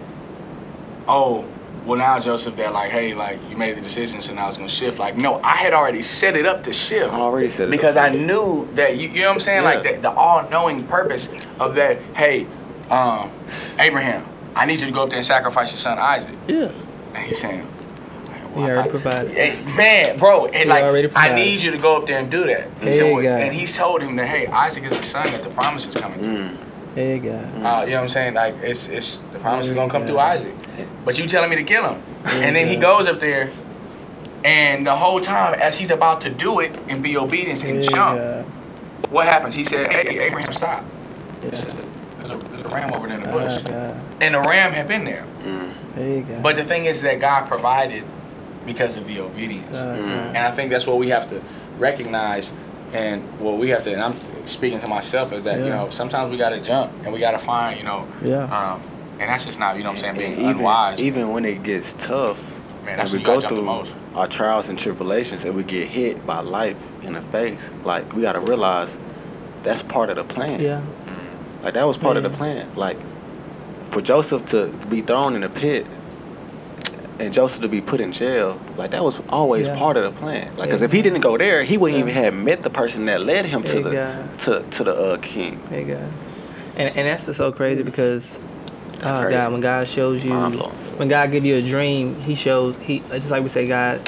oh, 1.07 1.45
well 1.85 1.97
now 1.97 2.19
Joseph, 2.19 2.55
they're 2.55 2.69
like, 2.71 2.91
hey, 2.91 3.13
like 3.13 3.39
you 3.49 3.55
made 3.57 3.77
the 3.77 3.81
decision, 3.81 4.21
so 4.21 4.33
now 4.33 4.47
it's 4.49 4.57
gonna 4.57 4.67
shift. 4.69 4.99
Like, 4.99 5.15
no, 5.17 5.39
I 5.41 5.55
had 5.55 5.73
already 5.73 6.01
set 6.01 6.35
it 6.35 6.45
up 6.45 6.63
to 6.65 6.73
shift. 6.73 7.13
I 7.13 7.19
already 7.19 7.49
set 7.49 7.69
it. 7.69 7.71
because 7.71 7.95
up 7.95 8.03
I 8.03 8.09
knew 8.09 8.67
that 8.75 8.97
you, 8.97 9.07
you 9.09 9.21
know 9.21 9.27
what 9.29 9.35
I'm 9.35 9.39
saying, 9.39 9.63
like 9.63 9.83
the, 9.83 10.01
the 10.01 10.11
all-knowing 10.11 10.85
purpose 10.87 11.29
of 11.59 11.75
that. 11.75 12.01
Hey, 12.15 12.45
um, 12.89 13.31
Abraham, 13.79 14.25
I 14.55 14.65
need 14.65 14.79
you 14.81 14.87
to 14.87 14.91
go 14.91 15.03
up 15.03 15.09
there 15.09 15.17
and 15.19 15.25
sacrifice 15.25 15.71
your 15.71 15.79
son 15.79 15.97
Isaac. 15.97 16.35
Yeah. 16.47 16.71
And 17.13 17.25
he's 17.25 17.39
saying, 17.39 17.65
He 18.55 18.63
I 18.63 18.71
already 18.71 18.89
provided. 18.89 19.31
Hey, 19.31 19.75
man, 19.75 20.19
bro, 20.19 20.47
and 20.47 20.67
like 20.69 20.83
already 20.83 21.09
I 21.15 21.33
need 21.33 21.63
you 21.63 21.71
to 21.71 21.77
go 21.77 21.95
up 21.97 22.05
there 22.07 22.19
and 22.19 22.29
do 22.29 22.43
that. 22.45 22.67
He 22.79 22.85
Hey, 22.87 22.91
said, 22.91 23.13
well, 23.13 23.23
God. 23.23 23.41
and 23.41 23.53
he's 23.55 23.71
told 23.71 24.01
him 24.01 24.15
that 24.17 24.27
hey, 24.27 24.47
Isaac 24.47 24.83
is 24.83 24.93
a 24.93 25.01
son 25.01 25.25
that 25.31 25.41
the 25.43 25.49
promise 25.51 25.87
is 25.87 25.95
coming 25.95 26.19
through. 26.19 26.33
Mm. 26.49 26.57
Hey 26.97 27.19
God. 27.19 27.33
Uh, 27.63 27.83
you 27.85 27.91
know 27.91 27.97
what 27.97 28.01
I'm 28.01 28.09
saying? 28.09 28.33
Like 28.33 28.55
it's 28.63 28.87
it's 28.87 29.17
the 29.31 29.37
promise 29.37 29.67
is 29.67 29.75
gonna 29.75 29.91
come 29.91 30.07
through 30.07 30.17
Isaac, 30.17 30.55
but 31.05 31.19
you 31.19 31.27
telling 31.27 31.51
me 31.51 31.55
to 31.57 31.63
kill 31.63 31.87
him, 31.87 32.01
and 32.25 32.55
then 32.55 32.65
he 32.65 32.75
goes 32.75 33.07
up 33.07 33.19
there, 33.19 33.51
and 34.43 34.83
the 34.83 34.95
whole 34.95 35.21
time 35.21 35.53
as 35.59 35.77
he's 35.77 35.91
about 35.91 36.21
to 36.21 36.31
do 36.31 36.59
it 36.59 36.71
and 36.89 37.03
be 37.03 37.15
obedient 37.15 37.63
and 37.63 37.83
jump, 37.83 38.19
what 39.11 39.27
happens? 39.27 39.55
He 39.55 39.63
said, 39.63 39.91
hey, 39.91 40.19
Abraham, 40.21 40.51
stop. 40.51 40.83
He 41.41 41.49
Yeah. 41.49 41.55
said, 41.55 41.73
There's 42.17 42.31
a, 42.31 42.37
there's 42.49 42.63
a 42.63 42.69
ram 42.69 42.91
over 42.93 43.07
there 43.07 43.17
in 43.17 43.23
the 43.23 43.29
Ah, 43.29 43.31
bush, 43.31 43.61
and 44.19 44.33
the 44.33 44.39
ram 44.39 44.73
had 44.73 44.87
been 44.87 45.05
there. 45.05 45.23
God. 45.95 46.41
But 46.41 46.55
the 46.55 46.63
thing 46.63 46.85
is 46.85 47.03
that 47.03 47.19
God 47.19 47.47
provided 47.47 48.05
because 48.65 48.97
of 48.97 49.05
the 49.05 49.19
obedience. 49.19 49.77
God. 49.77 49.99
And 49.99 50.37
I 50.37 50.51
think 50.51 50.71
that's 50.71 50.87
what 50.87 50.97
we 50.97 51.09
have 51.09 51.29
to 51.29 51.43
recognize 51.77 52.49
and 52.93 53.21
what 53.39 53.57
we 53.57 53.69
have 53.69 53.83
to, 53.83 53.91
and 53.93 54.01
I'm 54.01 54.17
speaking 54.47 54.79
to 54.79 54.87
myself, 54.87 55.33
is 55.33 55.43
that, 55.43 55.59
you 55.59 55.69
know, 55.69 55.89
sometimes 55.89 56.31
we 56.31 56.37
got 56.37 56.49
to 56.49 56.61
jump 56.61 56.91
and 57.03 57.11
we 57.13 57.19
got 57.19 57.31
to 57.31 57.39
find, 57.39 57.77
you 57.77 57.83
know, 57.83 58.07
Yeah. 58.23 58.43
um, 58.45 58.81
and 59.19 59.29
that's 59.29 59.45
just 59.45 59.59
not, 59.59 59.77
you 59.77 59.83
know 59.83 59.89
what 59.89 60.03
I'm 60.03 60.15
saying, 60.15 60.29
And 60.31 60.37
being 60.37 60.49
unwise. 60.49 60.99
even 61.01 61.31
when 61.31 61.43
it 61.45 61.63
gets 61.63 61.93
tough, 61.93 62.61
Man, 62.85 62.99
and 62.99 63.11
we 63.11 63.19
go 63.19 63.41
gotta 63.41 63.47
jump 63.47 63.49
the 63.49 63.89
through 63.91 63.95
our 64.15 64.27
trials 64.27 64.69
and 64.69 64.79
tribulations, 64.79 65.43
and 65.43 65.53
we 65.55 65.63
get 65.63 65.87
hit 65.87 66.25
by 66.25 66.39
life 66.39 66.77
in 67.03 67.13
the 67.13 67.21
face, 67.21 67.73
like 67.83 68.13
we 68.13 68.21
gotta 68.21 68.39
realize 68.39 68.99
that's 69.63 69.83
part 69.83 70.09
of 70.09 70.15
the 70.15 70.23
plan. 70.23 70.61
Yeah. 70.61 70.81
Like 71.63 71.73
that 71.73 71.85
was 71.85 71.97
part 71.97 72.15
of 72.17 72.23
the 72.23 72.29
plan. 72.29 72.71
Like 72.75 72.97
for 73.85 74.01
Joseph 74.01 74.45
to 74.45 74.67
be 74.89 75.01
thrown 75.01 75.35
in 75.35 75.43
a 75.43 75.49
pit 75.49 75.85
and 77.19 77.33
Joseph 77.33 77.61
to 77.63 77.69
be 77.69 77.81
put 77.81 77.99
in 77.99 78.11
jail, 78.11 78.61
like 78.75 78.91
that 78.91 79.03
was 79.03 79.21
always 79.29 79.67
Yeah. 79.67 79.75
part 79.75 79.97
of 79.97 80.03
the 80.03 80.11
plan. 80.11 80.51
Like, 80.57 80.69
cause 80.69 80.81
if 80.81 80.91
he 80.91 81.01
didn't 81.01 81.21
go 81.21 81.37
there, 81.37 81.63
he 81.63 81.77
wouldn't 81.77 81.97
Yeah. 81.97 82.05
even 82.11 82.23
have 82.23 82.33
met 82.33 82.61
the 82.61 82.69
person 82.69 83.05
that 83.05 83.21
led 83.21 83.45
him 83.45 83.63
to 83.63 83.73
Hey, 83.77 83.81
the 83.81 83.91
God. 83.91 84.39
to 84.39 84.63
to 84.69 84.83
the 84.83 84.95
uh, 84.95 85.17
king. 85.17 85.59
Hey 85.69 85.83
God. 85.83 86.11
And 86.75 86.95
and 86.95 87.07
that's 87.07 87.25
just 87.25 87.37
so 87.37 87.51
crazy 87.51 87.83
because 87.83 88.37
That's 88.99 89.11
oh 89.11 89.21
crazy. 89.21 89.37
God, 89.37 89.51
when 89.51 89.61
God 89.61 89.87
shows 89.87 90.23
you 90.23 90.31
when 90.97 91.07
God 91.07 91.31
give 91.31 91.45
you 91.45 91.55
a 91.55 91.61
dream, 91.61 92.15
he 92.21 92.35
shows 92.35 92.77
he 92.77 92.99
just 93.11 93.31
like 93.31 93.43
we 93.43 93.49
say 93.49 93.67
God 93.67 94.01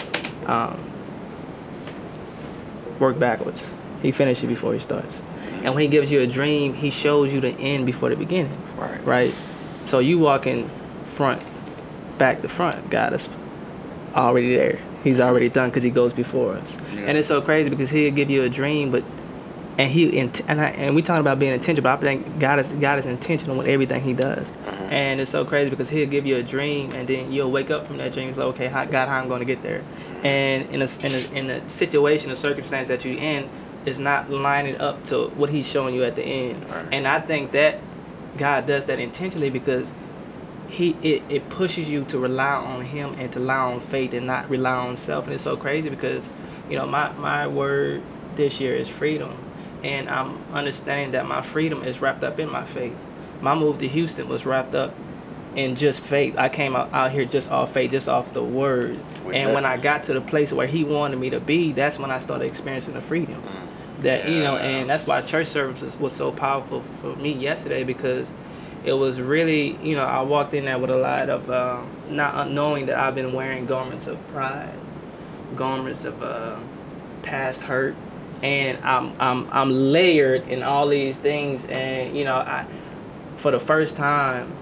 um 0.45 0.77
work 2.99 3.17
backwards. 3.17 3.63
He 4.01 4.11
finishes 4.11 4.47
before 4.47 4.73
he 4.73 4.79
starts. 4.79 5.19
And 5.63 5.73
when 5.73 5.81
he 5.81 5.87
gives 5.89 6.11
you 6.11 6.21
a 6.21 6.27
dream, 6.27 6.73
he 6.73 6.89
shows 6.89 7.33
you 7.33 7.41
the 7.41 7.49
end 7.59 7.85
before 7.85 8.09
the 8.09 8.15
beginning. 8.15 8.57
Right. 8.77 9.05
Right? 9.05 9.35
So 9.85 9.99
you 9.99 10.19
walking 10.19 10.69
front, 11.15 11.41
back 12.19 12.41
to 12.43 12.49
front. 12.49 12.89
God 12.91 13.13
is 13.13 13.27
already 14.15 14.55
there. 14.55 14.79
He's 15.03 15.19
already 15.19 15.49
done 15.49 15.69
because 15.69 15.81
he 15.83 15.89
goes 15.89 16.13
before 16.13 16.55
us. 16.55 16.77
Yeah. 16.93 17.01
And 17.01 17.17
it's 17.17 17.27
so 17.27 17.41
crazy 17.41 17.69
because 17.69 17.89
he'll 17.89 18.13
give 18.13 18.29
you 18.29 18.43
a 18.43 18.49
dream, 18.49 18.91
but 18.91 19.03
and 19.79 19.89
he 19.89 20.19
and 20.19 20.41
I, 20.49 20.65
and 20.71 20.93
we 20.93 21.01
talking 21.01 21.21
about 21.21 21.39
being 21.39 21.53
intentional, 21.53 21.83
but 21.83 21.93
I 21.97 22.01
think 22.01 22.37
God 22.37 22.59
is 22.59 22.73
God 22.73 22.99
is 22.99 23.05
intentional 23.05 23.57
with 23.57 23.67
everything 23.67 24.01
He 24.01 24.11
does, 24.13 24.49
uh-huh. 24.67 24.83
and 24.91 25.21
it's 25.21 25.31
so 25.31 25.45
crazy 25.45 25.69
because 25.69 25.87
He'll 25.87 26.09
give 26.09 26.25
you 26.25 26.35
a 26.35 26.43
dream, 26.43 26.91
and 26.91 27.07
then 27.07 27.31
you'll 27.31 27.49
wake 27.49 27.71
up 27.71 27.87
from 27.87 27.95
that 27.97 28.11
dream. 28.11 28.27
It's 28.27 28.37
like, 28.37 28.47
okay, 28.47 28.67
how, 28.67 28.83
God, 28.83 29.07
how 29.07 29.15
I'm 29.15 29.29
going 29.29 29.39
to 29.39 29.45
get 29.45 29.63
there, 29.63 29.81
and 30.21 30.69
in 30.69 30.81
a, 30.81 30.87
in 31.05 31.13
a 31.13 31.33
in 31.33 31.49
a 31.49 31.69
situation, 31.69 32.29
a 32.29 32.35
circumstance 32.35 32.89
that 32.89 33.05
you're 33.05 33.17
in, 33.17 33.49
is 33.85 33.99
not 34.01 34.29
lining 34.29 34.75
up 34.81 35.01
to 35.05 35.27
what 35.29 35.49
He's 35.49 35.65
showing 35.65 35.95
you 35.95 36.03
at 36.03 36.17
the 36.17 36.23
end, 36.23 36.57
Right. 36.69 36.85
and 36.91 37.07
I 37.07 37.21
think 37.21 37.51
that 37.53 37.79
God 38.37 38.65
does 38.65 38.83
that 38.87 38.99
intentionally 38.99 39.49
because 39.49 39.93
he 40.69 40.91
it, 41.01 41.23
it 41.29 41.49
pushes 41.49 41.89
you 41.89 42.05
to 42.05 42.19
rely 42.19 42.53
on 42.53 42.81
him 42.81 43.15
and 43.17 43.31
to 43.33 43.39
rely 43.39 43.57
on 43.57 43.79
faith 43.81 44.13
and 44.13 44.27
not 44.27 44.49
rely 44.49 44.71
on 44.71 44.97
self. 44.97 45.25
And 45.25 45.33
it's 45.33 45.43
so 45.43 45.57
crazy 45.57 45.89
because 45.89 46.31
you 46.69 46.77
know 46.77 46.85
my 46.85 47.11
my 47.13 47.47
word 47.47 48.03
this 48.35 48.59
year 48.59 48.75
is 48.75 48.87
freedom. 48.87 49.35
And 49.83 50.09
i'm 50.09 50.37
understanding 50.53 51.11
that 51.11 51.25
my 51.25 51.41
freedom 51.41 51.83
is 51.83 52.01
wrapped 52.01 52.23
up 52.23 52.39
in 52.39 52.49
my 52.49 52.63
faith. 52.63 52.95
My 53.41 53.55
move 53.55 53.79
to 53.79 53.87
houston 53.87 54.29
was 54.29 54.45
wrapped 54.45 54.75
up 54.75 54.93
in 55.55 55.75
just 55.75 56.01
faith. 56.01 56.37
I 56.37 56.49
came 56.49 56.75
out, 56.75 56.93
out 56.93 57.11
here 57.11 57.25
just 57.25 57.49
off 57.49 57.73
faith 57.73 57.91
just 57.91 58.07
off 58.07 58.31
the 58.33 58.43
word. 58.43 58.99
With 59.25 59.35
and 59.35 59.53
when 59.53 59.65
i 59.65 59.77
got 59.77 60.03
to 60.03 60.13
the 60.13 60.21
place 60.21 60.53
where 60.53 60.67
he 60.67 60.83
wanted 60.83 61.17
me 61.17 61.31
to 61.31 61.39
be 61.39 61.71
that's 61.71 61.97
when 61.97 62.11
i 62.11 62.19
started 62.19 62.45
experiencing 62.45 62.93
the 62.93 63.01
freedom. 63.01 63.41
That 64.03 64.29
you 64.29 64.43
know 64.43 64.57
and 64.57 64.87
that's 64.87 65.07
why 65.07 65.21
church 65.21 65.47
services 65.47 65.97
was 65.97 66.13
so 66.13 66.31
powerful 66.31 66.81
for 67.01 67.15
me 67.15 67.33
yesterday 67.33 67.83
because 67.83 68.31
it 68.85 68.93
was 68.93 69.21
really 69.21 69.75
you 69.85 69.95
know 69.95 70.05
i 70.05 70.21
walked 70.21 70.53
in 70.53 70.65
there 70.65 70.79
with 70.79 70.89
a 70.89 70.97
lot 70.97 71.29
of 71.29 71.49
um, 71.49 71.89
not 72.09 72.49
knowing 72.49 72.85
that 72.87 72.97
i've 72.97 73.15
been 73.15 73.33
wearing 73.33 73.65
garments 73.65 74.07
of 74.07 74.17
pride 74.29 74.77
garments 75.55 76.05
of 76.05 76.21
uh, 76.21 76.57
past 77.23 77.61
hurt, 77.61 77.95
and 78.41 78.77
I'm 78.83 79.13
I'm 79.19 79.47
I'm 79.51 79.71
layered 79.71 80.47
in 80.47 80.63
all 80.63 80.87
these 80.87 81.17
things, 81.17 81.65
and 81.65 82.15
you 82.15 82.23
know 82.23 82.35
I, 82.35 82.65
for 83.37 83.51
the 83.51 83.59
first 83.59 83.95
time, 83.95 84.53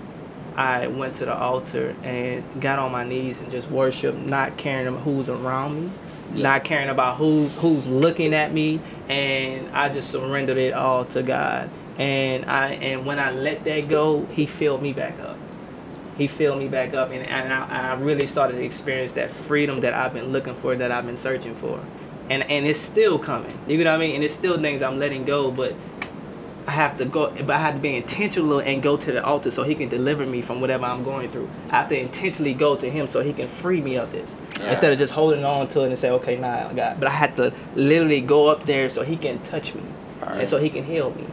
I 0.56 0.88
went 0.88 1.16
to 1.16 1.26
the 1.26 1.36
altar 1.36 1.96
and 2.04 2.44
got 2.62 2.80
on 2.80 2.92
my 2.92 3.04
knees 3.04 3.40
and 3.40 3.50
just 3.50 3.70
worshiped, 3.70 4.18
not 4.18 4.58
caring 4.58 4.96
who's 5.00 5.30
around 5.30 5.82
me, 5.82 5.92
not 6.42 6.64
caring 6.64 6.90
about 6.90 7.18
who's 7.18 7.54
who's 7.56 7.88
looking 7.88 8.34
at 8.34 8.54
me, 8.54 8.80
and 9.10 9.70
I 9.70 9.90
just 9.90 10.10
surrendered 10.10 10.58
it 10.58 10.74
all 10.74 11.06
to 11.06 11.24
God. 11.24 11.70
And 11.98 12.46
I 12.46 12.74
and 12.74 13.06
when 13.06 13.20
I 13.20 13.32
let 13.32 13.64
that 13.64 13.90
go, 13.90 14.26
He 14.32 14.46
filled 14.46 14.82
me 14.82 14.94
back 14.94 15.20
up. 15.20 15.38
He 16.18 16.28
filled 16.28 16.58
me 16.58 16.68
back 16.68 16.96
up, 16.96 17.12
and, 17.12 17.24
and 17.24 17.54
I, 17.54 17.92
I 17.92 17.94
really 17.94 18.26
started 18.26 18.56
to 18.56 18.64
experience 18.64 19.12
that 19.14 19.30
freedom 19.32 19.82
that 19.82 19.94
I've 19.94 20.14
been 20.14 20.32
looking 20.32 20.56
for, 20.56 20.76
that 20.76 20.92
I've 20.92 21.06
been 21.06 21.18
searching 21.18 21.54
for, 21.56 21.80
and 22.30 22.44
and 22.50 22.66
it's 22.66 22.80
still 22.80 23.20
coming. 23.20 23.54
You 23.68 23.78
know 23.84 23.92
what 23.92 23.98
I 23.98 24.00
mean? 24.00 24.16
And 24.16 24.24
it's 24.24 24.34
still 24.34 24.60
things 24.60 24.82
I'm 24.82 25.00
letting 25.00 25.26
go, 25.26 25.52
but 25.52 25.76
I 26.68 26.72
have 26.72 26.98
to 26.98 27.06
go, 27.06 27.32
but 27.32 27.50
I 27.52 27.60
have 27.60 27.76
to 27.76 27.80
be 27.80 27.96
intentional 27.96 28.60
and 28.60 28.82
go 28.84 28.98
to 28.98 29.12
the 29.12 29.24
altar 29.24 29.52
so 29.52 29.64
He 29.64 29.74
can 29.76 29.90
deliver 29.90 30.26
me 30.26 30.42
from 30.42 30.60
whatever 30.60 30.86
I'm 30.86 31.04
going 31.04 31.30
through. 31.30 31.50
I 31.72 31.78
have 31.78 31.88
to 31.90 32.00
intentionally 32.00 32.54
go 32.54 32.76
to 32.76 32.90
Him 32.90 33.08
so 33.08 33.22
He 33.22 33.32
can 33.34 33.48
free 33.48 33.80
me 33.82 33.96
of 33.96 34.12
this, 34.12 34.36
Yeah. 34.60 34.72
instead 34.72 34.92
of 34.92 35.00
just 35.00 35.14
holding 35.14 35.46
on 35.46 35.68
to 35.70 35.82
it 35.84 35.88
and 35.88 35.98
say, 36.00 36.10
"Okay, 36.12 36.36
nah, 36.36 36.72
God." 36.74 36.98
But 37.00 37.10
I 37.10 37.12
had 37.12 37.38
to 37.38 37.54
literally 37.76 38.22
go 38.22 38.48
up 38.48 38.66
there 38.66 38.90
so 38.90 39.04
He 39.04 39.16
can 39.18 39.40
touch 39.40 39.76
me, 39.76 39.84
Alright. 40.24 40.40
and 40.40 40.48
so 40.48 40.58
He 40.58 40.70
can 40.70 40.84
heal 40.84 41.12
me. 41.12 41.26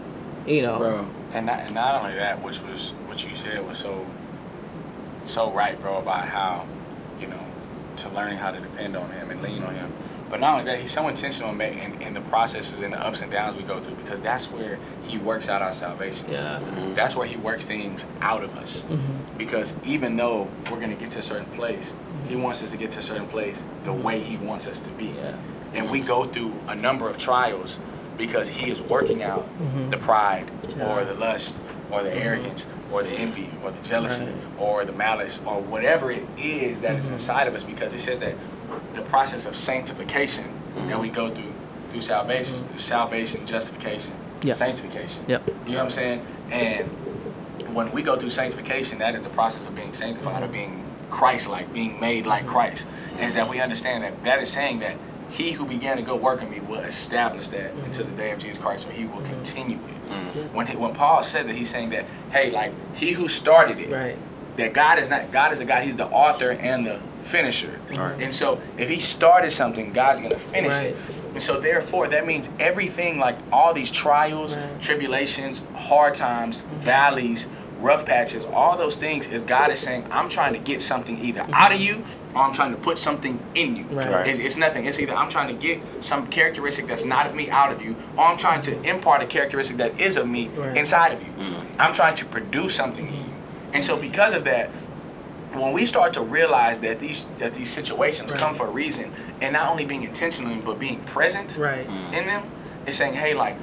You 0.46 0.62
know, 0.62 0.78
Bro, 0.78 1.06
And 1.32 1.46
not, 1.46 1.60
and 1.60 1.74
not 1.74 2.02
only 2.02 2.16
that, 2.16 2.42
which 2.42 2.60
was 2.62 2.90
what 3.06 3.24
you 3.28 3.34
said 3.36 3.66
was 3.66 3.78
so 3.78 4.06
so 5.26 5.50
right, 5.50 5.80
bro, 5.80 5.98
about 5.98 6.28
how 6.28 6.66
you 7.18 7.26
know 7.26 7.40
to 7.96 8.08
learning 8.10 8.38
how 8.38 8.50
to 8.50 8.60
depend 8.60 8.96
on 8.96 9.10
him 9.12 9.30
and 9.30 9.40
lean 9.42 9.62
on 9.62 9.74
him. 9.74 9.92
But 10.28 10.40
not 10.40 10.58
only 10.58 10.64
that, 10.70 10.80
he's 10.80 10.90
so 10.90 11.06
intentional 11.08 11.50
in, 11.52 11.60
in, 11.60 12.02
in 12.02 12.14
the 12.14 12.20
processes 12.22 12.80
and 12.80 12.92
the 12.92 12.98
ups 12.98 13.20
and 13.20 13.30
downs 13.30 13.56
we 13.56 13.62
go 13.62 13.80
through 13.80 13.94
because 13.96 14.20
that's 14.20 14.46
where 14.50 14.78
he 15.06 15.16
works 15.18 15.48
out 15.48 15.62
our 15.62 15.72
salvation. 15.72 16.26
Yeah. 16.30 16.60
That's 16.94 17.14
where 17.14 17.26
he 17.26 17.36
works 17.36 17.66
things 17.66 18.04
out 18.20 18.42
of 18.42 18.56
us. 18.56 18.82
Mhm. 18.88 19.00
Because 19.38 19.74
even 19.84 20.16
though 20.16 20.48
we're 20.70 20.80
gonna 20.80 20.94
get 20.94 21.12
to 21.12 21.18
a 21.20 21.22
certain 21.22 21.46
place, 21.56 21.92
he 22.28 22.36
wants 22.36 22.62
us 22.64 22.72
to 22.72 22.76
get 22.76 22.90
to 22.92 22.98
a 22.98 23.02
certain 23.02 23.28
place 23.28 23.62
the 23.84 23.92
way 23.92 24.18
he 24.20 24.36
wants 24.38 24.66
us 24.66 24.80
to 24.80 24.90
be. 24.90 25.06
Yeah. 25.16 25.36
And 25.74 25.90
we 25.90 26.00
go 26.00 26.24
through 26.24 26.52
a 26.68 26.74
number 26.74 27.08
of 27.08 27.16
trials 27.18 27.76
because 28.16 28.48
he 28.48 28.70
is 28.70 28.80
working 28.80 29.22
out 29.22 29.46
Mhm. 29.60 29.90
the 29.90 29.96
pride 29.96 30.50
Yeah. 30.76 30.88
or 30.88 31.04
the 31.04 31.14
lust 31.14 31.56
or 31.90 32.02
the 32.02 32.14
arrogance 32.14 32.66
or 32.90 33.02
the 33.02 33.10
envy 33.10 33.48
or 33.62 33.70
the 33.70 33.80
jealousy 33.88 34.24
Right. 34.24 34.34
or 34.58 34.84
the 34.84 34.92
malice 34.92 35.40
or 35.44 35.60
whatever 35.60 36.10
it 36.10 36.24
is 36.36 36.80
that 36.80 36.94
is 36.96 37.06
Mhm. 37.06 37.12
inside 37.12 37.48
of 37.48 37.54
us 37.54 37.62
because 37.62 37.92
it 37.92 38.00
says 38.00 38.20
that 38.20 38.34
the 38.94 39.02
process 39.02 39.46
of 39.46 39.56
sanctification 39.56 40.44
that 40.88 41.00
we 41.00 41.08
go 41.08 41.28
through 41.30 41.52
through 41.92 42.02
salvation, 42.02 42.56
Mhm. 42.56 42.68
through 42.70 42.78
salvation, 42.80 43.46
justification, 43.46 44.10
Yep. 44.42 44.56
sanctification. 44.56 45.22
Yep. 45.28 45.42
You 45.66 45.72
know 45.74 45.78
what 45.78 45.84
I'm 45.84 45.90
saying? 45.92 46.22
And 46.50 46.90
when 47.72 47.92
we 47.92 48.02
go 48.02 48.16
through 48.16 48.30
sanctification, 48.30 48.98
that 48.98 49.14
is 49.14 49.22
the 49.22 49.28
process 49.28 49.68
of 49.68 49.76
being 49.76 49.92
sanctified, 49.92 50.42
of 50.42 50.50
being 50.50 50.82
Christ-like, 51.10 51.72
being 51.72 52.00
made 52.00 52.26
like. 52.26 52.46
Christ. 52.46 52.86
Is 53.20 53.34
that 53.34 53.48
we 53.48 53.60
understand 53.60 54.02
that 54.02 54.24
that 54.24 54.40
is 54.42 54.50
saying 54.50 54.80
that 54.80 54.96
He 55.36 55.50
who 55.52 55.66
began 55.66 55.96
to 55.96 56.02
go 56.02 56.14
work 56.14 56.42
in 56.42 56.50
me 56.50 56.60
will 56.60 56.78
establish 56.80 57.48
that 57.48 57.74
Mhm. 57.76 57.86
until 57.86 58.04
the 58.06 58.12
day 58.12 58.30
of 58.30 58.38
Jesus 58.38 58.56
Christ, 58.62 58.86
or 58.88 58.92
He 58.92 59.04
will 59.04 59.20
Mhm. 59.20 59.24
continue 59.26 59.78
it. 59.78 60.10
mm, 60.12 60.54
When 60.54 60.66
he, 60.68 60.76
when 60.76 60.92
Paul 60.94 61.22
said 61.24 61.48
that, 61.48 61.56
he's 61.56 61.70
saying 61.70 61.90
that 61.90 62.04
hey, 62.30 62.50
like 62.50 62.72
He 62.94 63.12
who 63.12 63.26
started 63.28 63.80
it, 63.80 63.90
Right. 63.90 64.16
that 64.56 64.72
God 64.72 64.98
is 65.00 65.10
not 65.10 65.32
God 65.32 65.50
is 65.52 65.60
a 65.60 65.64
God. 65.64 65.82
He's 65.82 65.96
the 65.96 66.06
author 66.06 66.50
and 66.52 66.86
the 66.86 66.98
finisher. 67.24 67.80
Alright. 67.98 68.20
And 68.20 68.32
so 68.32 68.60
if 68.78 68.88
He 68.88 69.00
started 69.00 69.52
something, 69.52 69.92
God's 69.92 70.20
gonna 70.20 70.36
finish 70.38 70.72
Right. 70.72 70.86
it. 70.90 70.98
And 71.34 71.42
so 71.42 71.58
therefore, 71.58 72.06
that 72.08 72.26
means 72.26 72.48
everything 72.60 73.18
like 73.18 73.36
all 73.50 73.74
these 73.74 73.90
trials, 73.90 74.56
Right. 74.56 74.80
tribulations, 74.80 75.64
hard 75.74 76.14
times, 76.14 76.62
Mhm. 76.62 76.78
valleys, 76.78 77.48
rough 77.80 78.04
patches, 78.06 78.44
all 78.44 78.76
those 78.76 78.96
things 78.96 79.26
is 79.26 79.42
God 79.42 79.72
is 79.72 79.80
saying, 79.80 80.04
I'm 80.12 80.28
trying 80.28 80.52
to 80.52 80.60
get 80.60 80.80
something 80.80 81.18
either 81.20 81.44
out 81.52 81.72
of 81.72 81.80
you 81.80 82.04
I'm 82.34 82.52
trying 82.52 82.72
to 82.72 82.76
put 82.76 82.98
something 82.98 83.48
in 83.54 83.76
you. 83.76 83.86
Right. 83.90 84.10
Right. 84.10 84.26
It's, 84.28 84.38
it's 84.38 84.56
nothing. 84.56 84.86
It's 84.86 84.98
either 84.98 85.14
I'm 85.14 85.28
trying 85.28 85.48
to 85.48 85.54
get 85.54 85.80
some 86.00 86.26
characteristic 86.26 86.86
that's 86.88 87.04
not 87.04 87.26
of 87.26 87.34
me 87.34 87.48
out 87.50 87.72
of 87.72 87.80
you, 87.80 87.96
or 88.16 88.24
I'm 88.26 88.38
trying 88.38 88.62
to 88.62 88.80
impart 88.82 89.22
a 89.22 89.26
characteristic 89.26 89.76
that 89.78 89.98
is 90.00 90.16
of 90.16 90.28
me 90.28 90.48
Right. 90.48 90.76
inside 90.76 91.12
of 91.12 91.22
you. 91.22 91.28
mm, 91.38 91.64
I'm 91.78 91.92
trying 91.94 92.16
to 92.16 92.24
produce 92.26 92.74
something 92.74 93.06
in 93.06 93.14
you. 93.14 93.34
And 93.72 93.84
so 93.84 93.96
because 93.96 94.34
of 94.34 94.44
that, 94.44 94.70
when 95.52 95.72
we 95.72 95.86
start 95.86 96.12
to 96.14 96.20
realize 96.20 96.80
that 96.80 96.98
these 96.98 97.26
that 97.38 97.54
these 97.54 97.72
situations 97.72 98.32
Right. 98.32 98.40
come 98.40 98.54
for 98.54 98.66
a 98.66 98.70
reason, 98.70 99.12
and 99.40 99.52
not 99.52 99.70
only 99.70 99.84
being 99.84 100.02
intentional 100.02 100.56
but 100.64 100.78
being 100.80 101.00
present 101.02 101.56
Right. 101.56 101.86
mm. 101.88 102.12
in 102.18 102.26
them, 102.26 102.42
it's 102.86 102.98
saying, 102.98 103.14
hey, 103.14 103.34
like, 103.34 103.56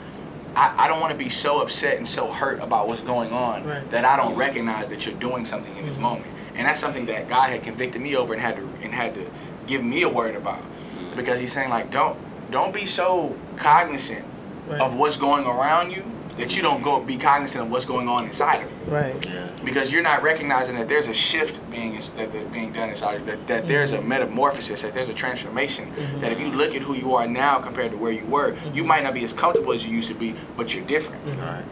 I, 0.56 0.74
I 0.78 0.88
don't 0.88 1.00
want 1.02 1.12
to 1.12 1.18
be 1.18 1.30
so 1.30 1.62
upset 1.62 1.98
and 1.98 2.08
so 2.08 2.28
hurt 2.32 2.62
about 2.62 2.88
what's 2.88 3.02
going 3.02 3.32
on 3.34 3.66
Right. 3.66 3.90
that 3.92 4.04
I 4.06 4.16
don't 4.18 4.36
recognize 4.36 4.88
that 4.90 5.06
you're 5.06 5.16
doing 5.16 5.44
something 5.46 5.76
in 5.78 5.86
this 5.86 5.98
Mhm. 5.98 6.02
moment. 6.02 6.26
And 6.56 6.68
that's 6.68 6.80
something 6.80 7.06
that 7.08 7.30
God 7.30 7.50
had 7.50 7.64
convicted 7.64 8.02
me 8.02 8.16
over 8.16 8.34
and 8.34 8.42
had 8.42 8.56
to 8.58 8.68
and 8.84 8.94
had 8.94 9.16
to 9.16 9.26
give 9.68 9.84
me 9.84 10.04
a 10.04 10.10
word 10.10 10.36
about. 10.36 10.62
Because 11.16 11.40
he's 11.40 11.52
saying 11.54 11.70
like 11.70 11.92
don't 11.92 12.18
don't 12.52 12.74
be 12.74 12.86
so 12.86 13.36
cognizant 13.58 14.26
Right. 14.68 14.80
of 14.80 14.96
what's 14.96 15.18
going 15.18 15.44
around 15.46 15.92
you 15.92 16.04
that 16.38 16.56
you 16.56 16.62
don't 16.62 16.82
go 16.82 17.02
be 17.02 17.18
cognizant 17.18 17.66
of 17.66 17.72
what's 17.72 17.84
going 17.86 18.08
on 18.08 18.26
inside 18.26 18.62
of 18.64 18.70
you 18.72 18.94
Right. 18.94 19.26
Yeah. 19.26 19.48
because 19.66 19.92
you're 19.92 20.04
not 20.04 20.22
recognizing 20.24 20.76
that 20.76 20.88
there's 20.88 21.08
a 21.08 21.14
shift 21.14 21.60
being 21.72 21.94
that, 22.16 22.32
that 22.32 22.52
being 22.54 22.72
done 22.72 22.90
inside 22.90 23.16
of 23.16 23.22
you, 23.22 23.26
that, 23.28 23.48
that 23.48 23.68
there's 23.68 23.92
a 23.92 23.98
Mhm. 23.98 24.06
metamorphosis, 24.06 24.84
that 24.84 24.94
there's 24.94 25.10
a 25.10 25.14
transformation. 25.14 25.92
Mhm. 25.92 26.22
That 26.22 26.32
if 26.32 26.40
you 26.40 26.48
look 26.52 26.74
at 26.76 26.84
who 26.84 26.94
you 26.94 27.16
are 27.16 27.28
now 27.28 27.58
compared 27.60 27.92
to 27.92 27.98
where 27.98 28.12
you 28.14 28.24
were, 28.28 28.54
you 28.74 28.84
Mhm. 28.84 28.88
might 28.88 29.04
not 29.04 29.14
be 29.14 29.24
as 29.26 29.34
comfortable 29.34 29.74
as 29.74 29.84
you 29.86 29.92
used 29.94 30.08
to 30.10 30.14
be, 30.16 30.36
but 30.56 30.74
you're 30.74 30.86
different. 30.86 31.26
Mhm. 31.26 31.64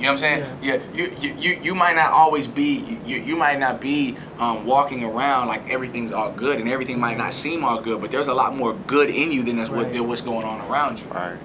Alright. 0.00 0.02
You 0.02 0.06
know 0.06 0.12
what 0.12 0.22
I'm 0.22 0.42
saying? 0.42 0.58
Yeah. 0.62 0.80
you, 0.94 1.16
you, 1.20 1.34
you, 1.34 1.60
you 1.62 1.74
might 1.74 1.94
not 1.96 2.12
always 2.12 2.46
be, 2.46 2.98
you, 3.04 3.18
you 3.18 3.36
might 3.36 3.58
not 3.58 3.80
be 3.80 4.16
um, 4.38 4.64
walking 4.64 5.04
around 5.04 5.48
like 5.48 5.68
everything's 5.68 6.12
all 6.12 6.30
good 6.32 6.58
and 6.58 6.68
everything 6.68 6.98
might 6.98 7.18
not 7.18 7.34
seem 7.34 7.64
all 7.64 7.80
good, 7.80 8.00
but 8.00 8.10
there's 8.10 8.28
a 8.28 8.34
lot 8.34 8.56
more 8.56 8.74
good 8.86 9.10
in 9.10 9.30
you 9.30 9.42
than 9.42 9.56
that's 9.56 9.70
what, 9.70 9.84
Right. 9.84 9.92
than 9.92 10.08
what's 10.08 10.22
going 10.22 10.44
on 10.44 10.60
around 10.70 11.00
you. 11.00 11.06
Alright. 11.08 11.38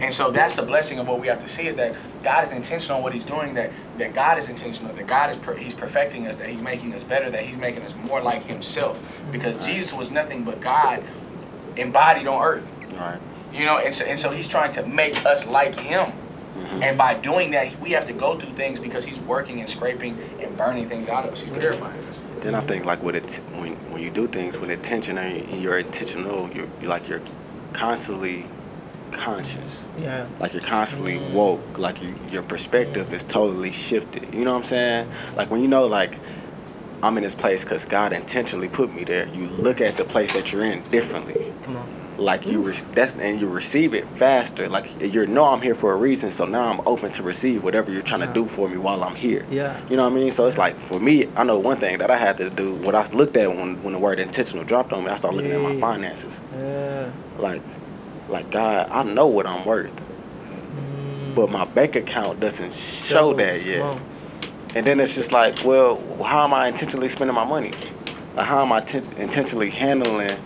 And 0.00 0.12
so 0.12 0.30
that's 0.32 0.56
the 0.56 0.62
blessing 0.62 0.98
of 0.98 1.06
what 1.08 1.20
we 1.20 1.28
have 1.28 1.40
to 1.42 1.48
see 1.48 1.68
is 1.68 1.76
that 1.76 1.94
God 2.24 2.44
is 2.44 2.50
intentional 2.52 2.98
in 2.98 3.04
what 3.04 3.14
He's 3.14 3.24
doing. 3.24 3.54
That 3.54 3.70
that 3.98 4.12
God 4.14 4.36
is 4.36 4.48
intentional. 4.48 4.92
That 4.94 5.06
God 5.06 5.30
is 5.30 5.36
per, 5.36 5.54
He's 5.54 5.74
perfecting 5.74 6.26
us. 6.26 6.36
That 6.36 6.48
He's 6.48 6.60
making 6.60 6.92
us 6.94 7.04
better. 7.04 7.30
That 7.30 7.44
He's 7.44 7.56
making 7.56 7.82
us 7.84 7.94
more 7.94 8.20
like 8.20 8.44
Himself. 8.44 9.00
Because 9.30 9.56
Right. 9.58 9.66
Jesus 9.66 9.92
was 9.92 10.10
nothing 10.10 10.42
but 10.42 10.60
God 10.60 11.04
embodied 11.76 12.26
on 12.26 12.42
earth. 12.42 12.70
Alright. 12.94 13.20
You 13.52 13.64
know, 13.64 13.78
and 13.78 13.94
so 13.94 14.04
and 14.04 14.18
so 14.18 14.30
He's 14.30 14.48
trying 14.48 14.72
to 14.72 14.84
make 14.86 15.24
us 15.24 15.46
like 15.46 15.78
Him. 15.78 16.12
Mhm. 16.56 16.82
And 16.82 16.98
by 16.98 17.14
doing 17.14 17.50
that, 17.52 17.78
we 17.80 17.92
have 17.92 18.06
to 18.06 18.12
go 18.12 18.38
through 18.38 18.52
things 18.54 18.78
because 18.80 19.04
He's 19.04 19.20
working 19.20 19.60
and 19.60 19.70
scraping 19.70 20.20
and 20.40 20.56
burning 20.56 20.88
things 20.88 21.08
out 21.08 21.24
of 21.24 21.32
us. 21.32 21.40
He's 21.42 21.50
purifying 21.52 22.00
us. 22.08 22.22
Then 22.40 22.54
I 22.54 22.60
think 22.60 22.84
like 22.84 23.02
with 23.02 23.16
it 23.16 23.40
when 23.52 23.74
when 23.90 24.02
you 24.02 24.10
do 24.10 24.26
things 24.26 24.58
with 24.60 24.70
intention 24.70 25.16
and 25.18 25.46
you're 25.62 25.78
intentional, 25.78 26.50
you're, 26.50 26.68
you're 26.80 26.90
like 26.90 27.08
you're 27.08 27.22
constantly 27.72 28.50
conscious. 29.12 29.88
Yeah. 29.96 30.26
Like 30.40 30.52
you're 30.52 30.62
constantly 30.62 31.18
Mm. 31.18 31.32
woke. 31.32 31.78
Like 31.78 32.02
you, 32.02 32.16
your 32.30 32.42
perspective 32.42 33.12
is 33.12 33.24
totally 33.24 33.72
shifted. 33.72 34.34
You 34.34 34.44
know 34.44 34.52
what 34.52 34.58
I'm 34.58 34.62
saying? 34.64 35.08
Like 35.36 35.50
when 35.50 35.60
you 35.62 35.68
know 35.68 35.86
like 35.86 36.18
I'm 37.02 37.16
in 37.16 37.22
this 37.24 37.34
place 37.34 37.64
because 37.64 37.84
God 37.84 38.12
intentionally 38.12 38.68
put 38.68 38.94
me 38.94 39.04
there. 39.04 39.26
You 39.28 39.46
look 39.46 39.80
at 39.80 39.96
the 39.96 40.04
place 40.04 40.32
that 40.34 40.52
you're 40.52 40.64
in 40.64 40.82
differently. 40.90 41.52
Come 41.62 41.76
on. 41.76 42.01
Like 42.22 42.46
you 42.46 42.62
re- 42.62 42.74
that's 42.92 43.14
and 43.14 43.40
you 43.40 43.48
receive 43.48 43.94
it 43.94 44.08
faster. 44.08 44.68
Like 44.68 44.86
you 45.02 45.26
know 45.26 45.46
I'm 45.46 45.60
here 45.60 45.74
for 45.74 45.92
a 45.92 45.96
reason, 45.96 46.30
so 46.30 46.44
now 46.44 46.70
I'm 46.72 46.80
open 46.86 47.10
to 47.12 47.22
receive 47.22 47.64
whatever 47.64 47.90
you're 47.90 48.02
trying 48.02 48.20
Yeah. 48.20 48.28
to 48.28 48.32
do 48.32 48.46
for 48.46 48.68
me 48.68 48.78
while 48.78 49.02
I'm 49.02 49.16
here. 49.16 49.44
Yeah. 49.50 49.76
You 49.90 49.96
know 49.96 50.04
what 50.04 50.12
I 50.12 50.16
mean? 50.16 50.30
So 50.30 50.46
it's 50.46 50.56
like 50.56 50.76
for 50.76 51.00
me, 51.00 51.26
I 51.36 51.42
know 51.42 51.58
one 51.58 51.78
thing 51.78 51.98
that 51.98 52.10
I 52.12 52.16
had 52.16 52.36
to 52.38 52.48
do. 52.48 52.74
What 52.74 52.94
I 52.94 53.04
looked 53.12 53.36
at 53.36 53.48
when 53.48 53.82
when 53.82 53.92
the 53.92 53.98
word 53.98 54.20
intentional 54.20 54.64
dropped 54.64 54.92
on 54.92 55.04
me, 55.04 55.10
I 55.10 55.16
started 55.16 55.36
looking 55.36 55.52
at 55.52 55.60
my 55.60 55.78
finances. 55.80 56.40
Yeah. 56.56 57.10
Like, 57.38 57.62
like 58.28 58.50
God, 58.50 58.86
I 58.90 59.02
know 59.02 59.26
what 59.26 59.46
I'm 59.48 59.64
worth, 59.66 59.96
Mm. 59.96 61.34
but 61.34 61.50
my 61.50 61.64
bank 61.64 61.96
account 61.96 62.38
doesn't 62.40 62.72
show 62.72 63.34
that 63.34 63.64
yet. 63.66 63.98
And 64.74 64.86
then 64.86 65.00
it's 65.00 65.14
just 65.14 65.32
like, 65.32 65.64
well, 65.64 66.00
how 66.24 66.44
am 66.44 66.54
I 66.54 66.68
intentionally 66.68 67.08
spending 67.08 67.34
my 67.34 67.44
money? 67.44 67.72
Like, 68.36 68.46
how 68.46 68.62
am 68.62 68.72
I 68.72 68.78
intentionally 69.18 69.70
handling? 69.70 70.38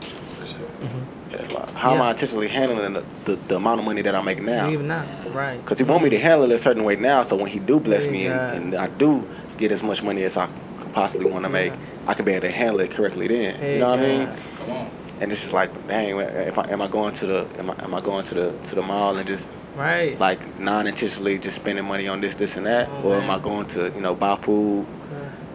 Yes, 1.37 1.53
like, 1.53 1.71
how 1.73 1.95
am 1.95 2.01
I 2.03 2.11
intentionally 2.11 2.49
handling 2.49 2.95
the, 2.95 3.05
the, 3.25 3.37
the 3.49 3.57
amount 3.57 3.81
of 3.81 3.87
money 3.87 4.01
that 4.03 4.15
I 4.15 4.23
make 4.23 4.43
now? 4.43 4.71
Even 4.71 4.89
now. 4.89 5.07
Right. 5.29 5.59
Because 5.59 5.79
he 5.79 5.85
want 5.85 6.03
me 6.03 6.11
to 6.11 6.19
handle 6.19 6.51
it 6.51 6.55
a 6.55 6.59
certain 6.59 6.83
way 6.85 6.97
now, 6.97 7.23
so 7.23 7.37
when 7.37 7.49
he 7.49 7.59
do 7.59 7.79
bless 7.79 8.07
me 8.09 8.27
and, 8.27 8.37
Yeah. 8.37 8.53
and 8.53 8.75
I 8.75 8.87
do 8.89 9.29
get 9.59 9.71
as 9.71 9.83
much 9.83 10.03
money 10.03 10.23
as 10.23 10.37
I 10.39 10.47
could 10.81 10.93
possibly 10.95 11.31
want 11.31 11.45
to 11.45 11.51
make, 11.51 11.73
Yeah. 11.75 11.81
I 12.09 12.15
can 12.15 12.25
be 12.25 12.33
able 12.33 12.49
to 12.49 12.53
handle 12.53 12.81
it 12.81 12.91
correctly 12.91 13.29
then. 13.29 13.57
Hey, 13.57 13.75
you 13.75 13.81
know 13.81 13.91
what 13.91 13.99
I 13.99 14.03
mean? 14.03 14.27
Come 14.29 14.71
on. 14.71 14.91
And 15.21 15.33
it's 15.33 15.41
just 15.43 15.55
like, 15.55 15.71
dang, 15.89 16.19
if 16.19 16.59
I, 16.59 16.65
am 16.71 16.81
I 16.83 16.89
going 16.89 17.13
to 17.15 17.27
the 17.27 17.49
am 17.59 17.71
I, 17.71 17.75
am 17.85 17.95
I 17.95 18.01
going 18.01 18.23
to 18.25 18.35
the 18.35 18.53
to 18.65 18.75
the 18.75 18.83
mall 18.83 19.17
and 19.17 19.27
just 19.27 19.53
Right. 19.75 20.19
like 20.19 20.59
non-intentionally 20.59 21.39
just 21.39 21.57
spending 21.57 21.85
money 21.85 22.09
on 22.09 22.21
this, 22.23 22.35
this, 22.35 22.57
and 22.57 22.65
that, 22.67 22.89
Oh, 22.91 23.11
or 23.11 23.17
am 23.17 23.31
I 23.31 23.39
going 23.39 23.67
to 23.67 23.93
you 23.95 24.01
know 24.01 24.15
buy 24.15 24.37
food, 24.37 24.87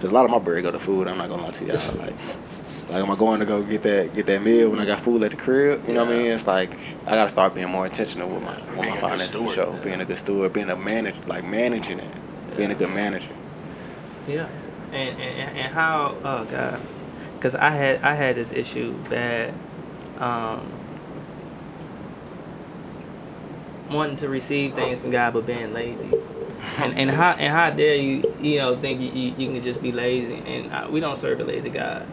Cause 0.02 0.10
a 0.10 0.16
lot 0.16 0.26
of 0.26 0.32
my 0.32 0.40
bread 0.40 0.64
go 0.64 0.72
to 0.72 0.80
food. 0.80 1.08
I'm 1.08 1.20
not 1.20 1.30
gonna 1.30 1.44
lie 1.44 1.52
to 1.52 1.66
y'all. 1.66 1.78
Like, 2.00 2.18
like 2.90 3.04
am 3.04 3.12
I 3.12 3.16
going 3.16 3.40
to 3.40 3.46
go 3.46 3.62
get 3.62 3.84
that 3.84 4.16
get 4.16 4.26
that 4.26 4.42
meal 4.42 4.72
when 4.72 4.80
I 4.80 4.86
got 4.86 5.00
food 5.00 5.22
at 5.24 5.30
the 5.30 5.38
crib? 5.38 5.88
You 5.88 5.94
know 5.94 6.04
what 6.04 6.14
I 6.14 6.18
mean? 6.18 6.32
It's 6.32 6.48
like 6.48 6.76
I 7.06 7.12
gotta 7.12 7.30
start 7.30 7.54
being 7.54 7.70
more 7.70 7.86
intentional 7.86 8.28
with 8.28 8.42
my 8.42 8.58
with 8.72 8.82
Being 8.82 8.96
my 8.96 9.00
finances 9.00 9.34
for 9.36 9.48
sure. 9.48 9.74
yeah. 9.76 9.80
Being 9.82 10.02
a 10.02 10.06
good 10.06 10.18
steward, 10.18 10.54
being 10.54 10.72
a 10.72 10.76
manager, 10.76 11.22
like 11.28 11.44
managing 11.44 12.00
it, 12.00 12.58
being 12.58 12.72
a 12.72 12.76
good 12.76 12.90
manager. 12.90 13.32
Yeah, 14.28 14.48
and 14.92 15.22
and, 15.22 15.58
and 15.58 15.72
how? 15.74 16.16
Oh 16.24 16.46
God, 16.46 16.80
because 17.36 17.54
I 17.54 17.70
had 17.70 18.02
I 18.02 18.16
had 18.16 18.36
this 18.36 18.52
issue 18.52 18.94
bad, 19.08 19.54
um, 20.18 20.68
wanting 23.88 24.18
to 24.18 24.30
receive 24.30 24.74
things 24.74 25.00
from 25.00 25.12
God 25.12 25.34
but 25.36 25.46
being 25.46 25.74
lazy, 25.74 26.10
and 26.78 26.98
and 26.98 27.10
how 27.10 27.32
and 27.32 27.52
how 27.54 27.70
dare 27.72 27.96
you 27.96 28.24
you 28.40 28.58
know 28.58 28.76
think 28.78 29.00
you, 29.02 29.10
you, 29.10 29.34
you 29.38 29.54
can 29.54 29.62
just 29.62 29.82
be 29.82 29.92
lazy 29.92 30.42
and 30.46 30.72
uh, 30.72 30.88
we 30.90 31.00
don't 31.00 31.18
serve 31.18 31.40
a 31.40 31.44
lazy 31.44 31.70
God. 31.70 32.08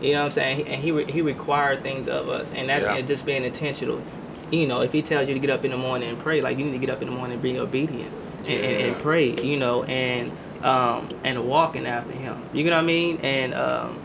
You 0.00 0.12
know 0.14 0.20
what 0.20 0.24
I'm 0.26 0.30
saying? 0.32 0.66
And 0.66 0.80
he 0.82 0.90
re- 0.90 1.10
he 1.10 1.22
required 1.22 1.82
things 1.82 2.08
of 2.08 2.28
us, 2.28 2.50
and 2.52 2.68
that's 2.68 2.84
Yeah. 2.84 3.00
just 3.02 3.24
being 3.24 3.44
intentional. 3.44 4.02
You 4.50 4.66
know, 4.66 4.80
if 4.82 4.92
he 4.92 5.00
tells 5.00 5.28
you 5.28 5.34
to 5.34 5.40
get 5.40 5.48
up 5.50 5.64
in 5.64 5.70
the 5.70 5.76
morning 5.76 6.08
and 6.08 6.18
pray, 6.18 6.40
like 6.40 6.58
you 6.58 6.64
need 6.64 6.72
to 6.72 6.78
get 6.78 6.90
up 6.90 7.00
in 7.02 7.08
the 7.08 7.14
morning 7.14 7.34
and 7.34 7.42
be 7.42 7.56
obedient 7.58 8.12
and, 8.46 8.60
and, 8.64 8.86
and 8.86 8.98
pray. 8.98 9.30
You 9.40 9.56
know, 9.58 9.84
and 9.84 10.32
um 10.64 11.08
and 11.24 11.46
walking 11.48 11.86
after 11.86 12.12
him. 12.12 12.36
You 12.52 12.64
know 12.64 12.72
what 12.72 12.82
I 12.82 12.86
mean? 12.86 13.18
And 13.22 13.54
um, 13.54 14.00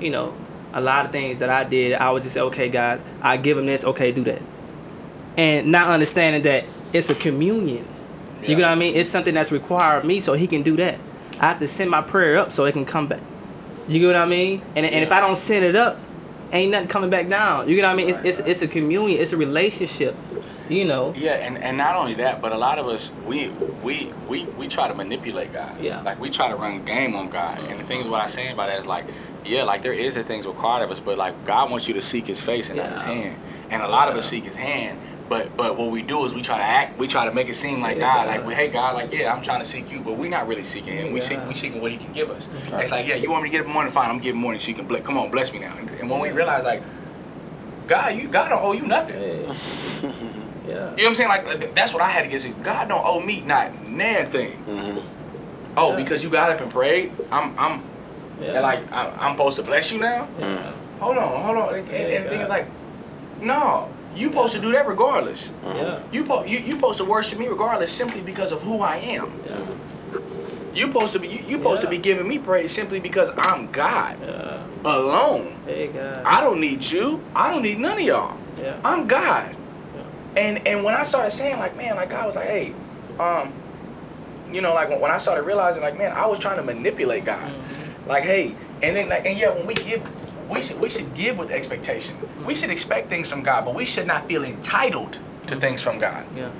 you 0.00 0.10
know, 0.10 0.34
a 0.72 0.80
lot 0.80 1.04
of 1.04 1.12
things 1.12 1.38
that 1.40 1.50
I 1.50 1.64
did, 1.64 1.92
I 1.92 2.10
would 2.10 2.22
just 2.22 2.34
say, 2.34 2.40
okay, 2.40 2.68
God, 2.70 3.00
I 3.20 3.36
give 3.36 3.58
him 3.58 3.66
this. 3.66 3.84
Okay, 3.84 4.12
do 4.12 4.24
that, 4.24 4.40
and 5.36 5.70
not 5.70 5.88
understanding 5.88 6.42
that 6.42 6.64
it's 6.92 7.10
a 7.10 7.14
communion. 7.14 7.86
You 8.44 8.50
Yeah. 8.50 8.56
know 8.58 8.66
what 8.68 8.72
I 8.72 8.74
mean? 8.76 8.94
It's 8.96 9.10
something 9.10 9.34
that's 9.34 9.50
required 9.50 9.98
of 9.98 10.04
me, 10.04 10.20
so 10.20 10.34
he 10.34 10.46
can 10.46 10.62
do 10.62 10.76
that. 10.76 10.98
I 11.40 11.48
have 11.48 11.58
to 11.60 11.66
send 11.66 11.90
my 11.90 12.02
prayer 12.02 12.38
up 12.38 12.52
so 12.52 12.64
it 12.64 12.72
can 12.72 12.84
come 12.84 13.06
back. 13.06 13.20
You 13.88 14.00
get 14.00 14.06
what 14.06 14.16
I 14.16 14.26
mean? 14.26 14.62
And, 14.76 14.86
and 14.86 15.04
if 15.04 15.12
I 15.12 15.20
don't 15.20 15.36
send 15.36 15.64
it 15.64 15.76
up, 15.76 16.00
ain't 16.52 16.70
nothing 16.70 16.88
coming 16.88 17.10
back 17.10 17.28
down. 17.28 17.68
You 17.68 17.76
get 17.76 17.82
what 17.82 17.90
I 17.92 17.94
mean? 17.94 18.08
It's, 18.08 18.20
it's 18.20 18.38
it's 18.38 18.62
a 18.62 18.68
communion. 18.68 19.20
It's 19.20 19.32
a 19.32 19.36
relationship. 19.36 20.16
You 20.68 20.86
know. 20.86 21.12
Yeah, 21.14 21.32
and, 21.34 21.58
and 21.58 21.76
not 21.76 21.94
only 21.96 22.14
that, 22.14 22.40
but 22.40 22.52
a 22.52 22.56
lot 22.56 22.78
of 22.78 22.86
us 22.86 23.10
we 23.26 23.50
we 23.82 24.10
we 24.26 24.46
we 24.56 24.68
try 24.68 24.88
to 24.88 24.94
manipulate 24.94 25.52
God. 25.52 25.76
Yeah. 25.80 26.00
Like 26.02 26.18
we 26.20 26.30
try 26.30 26.48
to 26.48 26.56
run 26.56 26.82
game 26.84 27.14
on 27.14 27.28
God. 27.28 27.58
And 27.68 27.78
the 27.78 27.84
thing 27.84 28.00
is 28.00 28.08
what 28.08 28.22
I'm 28.22 28.28
saying 28.28 28.52
about 28.52 28.68
that 28.68 28.78
is 28.78 28.86
like, 28.86 29.06
yeah, 29.44 29.64
like 29.64 29.82
there 29.82 29.92
is 29.92 30.14
the 30.14 30.24
things 30.24 30.46
required 30.46 30.84
of 30.84 30.90
us, 30.90 31.00
but 31.00 31.18
like 31.18 31.44
God 31.44 31.70
wants 31.70 31.86
you 31.86 31.94
to 31.94 32.00
seek 32.02 32.26
his 32.26 32.40
face 32.40 32.70
and 32.70 32.78
not 32.78 32.92
his 32.92 33.02
hand. 33.02 33.36
And 33.70 33.82
a 33.82 33.88
lot 33.88 34.08
of 34.08 34.16
us 34.16 34.26
seek 34.26 34.44
his 34.44 34.56
hand. 34.56 35.00
But 35.28 35.56
but 35.56 35.78
what 35.78 35.90
we 35.90 36.02
do 36.02 36.24
is 36.26 36.34
we 36.34 36.42
try 36.42 36.58
to 36.58 36.64
act, 36.64 36.98
we 36.98 37.08
try 37.08 37.24
to 37.24 37.32
make 37.32 37.48
it 37.48 37.54
seem 37.54 37.80
like 37.80 37.96
Yeah. 37.96 38.02
God, 38.14 38.26
like, 38.26 38.46
well, 38.46 38.54
hey 38.54 38.68
God, 38.68 38.94
like 38.94 39.10
yeah, 39.12 39.32
I'm 39.32 39.42
trying 39.42 39.60
to 39.60 39.64
seek 39.64 39.90
you, 39.90 40.00
but 40.00 40.14
we're 40.14 40.28
not 40.30 40.46
really 40.46 40.64
seeking 40.64 40.94
him. 40.94 41.12
We 41.12 41.20
seek 41.20 41.38
we 41.48 41.54
seeking 41.54 41.80
what 41.80 41.92
he 41.92 41.98
can 41.98 42.12
give 42.12 42.30
us. 42.30 42.48
Right. 42.72 42.82
It's 42.82 42.92
like, 42.92 43.06
yeah, 43.06 43.14
you 43.14 43.30
want 43.30 43.42
me 43.42 43.48
to 43.48 43.52
get 43.52 43.60
up 43.60 43.66
in 43.66 43.70
the 43.70 43.74
morning, 43.74 43.92
fine, 43.92 44.10
I'm 44.10 44.18
giving 44.20 44.40
morning 44.40 44.60
so 44.60 44.68
you 44.68 44.74
can 44.74 44.86
bless 44.86 45.02
come 45.02 45.16
on, 45.16 45.30
bless 45.30 45.52
me 45.52 45.60
now. 45.60 45.74
And, 45.78 45.88
and 45.90 46.10
when 46.10 46.20
we 46.20 46.30
realize 46.30 46.64
like, 46.64 46.82
God, 47.88 48.16
you 48.16 48.28
God 48.28 48.50
don't 48.50 48.62
owe 48.62 48.72
you 48.72 48.86
nothing. 48.86 49.16
Hey. 49.16 49.46
Yeah. 50.66 50.72
You 50.72 50.80
know 50.80 50.86
what 50.96 51.06
I'm 51.08 51.14
saying? 51.14 51.28
Like 51.28 51.46
like, 51.46 51.74
that's 51.74 51.92
what 51.92 52.02
I 52.02 52.08
had 52.08 52.22
to 52.22 52.28
get 52.28 52.40
to. 52.42 52.48
God 52.62 52.88
don't 52.88 53.04
owe 53.04 53.20
me 53.20 53.42
not 53.42 53.86
nan 53.86 54.26
thing. 54.26 54.52
hmm 54.58 54.98
Oh, 55.76 55.90
Yeah. 55.90 55.96
because 55.96 56.22
you 56.24 56.30
got 56.30 56.50
up 56.50 56.60
and 56.60 56.70
prayed, 56.70 57.12
I'm 57.30 57.52
I'm 57.58 57.82
Yeah. 58.40 58.52
and 58.52 58.62
like 58.62 58.92
I, 58.92 59.10
I'm 59.18 59.34
supposed 59.34 59.56
to 59.56 59.62
bless 59.62 59.90
you 59.92 59.98
now. 59.98 60.26
Yeah. 60.38 60.72
Hold 61.00 61.18
on, 61.18 61.42
hold 61.42 61.56
on. 61.58 61.74
And, 61.74 61.88
and, 61.88 62.12
and 62.12 62.24
the 62.26 62.30
thing 62.30 62.40
is 62.40 62.48
like, 62.48 62.66
no, 63.42 63.88
you 64.14 64.28
supposed 64.28 64.54
to 64.54 64.60
do 64.60 64.72
that 64.72 64.86
regardless. 64.86 65.50
Yeah. 65.64 66.00
You 66.12 66.24
po- 66.24 66.44
you 66.44 66.58
you 66.58 66.72
supposed 66.74 66.98
to 66.98 67.04
worship 67.04 67.38
me 67.38 67.48
regardless 67.48 67.92
simply 67.92 68.20
because 68.20 68.52
of 68.52 68.62
who 68.62 68.80
I 68.80 68.96
am. 68.96 69.32
Yeah. 69.46 69.66
You 70.72 70.86
supposed 70.88 71.12
to 71.12 71.18
be 71.18 71.28
you, 71.28 71.38
you 71.48 71.56
supposed 71.58 71.82
to 71.82 71.88
be 71.88 71.98
giving 71.98 72.26
me 72.28 72.38
praise 72.38 72.72
simply 72.72 73.00
because 73.00 73.30
I'm 73.36 73.70
God 73.70 74.16
Yeah. 74.22 74.62
alone. 74.84 75.56
Hey 75.66 75.88
God. 75.88 76.22
I 76.24 76.40
don't 76.40 76.60
need 76.60 76.82
you. 76.84 77.20
I 77.34 77.52
don't 77.52 77.62
need 77.62 77.78
none 77.78 77.98
of 77.98 78.04
y'all. 78.04 78.36
Yeah. 78.60 78.76
I'm 78.84 79.06
God. 79.06 79.54
Yeah. 79.96 80.40
And 80.42 80.66
and 80.66 80.84
when 80.84 80.94
I 80.94 81.02
started 81.04 81.30
saying 81.30 81.58
like, 81.58 81.76
man, 81.76 81.96
like 81.96 82.10
God 82.10 82.26
was 82.26 82.34
like, 82.36 82.46
hey, 82.46 82.72
um, 83.18 83.52
you 84.52 84.60
know, 84.60 84.74
like 84.74 84.88
when, 85.00 85.10
I 85.10 85.18
started 85.18 85.42
realizing 85.42 85.82
like, 85.82 85.96
man, 85.98 86.12
I 86.12 86.26
was 86.26 86.38
trying 86.38 86.56
to 86.56 86.62
manipulate 86.62 87.24
God. 87.24 87.40
Mhm. 87.42 88.08
Like, 88.08 88.24
hey, 88.24 88.54
and 88.82 88.94
then 88.94 89.08
like, 89.08 89.24
and 89.26 89.38
yeah, 89.38 89.50
when 89.50 89.66
we 89.66 89.74
give, 89.74 90.02
we 90.48 90.62
should 90.62 90.80
we 90.80 90.90
should 90.90 91.14
give 91.14 91.38
with 91.38 91.50
expectation. 91.50 92.16
We 92.46 92.54
should 92.54 92.70
expect 92.70 93.08
things 93.08 93.28
from 93.28 93.42
God, 93.42 93.64
but 93.64 93.74
we 93.74 93.84
should 93.84 94.06
not 94.06 94.26
feel 94.28 94.44
entitled 94.44 95.18
to 95.46 95.56
things 95.56 95.82
from 95.82 95.98
God. 95.98 96.24
Yeah. 96.36 96.50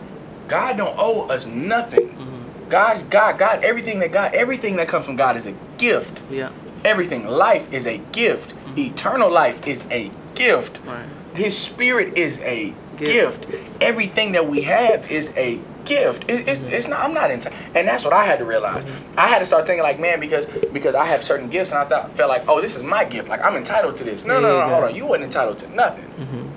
God 0.48 0.76
don't 0.76 0.94
owe 0.98 1.22
us 1.28 1.46
nothing. 1.46 2.08
Mhm. 2.10 2.68
God's 2.70 3.02
God, 3.04 3.38
God, 3.38 3.62
everything 3.64 3.98
that 4.00 4.12
God, 4.12 4.34
everything 4.34 4.76
that 4.76 4.88
comes 4.88 5.06
from 5.06 5.16
God 5.16 5.36
is 5.36 5.46
a 5.46 5.54
gift. 5.78 6.20
Yeah. 6.30 6.50
Everything, 6.84 7.26
life 7.26 7.66
is 7.72 7.86
a 7.86 7.98
gift. 8.12 8.54
Mhm. 8.68 8.78
Eternal 8.78 9.30
life 9.30 9.66
is 9.66 9.84
a 9.90 10.10
gift. 10.34 10.80
Right. 10.86 11.04
His 11.34 11.56
spirit 11.56 12.16
is 12.18 12.40
a 12.40 12.72
Gift. 12.96 13.50
gift. 13.50 13.62
Everything 13.80 14.32
that 14.32 14.48
we 14.48 14.62
have 14.62 15.10
is 15.10 15.32
a 15.36 15.58
gift. 15.84 16.24
It, 16.28 16.48
it's, 16.48 16.60
it's 16.60 16.88
not. 16.88 17.00
I'm 17.04 17.14
not 17.14 17.30
into, 17.30 17.52
and 17.74 17.86
that's 17.86 18.04
what 18.04 18.12
I 18.12 18.24
had 18.24 18.38
to 18.38 18.44
realize. 18.44 18.84
I 19.16 19.28
had 19.28 19.38
to 19.40 19.46
start 19.46 19.66
thinking 19.66 19.82
like, 19.82 19.98
man, 20.00 20.20
because 20.20 20.46
because 20.72 20.94
I 20.94 21.04
have 21.06 21.22
certain 21.22 21.48
gifts, 21.48 21.70
and 21.70 21.78
I 21.78 21.84
thought 21.84 22.12
felt 22.16 22.28
like, 22.28 22.44
oh, 22.48 22.60
this 22.60 22.76
is 22.76 22.82
my 22.82 23.04
gift. 23.04 23.28
Like 23.28 23.42
I'm 23.44 23.56
entitled 23.56 23.96
to 23.98 24.04
this. 24.04 24.24
No, 24.24 24.40
no, 24.40 24.60
no, 24.60 24.68
hold 24.68 24.84
on. 24.84 24.94
You 24.94 25.06
wasn't 25.06 25.24
entitled 25.24 25.58
to 25.60 25.68
nothing. 25.74 26.04
Mhm. 26.18 26.48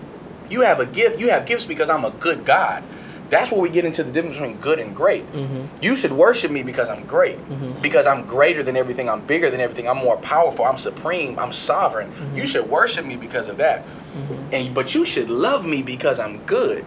You 0.52 0.62
have 0.62 0.80
a 0.80 0.86
gift. 0.86 1.20
You 1.20 1.30
have 1.30 1.46
gifts 1.46 1.66
because 1.66 1.90
I'm 1.90 2.06
a 2.06 2.12
good 2.12 2.46
God. 2.46 2.84
That's 3.30 3.52
where 3.52 3.60
we 3.60 3.68
get 3.70 3.84
into 3.84 4.06
the 4.06 4.12
difference 4.12 4.38
between 4.38 4.56
good 4.62 4.80
and 4.80 4.96
great. 4.96 5.30
Mhm. 5.34 5.68
You 5.82 5.98
should 5.98 6.14
worship 6.14 6.50
me 6.50 6.64
because 6.64 6.90
I'm 6.90 7.04
great. 7.06 7.38
Mhm. 7.50 7.82
Because 7.82 8.08
I'm 8.08 8.26
greater 8.26 8.64
than 8.64 8.78
everything. 8.78 9.10
I'm 9.10 9.20
bigger 9.20 9.50
than 9.52 9.60
everything. 9.60 9.90
I'm 9.90 9.98
more 9.98 10.16
powerful. 10.16 10.64
I'm 10.64 10.78
supreme. 10.78 11.38
I'm 11.38 11.52
sovereign. 11.52 12.10
Mhm. 12.14 12.38
You 12.38 12.48
should 12.48 12.70
worship 12.70 13.06
me 13.06 13.18
because 13.18 13.50
of 13.50 13.58
that. 13.58 13.84
Mhm. 14.16 14.54
And 14.54 14.74
but 14.74 14.96
you 14.96 15.04
should 15.04 15.30
love 15.30 15.66
me 15.66 15.82
because 15.84 16.22
I'm 16.22 16.38
good. 16.46 16.86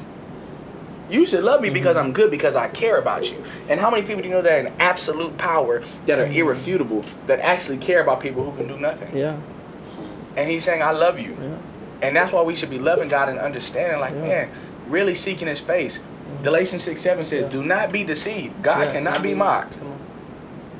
You 1.11 1.27
should 1.27 1.43
love 1.45 1.61
me 1.61 1.71
because 1.71 1.97
Mhm. 1.97 2.01
I'm 2.01 2.13
good 2.13 2.31
because 2.31 2.55
I 2.57 2.69
care 2.69 2.99
about 2.99 3.31
you. 3.31 3.43
And 3.69 3.81
how 3.81 3.91
many 3.91 4.03
people 4.03 4.23
do 4.23 4.29
you 4.29 4.35
know 4.35 4.43
that 4.43 4.53
are 4.53 4.59
in 4.59 4.73
absolute 4.79 5.37
power 5.39 5.83
that 6.07 6.19
are 6.19 6.27
irrefutable 6.27 7.05
that 7.27 7.41
actually 7.41 7.79
care 7.79 8.01
about 8.01 8.21
people 8.21 8.45
who 8.45 8.57
can 8.57 8.69
do 8.69 8.77
nothing? 8.79 9.17
Yeah. 9.17 9.35
And 10.37 10.49
he's 10.51 10.65
saying, 10.65 10.83
I 10.83 10.93
love 10.93 11.19
you. 11.19 11.37
Yeah. 11.43 12.07
And 12.07 12.17
that's 12.17 12.33
why 12.33 12.43
we 12.43 12.55
should 12.55 12.71
be 12.71 12.79
loving 12.79 13.09
God 13.09 13.29
and 13.29 13.39
understanding, 13.39 14.01
like, 14.01 14.15
Yeah. 14.15 14.29
man, 14.29 14.49
really 14.89 15.15
seeking 15.15 15.49
his 15.49 15.61
face. 15.61 15.99
Galatians 16.45 16.85
6 16.85 17.03
7 17.03 17.25
says, 17.25 17.43
Yeah. 17.43 17.49
Do 17.49 17.63
not 17.65 17.91
be 17.93 18.05
deceived. 18.05 18.63
God 18.63 18.91
cannot 18.93 19.23
be 19.23 19.35
mocked. 19.35 19.77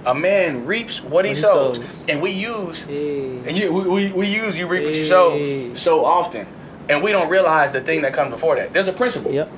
A 0.07 0.15
man 0.15 0.65
reaps 0.65 1.03
what 1.03 1.25
he 1.27 1.31
What 1.31 1.37
he 1.37 1.43
sows. 1.43 1.77
sows. 1.77 1.87
And 2.09 2.23
we 2.23 2.31
use 2.31 2.87
Hey. 2.87 3.39
and 3.47 3.55
you, 3.57 3.71
we, 3.73 3.83
we, 3.89 4.13
we 4.13 4.27
use 4.29 4.57
you 4.59 4.67
reap 4.67 4.85
what 4.87 4.95
you 4.95 5.05
sow 5.07 5.39
so 5.75 6.05
often. 6.05 6.47
And 6.89 7.03
we 7.03 7.13
don't 7.13 7.29
realize 7.29 7.73
the 7.73 7.81
thing 7.83 8.01
that 8.03 8.15
comes 8.15 8.31
before 8.31 8.57
that. 8.57 8.73
There's 8.73 8.89
a 8.89 8.93
principle. 8.93 9.31
Yep. 9.33 9.51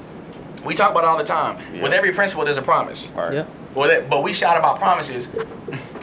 We 0.65 0.75
talk 0.75 0.91
about 0.93 1.05
it 1.05 1.07
all 1.07 1.19
the 1.19 1.25
time. 1.25 1.59
Yeah. 1.75 1.83
With 1.83 1.93
every 1.93 2.13
principle, 2.13 2.45
there's 2.45 2.57
a 2.57 2.63
promise. 2.63 3.11
All 3.17 3.23
right. 3.25 3.35
Yep. 3.35 3.51
Well, 3.75 3.89
that, 3.89 4.09
but 4.11 4.23
we 4.23 4.33
shout 4.33 4.57
about 4.57 4.79
promises. 4.79 5.29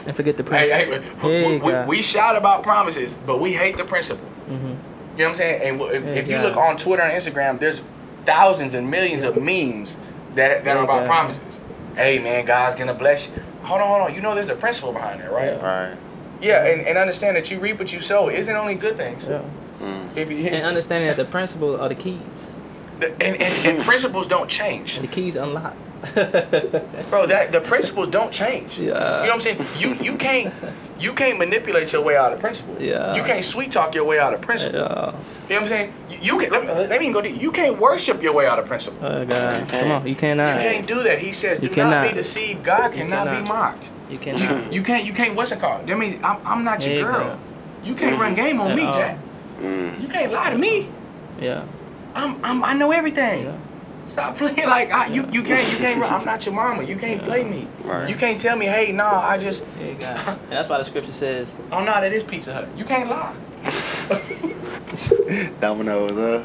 And 0.06 0.14
forget 0.16 0.36
the 0.36 0.44
principle. 0.44 0.76
hey, 0.78 0.88
we, 0.88 1.06
Hey, 1.20 1.58
we, 1.58 1.72
God. 1.72 1.88
we 1.88 2.02
shout 2.02 2.36
about 2.36 2.62
promises, 2.62 3.14
but 3.26 3.40
we 3.40 3.52
hate 3.52 3.76
the 3.76 3.84
principle. 3.84 4.28
Mhm. 4.48 4.52
You 4.52 4.58
know 4.58 4.76
what 5.16 5.28
I'm 5.28 5.34
saying? 5.36 5.62
And 5.62 5.80
if, 5.80 6.02
Hey, 6.04 6.18
if 6.18 6.28
you 6.28 6.38
look 6.38 6.56
on 6.56 6.76
Twitter 6.76 7.02
and 7.02 7.12
Instagram, 7.20 7.58
there's 7.60 7.80
thousands 8.26 8.74
and 8.74 8.90
millions 8.90 9.22
of 9.22 9.36
memes 9.40 9.98
that, 10.34 10.64
that 10.64 10.76
are 10.76 10.84
about 10.84 11.00
God. 11.00 11.06
promises. 11.06 11.60
Hey, 11.96 12.18
man, 12.18 12.44
God's 12.44 12.76
gonna 12.76 12.94
bless 12.94 13.28
you. 13.30 13.42
Hold 13.62 13.80
on, 13.80 13.88
hold 13.88 14.00
on. 14.02 14.14
You 14.14 14.20
know 14.20 14.34
there's 14.34 14.48
a 14.48 14.54
principle 14.54 14.92
behind 14.92 15.20
that, 15.20 15.32
right? 15.32 15.46
Yeah. 15.52 15.56
All 15.56 15.62
right. 15.62 15.96
Yeah, 16.40 16.64
and, 16.64 16.86
and 16.86 16.96
understand 16.96 17.36
that 17.36 17.50
you 17.50 17.60
reap 17.60 17.78
what 17.78 17.92
you 17.92 18.00
sow 18.00 18.30
isn't 18.30 18.56
only 18.56 18.74
good 18.74 18.96
things. 18.96 19.26
Yeah. 19.28 19.42
Mm. 19.80 20.16
If 20.16 20.30
you, 20.30 20.38
And 20.46 20.64
understanding 20.66 21.08
that 21.08 21.16
the 21.16 21.24
principle 21.26 21.78
are 21.80 21.88
the 21.88 21.94
keys. 21.94 22.49
The- 23.00 23.12
and, 23.22 23.40
and, 23.42 23.66
and 23.66 23.84
principles 23.90 24.26
don't 24.26 24.48
change. 24.48 24.96
And 24.96 25.08
the 25.08 25.12
keys 25.12 25.36
unlock. 25.36 25.74
Bro, 26.14 27.26
that 27.26 27.52
the 27.52 27.60
principles 27.60 28.08
don't 28.08 28.32
change. 28.32 28.78
Yeah. 28.78 28.86
You 28.86 28.90
know 28.92 29.20
what 29.20 29.32
I'm 29.32 29.40
saying? 29.40 29.64
You 29.78 29.94
you 30.12 30.16
can't 30.16 30.52
you 30.98 31.12
can't 31.12 31.38
manipulate 31.38 31.92
your 31.92 32.02
way 32.02 32.16
out 32.16 32.32
of 32.32 32.40
principle. 32.40 32.80
Yeah. 32.80 33.14
You 33.14 33.22
can't 33.22 33.44
sweet 33.44 33.70
talk 33.72 33.94
your 33.94 34.04
way 34.04 34.18
out 34.18 34.32
of 34.32 34.40
principle. 34.40 34.80
Yeah. 34.80 34.88
You 34.88 34.90
know 34.90 35.14
what 35.48 35.62
I'm 35.62 35.68
saying? 35.68 35.92
You, 36.08 36.18
you 36.22 36.38
can 36.38 36.50
let 36.50 36.62
me, 36.62 36.68
let 36.72 36.88
me 36.90 36.96
even 36.96 37.12
go 37.12 37.20
deep. 37.20 37.40
You 37.40 37.52
can't 37.52 37.78
worship 37.78 38.22
your 38.22 38.32
way 38.32 38.46
out 38.46 38.58
of 38.58 38.66
principle. 38.66 39.04
Oh 39.04 39.24
God. 39.26 39.68
can't. 39.68 39.70
Come 39.70 39.90
on. 39.90 40.06
You 40.06 40.16
cannot. 40.16 40.54
You 40.56 40.60
can't 40.70 40.86
do 40.86 41.02
that. 41.02 41.18
He 41.18 41.32
says, 41.32 41.62
You 41.62 41.68
"Do 41.68 41.76
not 41.76 41.90
cannot. 41.90 42.08
be 42.08 42.14
deceived. 42.14 42.64
God 42.64 42.92
You 42.94 43.04
cannot, 43.04 43.44
be 43.44 43.48
mocked. 43.48 43.90
You 44.08 44.18
cannot. 44.18 44.72
You 44.72 44.82
can't. 44.82 45.04
You 45.04 45.12
can't. 45.12 45.34
What's 45.34 45.52
it 45.52 45.60
called? 45.60 45.90
I 45.90 45.94
mean, 45.94 46.20
I'm, 46.24 46.38
I'm 46.46 46.64
not 46.64 46.82
your 46.84 46.94
Yeah, 46.94 47.02
girl. 47.02 47.24
God. 47.24 47.38
You 47.84 47.94
can't 47.94 48.18
run 48.20 48.34
game 48.34 48.60
on 48.60 48.70
At 48.70 48.76
me, 48.76 48.84
all. 48.84 48.92
Jack. 48.94 49.18
Mm. 49.60 50.00
You 50.00 50.08
can't 50.08 50.32
lie 50.32 50.50
to 50.50 50.58
me. 50.58 50.88
Yeah. 51.40 51.64
I'm, 52.14 52.44
I'm 52.44 52.64
I 52.64 52.74
know 52.74 52.90
everything. 52.92 53.44
Yeah. 53.44 53.56
Stop 54.06 54.36
playing 54.38 54.56
like 54.68 54.90
I, 54.92 55.06
you. 55.06 55.26
You 55.30 55.42
can't. 55.42 55.70
You 55.72 55.78
can't. 55.78 56.02
I'm 56.12 56.24
not 56.24 56.44
your 56.44 56.54
mama. 56.54 56.82
You 56.82 56.96
can't 56.96 57.22
play 57.24 57.44
me. 57.44 57.68
Right. 57.84 58.08
You 58.08 58.16
can't 58.16 58.40
tell 58.40 58.56
me, 58.56 58.66
hey, 58.66 58.92
nah, 58.92 59.20
I 59.20 59.38
just. 59.38 59.64
Yeah, 59.78 60.32
And 60.32 60.50
that's 60.50 60.68
why 60.68 60.78
the 60.78 60.84
scripture 60.84 61.12
says, 61.12 61.56
Oh 61.72 61.78
no, 61.84 61.92
that 62.00 62.12
is 62.12 62.24
Pizza 62.24 62.52
Hut. 62.52 62.68
You 62.76 62.84
can't 62.84 63.08
lie. 63.08 63.36
Domino's, 65.60 66.16
huh? 66.16 66.42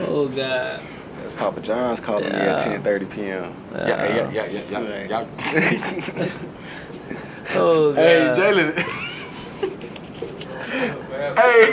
"Oh 0.00 0.28
God." 0.28 0.80
That's 1.20 1.34
Papa 1.34 1.60
John's 1.60 2.00
calling 2.00 2.24
me 2.32 2.38
Yeah. 2.38 2.52
at 2.54 2.60
10:30 2.60 3.10
p.m. 3.14 3.54
Yeah, 3.72 3.86
yeah, 3.86 4.30
yeah, 4.30 4.46
yeah, 4.46 4.60
Too 4.62 4.74
yeah. 4.74 4.80
late. 4.80 5.08
yeah. 5.10 5.26
Oh, 7.56 7.92
Hey, 7.94 8.26
God. 8.26 8.36
Jalen. 8.36 8.72
hey. 11.36 11.64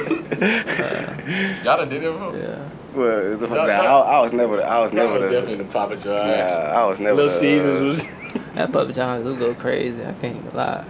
Uh. 0.83 1.63
Y'all 1.63 1.77
done 1.77 1.89
did 1.89 2.03
it 2.03 2.11
before? 2.13 2.37
Yeah. 2.37 2.69
Well, 2.93 3.33
it's 3.33 3.41
No. 3.41 3.55
I, 3.57 4.17
I 4.17 4.19
was 4.21 4.33
never. 4.33 4.61
I 4.61 4.79
was 4.79 4.91
That 4.91 4.97
never 4.97 5.19
was 5.19 5.29
the. 5.29 5.35
definitely 5.35 5.63
the 5.65 5.71
Papa 5.71 5.95
John's. 5.95 6.27
Nah, 6.27 6.81
I 6.81 6.85
was 6.85 6.99
never. 6.99 7.15
Little 7.15 7.29
the, 7.29 7.35
uh, 7.35 7.39
Caesars 7.39 8.03
was. 8.03 8.07
That 8.53 8.71
Papa 8.71 8.93
John's 8.93 9.25
do 9.25 9.35
go 9.37 9.53
crazy. 9.55 10.01
I 10.05 10.13
can't 10.13 10.37
even 10.37 10.53
lie. 10.53 10.85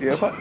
Yeah, 0.00 0.16
fuck. 0.16 0.34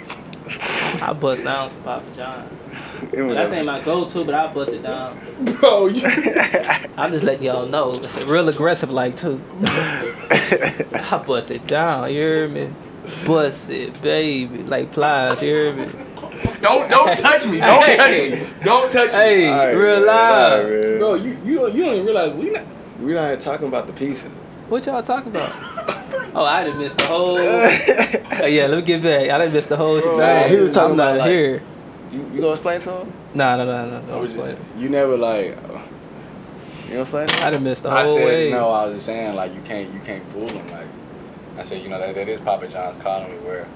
I 1.07 1.13
bust 1.19 1.43
down 1.43 1.69
some 1.69 1.81
Papa 1.81 2.05
John's. 2.15 3.13
It 3.13 3.21
was 3.21 3.35
That's 3.35 3.51
ain't 3.51 3.65
my 3.65 3.79
go-to, 3.81 4.23
but 4.23 4.33
I 4.33 4.51
bust 4.53 4.71
it 4.73 4.81
down. 4.83 5.19
Bro, 5.59 5.87
you. 5.87 6.01
I'm 6.97 7.11
just 7.11 7.25
letting 7.25 7.43
y'all 7.43 7.65
know. 7.67 7.99
Real 8.25 8.49
aggressive 8.49 8.89
like 8.89 9.17
too. 9.17 9.41
I 9.61 11.23
bust 11.25 11.51
it 11.51 11.63
down, 11.65 12.09
you 12.09 12.15
hear 12.15 12.47
me? 12.47 12.69
Bust 13.25 13.69
it, 13.69 13.99
baby. 14.01 14.63
Like 14.63 14.91
Plies, 14.91 15.41
you 15.41 15.47
hear 15.47 15.73
me? 15.73 15.89
Don't 16.61 16.89
don't 16.89 17.17
touch 17.19 17.45
me. 17.45 17.59
Don't 17.59 17.97
touch 17.97 18.21
me. 18.31 18.49
Don't 18.61 18.91
touch 18.91 19.11
me. 19.11 19.17
Hey, 19.17 19.49
All 19.49 19.57
right, 19.57 19.73
real 19.73 19.95
man, 19.97 20.05
live. 20.05 20.65
all 20.65 20.71
right. 20.91 20.99
Bro, 20.99 21.13
you 21.15 21.37
you 21.45 21.55
don't, 21.55 21.75
you 21.75 21.83
don't 21.85 21.93
even 21.93 22.05
realize 22.05 22.33
we 22.33 22.49
not. 22.51 22.63
We're 22.99 23.15
not 23.15 23.27
even 23.27 23.39
talking 23.39 23.67
about 23.67 23.87
the 23.87 23.93
pieces. 23.93 24.31
What 24.69 24.85
y'all 24.85 25.03
talking 25.03 25.31
about? 25.31 25.51
Oh, 26.35 26.43
I 26.43 26.63
done 26.65 26.77
missed 26.79 26.97
the 26.97 27.05
whole. 27.05 27.37
Oh, 28.39 28.45
yeah, 28.45 28.67
let 28.67 28.77
me 28.77 28.83
get 28.83 29.01
back. 29.03 29.29
I 29.31 29.37
done 29.39 29.51
missed 29.51 29.69
the 29.69 29.77
whole 29.77 29.99
shit. 29.99 30.15
Nah, 30.15 30.43
he 30.43 30.57
was 30.57 30.69
talking 30.71 30.91
I'm 30.93 30.99
about, 30.99 31.17
like- 31.17 31.29
here. 31.31 31.63
You, 32.11 32.19
you 32.33 32.39
gonna 32.41 32.51
explain 32.51 32.79
to 32.81 32.91
him? 32.99 33.13
Nah, 33.33 33.57
no, 33.57 33.65
no, 33.65 33.89
no, 33.89 33.97
I 33.97 34.01
no. 34.01 34.19
was 34.19 34.31
just- 34.33 34.59
you 34.77 34.89
never 34.89 35.17
like. 35.17 35.57
Uh, 35.57 35.81
you 36.87 36.93
know 36.93 36.99
what 36.99 36.99
I'm 36.99 37.05
saying? 37.05 37.29
I 37.31 37.47
him? 37.47 37.53
done 37.53 37.63
missed 37.63 37.81
the 37.83 37.89
whole 37.89 37.99
I 37.99 38.03
said 38.05 38.25
way. 38.25 38.51
no. 38.51 38.69
I 38.69 38.85
was 38.85 38.93
just 38.95 39.05
saying 39.07 39.35
like 39.35 39.55
you 39.55 39.61
can't 39.61 39.91
you 39.91 39.99
can't 40.01 40.23
fool 40.31 40.45
them. 40.47 40.69
Like 40.69 40.85
I 41.57 41.63
said, 41.63 41.81
you 41.81 41.89
know 41.89 41.97
that, 41.99 42.13
that 42.13 42.29
is 42.29 42.39
Papa 42.41 42.67
John's 42.67 43.01
calling 43.01 43.31
me 43.31 43.37
where. 43.39 43.67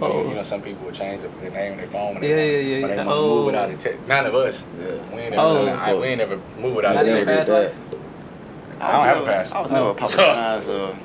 You, 0.00 0.06
know, 0.08 0.12
Oh. 0.14 0.28
you 0.28 0.34
know, 0.34 0.42
some 0.44 0.62
people 0.62 0.84
will 0.86 0.92
change 0.92 1.22
the, 1.22 1.28
their 1.40 1.50
name 1.50 1.72
on 1.72 1.78
their 1.78 1.86
phone 1.88 2.14
when 2.14 2.22
they 2.22 2.28
Yeah, 2.28 2.36
yeah, 2.36 2.42
yeah, 2.42 2.80
when 2.82 2.90
they 2.90 2.96
yeah. 2.96 3.04
want 3.04 3.08
to 3.08 3.14
move 3.16 3.42
Oh. 3.42 3.46
without 3.46 3.70
a 3.70 3.76
text. 3.76 4.06
None 4.06 4.26
of 4.26 4.34
us. 4.34 4.64
Yeah. 4.80 4.86
We 5.14 5.20
ain't 5.22 5.34
Oh. 5.36 5.64
never, 5.64 5.78
I, 5.78 5.94
we 5.94 6.06
ain't 6.06 6.18
never 6.18 6.40
move 6.60 6.74
without 6.76 6.94
Not 6.94 7.04
a 7.04 7.08
even 7.10 7.26
text. 7.26 7.48
never 7.50 7.68
past 7.68 7.76
did 7.82 7.90
life. 7.92 8.80
I 8.80 8.92
don't 8.92 9.04
have 9.04 9.16
a 9.16 9.20
never, 9.20 9.26
pass. 9.32 9.52
I 9.52 9.60
was 9.60 9.70
never 9.72 9.86
Oh. 9.86 9.90
a 9.90 9.94
Papa 9.96 10.12
John's. 10.16 10.68
Uh, 10.68 10.96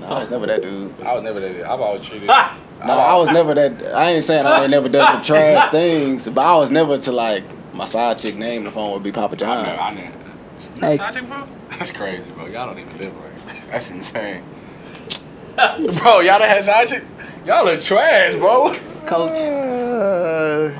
no, 0.00 0.06
I 0.06 0.18
was 0.20 0.30
never 0.30 0.46
that 0.46 0.62
dude. 0.62 0.94
I 1.02 1.14
was 1.14 1.22
never 1.24 1.40
that. 1.40 1.70
I've 1.70 1.80
always 1.80 2.00
treated. 2.02 2.28
Ah! 2.78 2.86
No, 2.86 2.92
I 2.92 3.16
was 3.16 3.30
never 3.30 3.54
that. 3.54 3.94
I 3.96 4.10
ain't 4.10 4.22
saying 4.24 4.44
I 4.44 4.60
ain't 4.60 4.70
never 4.70 4.90
done 4.90 5.06
some 5.10 5.22
trash 5.22 5.70
things, 5.70 6.28
but 6.28 6.44
I 6.44 6.54
was 6.58 6.70
never 6.70 6.98
to 6.98 7.10
like 7.10 7.42
my 7.74 7.86
side 7.86 8.18
chick 8.18 8.36
name 8.36 8.64
the 8.64 8.70
phone 8.70 8.92
would 8.92 9.02
be 9.02 9.10
Papa 9.12 9.32
I 9.32 9.36
John's. 9.38 9.66
never. 9.68 9.80
I 9.80 9.94
never. 9.94 10.06
You 10.06 10.80
Hey. 10.82 10.86
hey. 10.90 10.96
side 10.98 11.14
chick, 11.14 11.26
bro? 11.26 11.48
That's 11.70 11.90
crazy, 11.92 12.22
bro. 12.34 12.44
Y'all 12.46 12.66
don't 12.66 12.78
even 12.78 12.98
live 12.98 13.14
right. 13.16 13.62
That's 13.70 13.90
insane. 13.90 14.42
bro, 15.56 16.20
y'all 16.20 16.38
done 16.38 16.42
had 16.50 16.62
side 16.64 16.88
chick? 16.88 17.02
Y'all 17.46 17.68
are 17.68 17.78
trash, 17.78 18.34
bro. 18.34 18.74
Coach. 19.06 19.30
Uh, 19.30 20.70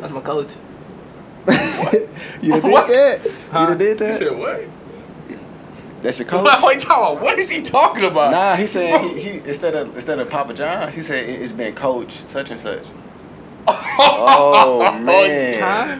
That's 0.00 0.12
my 0.12 0.20
coach. 0.20 0.54
you 2.42 2.50
done 2.52 2.62
did 2.62 2.72
What? 2.72 2.86
that? 2.88 3.20
Huh? 3.52 3.60
You 3.60 3.66
done 3.68 3.78
did 3.78 3.88
You 3.88 3.94
that? 4.06 4.18
said 4.18 4.38
what? 4.38 4.64
That's 6.02 6.18
your 6.18 6.26
coach? 6.28 6.42
What, 6.44 6.62
wait, 6.64 6.80
talking 6.80 7.12
about, 7.14 7.22
what 7.22 7.38
is 7.38 7.48
he 7.48 7.62
talking 7.62 8.04
about? 8.04 8.32
Nah, 8.32 8.56
he 8.56 8.66
said 8.66 9.00
he, 9.02 9.20
he 9.20 9.38
instead 9.38 9.74
of 9.74 9.94
instead 9.94 10.18
of 10.18 10.28
Papa 10.28 10.52
John's, 10.54 10.94
he 10.94 11.02
said 11.02 11.28
it- 11.28 11.40
it's 11.42 11.52
been 11.52 11.74
Coach 11.74 12.26
such 12.26 12.50
and 12.50 12.58
such. 12.58 12.86
Oh 13.68 14.98
man, 15.04 15.60
Huh? 15.60 15.98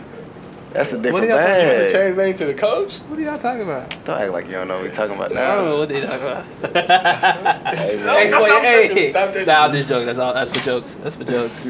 That's 0.73 0.93
a 0.93 0.99
different 0.99 1.27
do 1.27 1.33
y'all 1.33 1.39
You 1.41 1.67
want 1.67 1.79
to 1.79 1.93
change 1.93 2.17
name 2.17 2.37
to 2.37 2.45
the 2.47 2.55
coach? 2.55 2.99
What 2.99 3.19
are 3.19 3.23
y'all 3.23 3.39
talking 3.39 3.63
about? 3.63 4.05
Don't 4.05 4.21
act 4.21 4.33
like 4.33 4.47
you 4.47 4.53
don't 4.53 4.69
know 4.69 4.77
what 4.77 4.85
we 4.85 4.91
talking 4.91 5.17
about 5.17 5.33
now. 5.33 5.53
I 5.53 5.55
don't 5.57 5.65
know 5.67 5.79
what 5.79 5.89
they 5.89 6.01
talking 6.01 6.27
about. 6.27 6.45
Hey, 7.77 7.97
No, 7.97 8.05
man. 8.05 8.17
Hey, 8.17 8.31
no, 8.31 8.41
stop 8.47 8.63
hey. 8.63 8.89
touching- 8.89 9.11
stop 9.11 9.29
touching. 9.33 9.47
Nah, 9.47 9.65
I'm 9.65 9.73
just 9.73 9.89
joking. 9.89 10.07
That's 10.07 10.19
all. 10.19 10.35
That's 10.35 10.51
for 10.51 10.61
jokes. 10.65 10.95
That's 11.03 11.17
for 11.17 11.25
jokes. 11.33 11.67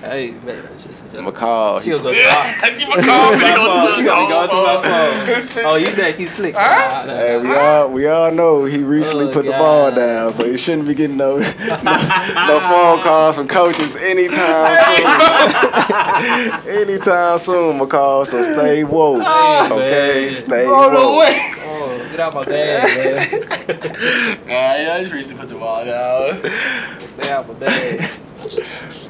Hey, 0.00 0.28
Hey, 0.28 0.30
man, 0.44 0.62
that's 0.62 0.82
just 0.84 1.00
for 1.02 1.08
jokes. 1.08 1.38
McCall. 1.38 1.82
She'll 1.82 1.98
He, 1.98 2.02
go. 2.04 2.10
Yeah, 2.10 2.64
She 2.64 2.76
give 2.78 2.88
a 2.88 3.02
call. 3.02 3.30
gonna 3.32 3.54
go 3.54 3.96
be 3.96 4.02
through 4.02 4.28
going 4.28 4.48
through 4.50 4.62
my 4.62 4.76
phone. 4.82 5.46
phone. 5.48 5.64
Oh, 5.66 5.76
you 5.76 5.86
think 5.88 6.16
he's 6.16 6.32
slick? 6.32 6.54
Huh? 6.54 7.04
Nah, 7.06 7.12
nah, 7.12 7.18
hey, 7.18 7.36
we 7.38 7.54
all 7.54 7.90
we 7.90 8.06
all 8.06 8.30
know 8.32 8.64
he 8.64 8.82
recently 8.82 9.26
Oh, 9.26 9.32
put 9.32 9.46
the 9.46 9.52
ball 9.52 9.92
down, 9.92 10.32
so 10.32 10.44
he 10.50 10.56
shouldn't 10.56 10.86
be 10.88 10.94
getting 10.94 11.16
no 11.16 11.38
no, 11.38 11.44
no 12.46 12.60
phone 12.60 13.00
calls 13.02 13.36
from 13.36 13.48
coaches 13.48 13.96
anytime 13.96 14.76
soon. 14.76 15.06
anytime 16.82 17.38
soon, 17.38 17.78
McCall. 17.78 18.26
So 18.26 18.42
stay 18.42 18.84
woke, 18.84 19.22
Hey, 19.22 19.68
okay? 19.70 20.24
man. 20.26 20.34
Stay 20.34 20.64
Bro, 20.66 20.90
no 20.92 21.12
woke. 21.12 21.20
way. 21.20 21.52
Get 22.16 22.24
out 22.28 22.34
my 22.34 22.44
bag, 22.44 23.42
Nah, 24.46 24.52
yeah, 24.54 24.94
I 24.94 25.00
just 25.02 25.12
reached 25.12 25.28
to 25.28 25.34
put 25.36 25.48
the 25.50 25.56
ball 25.56 25.84
down. 25.84 26.42
Stay 26.42 27.30
out 27.30 27.46
my 27.46 27.52
bag. 27.52 28.00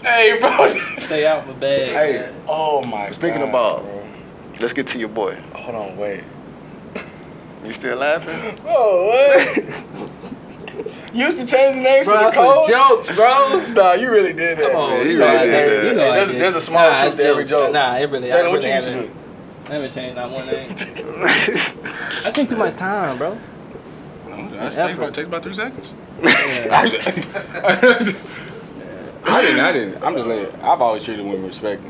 Hey, 0.02 0.38
bro. 0.40 0.76
Stay 1.04 1.24
out 1.24 1.46
my 1.46 1.52
bag. 1.52 1.90
Hey, 1.92 2.18
man. 2.32 2.42
Oh 2.48 2.82
my 2.88 3.12
Speaking 3.12 3.38
God, 3.38 3.46
of 3.46 3.52
ball. 3.52 3.82
bro. 3.84 4.08
Let's 4.60 4.72
get 4.72 4.88
to 4.88 4.98
your 4.98 5.08
boy. 5.08 5.36
Hold 5.54 5.76
on, 5.76 5.96
wait. 5.96 6.24
You 7.64 7.72
still 7.72 7.96
laughing? 7.96 8.58
Oh, 8.66 9.06
what? 9.06 9.84
You 11.14 11.26
used 11.26 11.38
to 11.38 11.46
change 11.46 11.76
the 11.76 11.82
name 11.82 12.04
Bro, 12.04 12.12
to 12.14 12.18
the 12.18 12.24
that's 12.24 12.34
for 12.34 12.54
coach? 12.54 12.68
jokes, 12.68 13.12
bro. 13.14 13.66
Nah, 13.72 13.92
you 13.92 14.10
really 14.10 14.32
did 14.32 14.58
that. 14.58 14.66
Come 14.72 14.76
on, 14.80 14.90
Yeah, 14.90 15.02
you 15.02 15.08
he 15.10 15.14
know 15.14 15.20
really 15.26 15.36
I 15.38 15.44
did 15.44 15.50
did. 15.52 15.70
that. 15.70 15.84
You 15.86 15.94
know 15.94 16.02
Hey, 16.12 16.18
there's- 16.26 16.32
there's 16.40 16.54
a 16.56 16.60
small 16.60 16.90
nah, 16.90 17.00
truth 17.02 17.12
it's 17.14 17.22
to 17.22 17.28
every 17.28 17.44
jokes. 17.44 17.50
joke. 17.66 17.72
Nah, 17.72 17.94
it 17.98 18.10
really. 18.10 18.32
I 18.32 18.34
Jalen, 18.36 18.50
what 18.50 18.54
really 18.56 18.68
you 18.68 18.74
used 18.74 18.86
to 18.88 18.92
haven't- 18.92 19.12
do? 19.12 19.25
I 19.66 19.72
haven't 19.72 19.92
changed 19.92 20.14
not 20.16 20.30
one 20.30 20.46
name. 20.46 20.70
I 22.24 22.30
take 22.32 22.48
too 22.48 22.56
much 22.56 22.74
time, 22.74 23.18
bro. 23.18 23.36
That 24.28 24.76
Effort. 24.76 24.86
takes 24.86 24.98
about, 24.98 25.14
takes 25.14 25.28
about 25.28 25.42
three 25.42 25.54
seconds. 25.54 25.92
Yeah. 26.22 26.68
I 29.28 29.40
didn't. 29.42 29.60
I 29.60 29.72
didn't. 29.72 30.02
I'm 30.02 30.14
just 30.14 30.26
letting. 30.26 30.54
I've 30.60 30.80
always 30.80 31.02
treated 31.02 31.24
women 31.24 31.42
with 31.42 31.50
respect. 31.50 31.82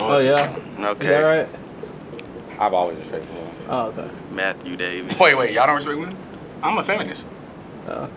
Oh 0.00 0.18
yeah. 0.18 0.56
okay. 0.80 1.06
Is 1.06 1.10
that 1.10 1.20
right? 1.20 1.48
I've 2.58 2.74
always 2.74 2.98
respected 2.98 3.30
women. 3.30 3.54
Oh 3.68 3.86
okay. 3.86 4.10
Matthew 4.30 4.76
Davis. 4.76 5.18
Wait, 5.20 5.36
wait. 5.36 5.52
Y'all 5.52 5.66
don't 5.66 5.76
respect 5.76 5.98
women? 5.98 6.16
I'm 6.62 6.78
a 6.78 6.84
feminist. 6.84 7.24
Uh, 7.86 8.08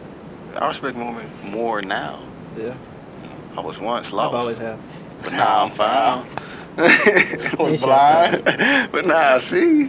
I 0.56 0.68
respect 0.68 0.97
women 0.97 1.28
more 1.43 1.82
now. 1.82 2.20
yeah. 2.58 2.76
I 3.56 3.62
was 3.62 3.80
once 3.80 4.12
lost. 4.12 4.34
I've 4.34 4.41
always 4.41 4.58
have. 4.58 4.80
but 5.22 5.32
now 5.34 5.64
I'm 5.64 5.70
found. 5.70 6.28
I 6.78 7.55
was 7.59 7.82
blind. 7.82 8.43
but 8.91 9.09
I 9.09 9.38
see. 9.38 9.86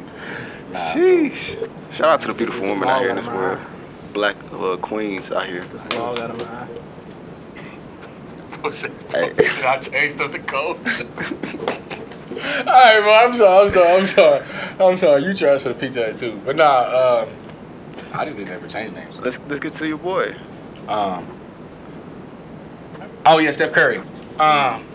Nah. 0.72 0.78
Sheesh. 0.92 1.70
Shout 1.90 2.06
out 2.06 2.20
to 2.20 2.28
the 2.28 2.34
beautiful 2.34 2.62
women 2.68 2.88
out 2.88 3.00
here 3.00 3.10
in 3.10 3.16
this 3.16 3.26
world. 3.26 3.58
Black 4.12 4.36
uh, 4.52 4.76
queens 4.76 5.32
out 5.32 5.46
here. 5.46 5.66
We 5.90 5.96
all 5.96 6.14
got 6.14 6.30
'em 6.30 6.40
eye. 6.40 6.68
Hey. 9.10 9.32
I 9.64 9.78
changed 9.78 10.20
up 10.20 10.32
the 10.32 10.38
coach. 10.40 10.78
All 12.30 12.64
right, 12.64 13.00
bro. 13.00 13.14
I'm 13.14 13.36
sorry. 13.36 13.66
I'm 13.66 13.72
sorry. 13.72 13.92
I'm 14.00 14.06
sorry. 14.06 14.44
I'm 14.80 14.96
sorry. 14.96 15.24
You 15.24 15.34
trash 15.34 15.62
for 15.62 15.68
the 15.70 15.74
pizza 15.74 16.12
too. 16.14 16.40
But 16.44 16.56
nah. 16.56 17.24
Um, 17.24 17.28
I 18.12 18.24
just 18.24 18.38
didn't 18.38 18.52
ever 18.52 18.68
change 18.68 18.92
names. 18.92 19.16
Let's 19.18 19.38
let's 19.48 19.60
get 19.60 19.72
to 19.74 19.86
your 19.86 19.98
boy. 19.98 20.36
Um. 20.88 21.26
Oh 23.24 23.38
yeah, 23.38 23.50
Steph 23.50 23.72
Curry. 23.72 23.98
Um. 24.38 24.86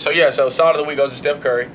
So 0.00 0.08
yeah, 0.08 0.30
so 0.30 0.48
song 0.48 0.70
of 0.70 0.78
the 0.78 0.84
week 0.84 0.96
goes 0.96 1.12
to 1.12 1.18
Steph 1.18 1.42
Curry. 1.42 1.68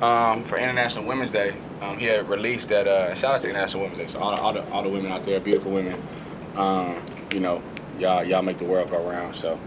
Um, 0.00 0.44
for 0.44 0.56
International 0.56 1.04
Women's 1.04 1.32
Day, 1.32 1.52
um, 1.80 1.98
he 1.98 2.06
had 2.06 2.28
released 2.28 2.68
that. 2.68 2.86
Uh, 2.86 3.12
shout 3.16 3.34
out 3.34 3.42
to 3.42 3.48
International 3.48 3.82
Women's 3.82 3.98
Day. 3.98 4.06
So 4.06 4.20
all, 4.20 4.38
all 4.38 4.52
the 4.52 4.64
all 4.70 4.84
the 4.84 4.88
women 4.88 5.10
out 5.10 5.24
there, 5.24 5.40
beautiful 5.40 5.72
women. 5.72 6.00
Um, 6.54 7.02
you 7.32 7.40
know, 7.40 7.60
y'all 7.98 8.22
y'all 8.22 8.42
make 8.42 8.58
the 8.58 8.64
world 8.64 8.88
go 8.88 9.02
round. 9.02 9.34
So 9.34 9.58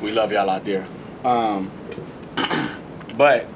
we 0.00 0.12
love 0.12 0.30
y'all 0.30 0.48
out 0.48 0.64
there. 0.64 0.86
Um, 1.24 1.72
but 3.18 3.46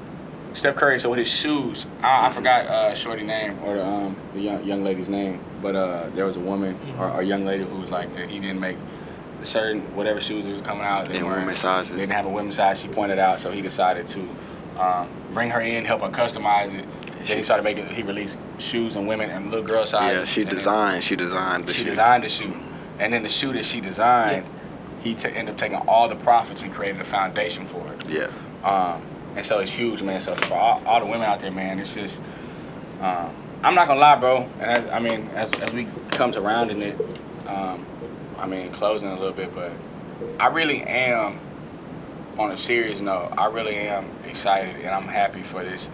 Steph 0.53 0.75
Curry, 0.75 0.99
so 0.99 1.09
with 1.09 1.19
his 1.19 1.29
shoes, 1.29 1.85
I, 2.01 2.27
I 2.27 2.31
forgot 2.31 2.65
uh, 2.65 2.93
Shorty 2.95 3.23
name 3.23 3.57
or 3.63 3.77
the, 3.77 3.85
um, 3.85 4.17
the 4.33 4.41
young, 4.41 4.63
young 4.65 4.83
lady's 4.83 5.07
name, 5.07 5.39
but 5.61 5.73
uh, 5.73 6.09
there 6.15 6.25
was 6.25 6.35
a 6.35 6.41
woman 6.41 6.77
or, 6.97 7.09
or 7.09 7.21
a 7.21 7.25
young 7.25 7.45
lady 7.45 7.63
who 7.63 7.77
was 7.77 7.91
like 7.91 8.11
that 8.15 8.29
he 8.29 8.39
didn't 8.39 8.59
make 8.59 8.75
certain 9.43 9.81
whatever 9.95 10.19
shoes 10.21 10.45
that 10.45 10.53
was 10.53 10.61
coming 10.61 10.85
out. 10.85 11.07
They 11.07 11.17
In 11.17 11.25
weren't- 11.25 11.39
women's 11.41 11.59
sizes. 11.59 11.91
They 11.91 11.99
didn't 12.01 12.13
have 12.15 12.25
a 12.25 12.29
women's 12.29 12.55
size. 12.57 12.79
She 12.79 12.87
pointed 12.87 13.19
out, 13.19 13.39
so 13.41 13.51
he 13.51 13.61
decided 13.61 14.07
to 14.09 14.19
um, 14.79 15.09
bring 15.33 15.49
her 15.49 15.61
in, 15.61 15.85
help 15.85 16.01
her 16.01 16.09
customize 16.09 16.73
it. 16.73 16.85
Then 17.17 17.25
She- 17.25 17.35
he 17.37 17.43
started 17.43 17.63
making. 17.63 17.87
He 17.87 18.01
released 18.03 18.37
shoes 18.59 18.95
and 18.95 19.07
women 19.07 19.29
and 19.29 19.49
little 19.51 19.65
girl 19.65 19.83
sizes. 19.85 20.17
Yeah, 20.17 20.25
she 20.25 20.41
and 20.41 20.49
then- 20.49 20.55
designed. 20.55 21.03
She 21.03 21.15
designed 21.15 21.65
the 21.65 21.73
she 21.73 21.83
shoe. 21.83 21.89
designed 21.89 22.23
the 22.23 22.29
shoe, 22.29 22.55
and 22.99 23.11
then 23.13 23.23
the 23.23 23.29
shoe 23.29 23.51
that 23.53 23.65
she 23.65 23.81
designed, 23.81 24.45
he 25.01 25.15
t- 25.15 25.27
ended 25.29 25.49
up 25.55 25.57
taking 25.57 25.77
all 25.87 26.07
the 26.07 26.15
profits 26.15 26.61
and 26.61 26.73
created 26.73 27.01
a 27.01 27.05
foundation 27.05 27.65
for 27.65 27.85
it. 27.93 28.09
Yeah. 28.09 28.27
Um, 28.63 29.01
and 29.35 29.45
so 29.45 29.59
it's 29.59 29.71
huge, 29.71 30.01
man. 30.01 30.21
So 30.21 30.33
for 30.35 30.53
all, 30.55 30.81
all 30.85 30.99
the 30.99 31.05
women 31.05 31.23
out 31.23 31.39
there, 31.41 31.51
man, 31.51 31.79
it's 31.79 31.93
just. 31.93 32.19
Um, 33.01 33.31
I'm 33.63 33.75
not 33.75 33.87
gonna 33.87 33.99
lie, 33.99 34.15
bro. 34.15 34.47
And 34.61 34.71
as, 34.71 34.85
I 34.87 34.99
mean, 34.99 35.27
as, 35.35 35.49
as 35.61 35.73
we 35.73 35.87
come 36.11 36.31
to 36.31 36.39
rounding 36.41 36.81
it, 36.81 36.97
um, 37.47 37.85
I 38.39 38.47
mean, 38.47 38.71
closing 38.71 39.09
a 39.09 39.17
little 39.17 39.33
bit, 39.33 39.53
but 39.53 39.71
I 40.39 40.47
really 40.47 40.81
am. 40.83 41.37
On 42.37 42.51
a 42.51 42.57
serious 42.57 43.01
note, 43.01 43.33
I 43.37 43.47
really 43.47 43.75
am 43.75 44.05
excited 44.25 44.77
and 44.77 44.87
I'm 44.95 45.09
happy 45.09 45.43
for 45.43 45.61
this 45.61 45.89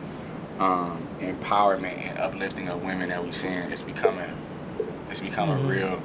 um, 0.59 1.07
empowerment 1.19 1.97
and 2.07 2.15
uplifting 2.19 2.67
of 2.67 2.83
women 2.83 3.09
that 3.09 3.23
we're 3.23 3.31
seeing. 3.31 3.71
It's 3.71 3.81
becoming, 3.81 4.29
it's 5.09 5.21
becoming 5.21 5.57
Mhm. 5.57 5.67
real. 5.67 6.03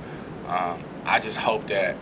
Um, 0.48 0.80
I 1.04 1.18
just 1.20 1.36
hope 1.36 1.66
that 1.68 1.98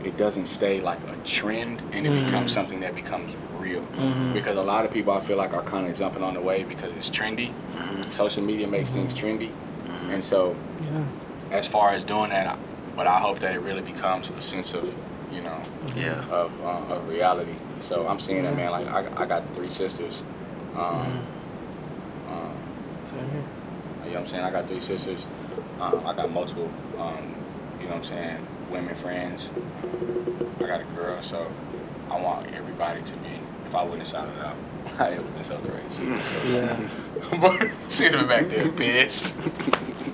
it 0.00 0.16
doesn't 0.16 0.46
stay 0.46 0.80
like 0.80 1.00
a 1.08 1.16
trend 1.24 1.82
and 1.92 2.06
it 2.06 2.10
Mhm. 2.10 2.24
becomes 2.24 2.52
something 2.52 2.80
that 2.80 2.94
becomes 2.94 3.36
real. 3.52 3.82
Mhm. 3.82 4.32
Because 4.32 4.56
a 4.56 4.62
lot 4.62 4.86
of 4.86 4.90
people 4.90 5.12
I 5.12 5.20
feel 5.20 5.36
like 5.36 5.52
are 5.52 5.62
kind 5.62 5.86
of 5.90 5.94
jumping 5.94 6.22
on 6.22 6.32
the 6.32 6.40
wave 6.40 6.68
because 6.68 6.94
it's 6.94 7.10
trendy. 7.10 7.52
Mhm. 7.74 8.14
Social 8.14 8.42
media 8.42 8.66
makes 8.66 8.92
things 8.92 9.14
trendy, 9.14 9.52
Mhm. 9.84 10.14
and 10.14 10.24
so 10.24 10.56
Yeah. 10.80 11.04
as 11.50 11.66
far 11.66 11.90
as 11.90 12.02
doing 12.02 12.30
that, 12.30 12.58
but 12.96 13.06
I 13.06 13.18
hope 13.18 13.38
that 13.40 13.54
it 13.54 13.60
really 13.60 13.80
becomes 13.82 14.30
a 14.30 14.40
sense 14.40 14.74
of 14.74 14.92
you 15.32 15.40
know 15.42 15.60
Yeah. 15.96 16.20
of, 16.30 16.52
uh, 16.62 16.94
of 16.94 17.08
reality. 17.08 17.54
So 17.82 18.06
I'm 18.06 18.20
seeing 18.20 18.42
that 18.44 18.54
man. 18.56 18.70
Like 18.70 18.86
I, 18.88 19.06
I 19.16 19.26
got 19.26 19.42
three 19.54 19.70
sisters. 19.70 20.22
Um, 20.76 20.82
Mhm. 20.82 22.32
um, 22.32 22.54
Same 23.10 23.30
here. 23.30 23.44
you 24.04 24.10
know 24.12 24.20
what 24.20 24.26
I'm 24.26 24.28
saying? 24.28 24.44
I 24.44 24.50
got 24.50 24.66
three 24.68 24.80
sisters. 24.80 25.26
Um, 25.80 26.02
I 26.06 26.14
got 26.14 26.30
multiple, 26.30 26.70
um, 26.98 27.34
you 27.80 27.86
know 27.88 27.94
what 27.96 27.98
I'm 27.98 28.04
saying, 28.04 28.46
women 28.70 28.94
friends. 28.96 29.50
I 30.60 30.66
got 30.66 30.80
a 30.80 30.84
girl, 30.96 31.20
so 31.22 31.46
I 32.10 32.20
want 32.20 32.46
everybody 32.54 33.02
to 33.02 33.12
be, 33.16 33.28
if 33.66 33.74
I 33.74 33.82
wouldn't 33.82 34.02
have 34.02 34.10
shouted 34.10 34.34
it 34.36 34.44
out, 34.44 35.10
it 35.12 35.16
would 35.18 35.26
have 35.26 35.34
been 35.34 35.44
so 35.44 35.58
crazy. 35.58 36.52
Yeah. 36.52 37.38
but 37.40 37.68
she'd 37.90 38.14
have 38.14 38.20
been 38.20 38.28
back 38.28 38.48
there 38.48 38.68
pissed. 38.70 39.34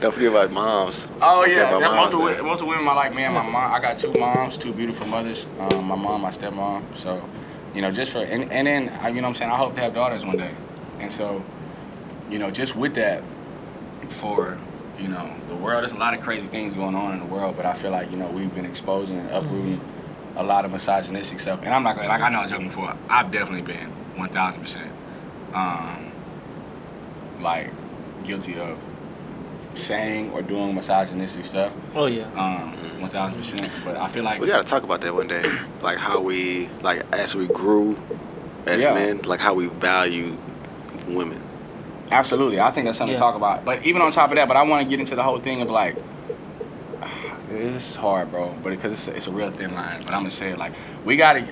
Don't 0.00 0.12
forget 0.12 0.30
about 0.30 0.50
moms. 0.52 1.06
Oh 1.20 1.42
Forget 1.42 1.56
yeah, 1.56 1.68
about 1.68 1.80
there 1.80 1.88
moms 1.88 1.96
multiple, 2.12 2.26
there. 2.26 2.42
multiple 2.42 2.68
women 2.68 2.88
I 2.88 2.94
like. 2.94 3.14
Man, 3.14 3.32
my 3.32 3.42
mom. 3.42 3.72
I 3.72 3.80
got 3.80 3.96
two 3.98 4.12
moms, 4.12 4.56
two 4.56 4.72
beautiful 4.72 5.06
mothers. 5.06 5.46
Um, 5.58 5.84
my 5.84 5.94
mom, 5.96 6.20
my 6.22 6.30
stepmom. 6.30 6.82
So, 6.96 7.22
you 7.74 7.80
know, 7.82 7.90
just 7.90 8.10
for 8.12 8.18
and, 8.18 8.50
and 8.52 8.66
then 8.66 8.88
I- 9.00 9.08
you 9.08 9.16
know 9.16 9.22
what 9.22 9.28
I'm 9.30 9.34
saying. 9.36 9.50
I 9.50 9.56
hope 9.56 9.74
to 9.76 9.80
have 9.80 9.94
daughters 9.94 10.24
one 10.24 10.36
day. 10.36 10.54
And 11.00 11.12
so, 11.12 11.42
you 12.30 12.38
know, 12.38 12.50
just 12.50 12.76
with 12.76 12.94
that, 12.94 13.22
for 14.08 14.58
you 14.98 15.08
know 15.08 15.30
the 15.48 15.54
world, 15.56 15.82
there's 15.82 15.92
a 15.92 15.96
lot 15.98 16.14
of 16.14 16.20
crazy 16.20 16.46
things 16.46 16.74
going 16.74 16.94
on 16.94 17.14
in 17.14 17.20
the 17.20 17.26
world. 17.26 17.56
But 17.56 17.66
I 17.66 17.74
feel 17.74 17.90
like 17.90 18.10
you 18.10 18.16
know 18.16 18.28
we've 18.30 18.54
been 18.54 18.66
exposing 18.66 19.18
and 19.18 19.30
uprooting 19.30 19.80
a 20.36 20.42
lot 20.42 20.64
of 20.64 20.70
misogynistic 20.72 21.40
stuff. 21.40 21.60
And 21.62 21.72
I'm 21.74 21.82
not 21.82 21.96
gonna 21.96 22.08
like 22.08 22.20
I 22.22 22.28
know 22.30 22.38
I 22.38 22.42
was 22.42 22.50
joking 22.50 22.68
before. 22.68 22.94
I've 23.08 23.30
definitely 23.30 23.62
been 23.62 23.90
1,000 24.16 24.60
percent, 24.60 24.90
um, 25.54 26.10
like 27.40 27.70
guilty 28.24 28.58
of 28.58 28.78
saying 29.74 30.30
or 30.30 30.42
doing 30.42 30.74
misogynistic 30.74 31.44
stuff. 31.46 31.72
Oh 31.94 32.06
yeah. 32.06 32.24
Um, 32.34 33.00
1,000 33.00 33.36
percent. 33.38 33.70
But 33.84 33.96
I 33.96 34.08
feel 34.08 34.22
like 34.24 34.40
We 34.40 34.46
gotta 34.46 34.62
talk 34.64 34.82
about 34.82 35.00
that 35.02 35.14
one 35.14 35.28
day. 35.28 35.42
Like 35.82 35.98
how 35.98 36.20
we, 36.20 36.68
like 36.82 37.02
as 37.12 37.34
we 37.34 37.48
grew 37.48 38.00
as 38.66 38.82
Yeah. 38.82 38.94
men, 38.94 39.22
like 39.22 39.40
how 39.40 39.52
we 39.54 39.66
value 39.66 40.36
women. 41.08 41.42
Absolutely, 42.12 42.60
I 42.60 42.70
think 42.70 42.86
that's 42.86 42.98
something 42.98 43.12
Yeah. 43.14 43.18
to 43.18 43.20
talk 43.24 43.34
about. 43.34 43.64
But 43.64 43.84
even 43.84 44.00
on 44.02 44.12
top 44.12 44.30
of 44.30 44.36
that, 44.36 44.46
but 44.46 44.56
I 44.56 44.62
want 44.62 44.84
to 44.84 44.88
get 44.88 45.00
into 45.00 45.16
the 45.16 45.22
whole 45.24 45.40
thing 45.40 45.60
of 45.62 45.70
like, 45.70 45.96
this 47.48 47.90
is 47.90 47.96
hard, 47.96 48.30
bro. 48.30 48.54
But 48.62 48.70
because 48.70 48.92
it's, 48.92 49.08
it's 49.08 49.26
a 49.26 49.30
real 49.32 49.50
thin 49.50 49.74
line. 49.74 49.98
But 50.00 50.10
I'm 50.14 50.20
gonna 50.20 50.30
say 50.30 50.50
it 50.50 50.58
like 50.58 50.72
we 51.04 51.16
gotta. 51.16 51.46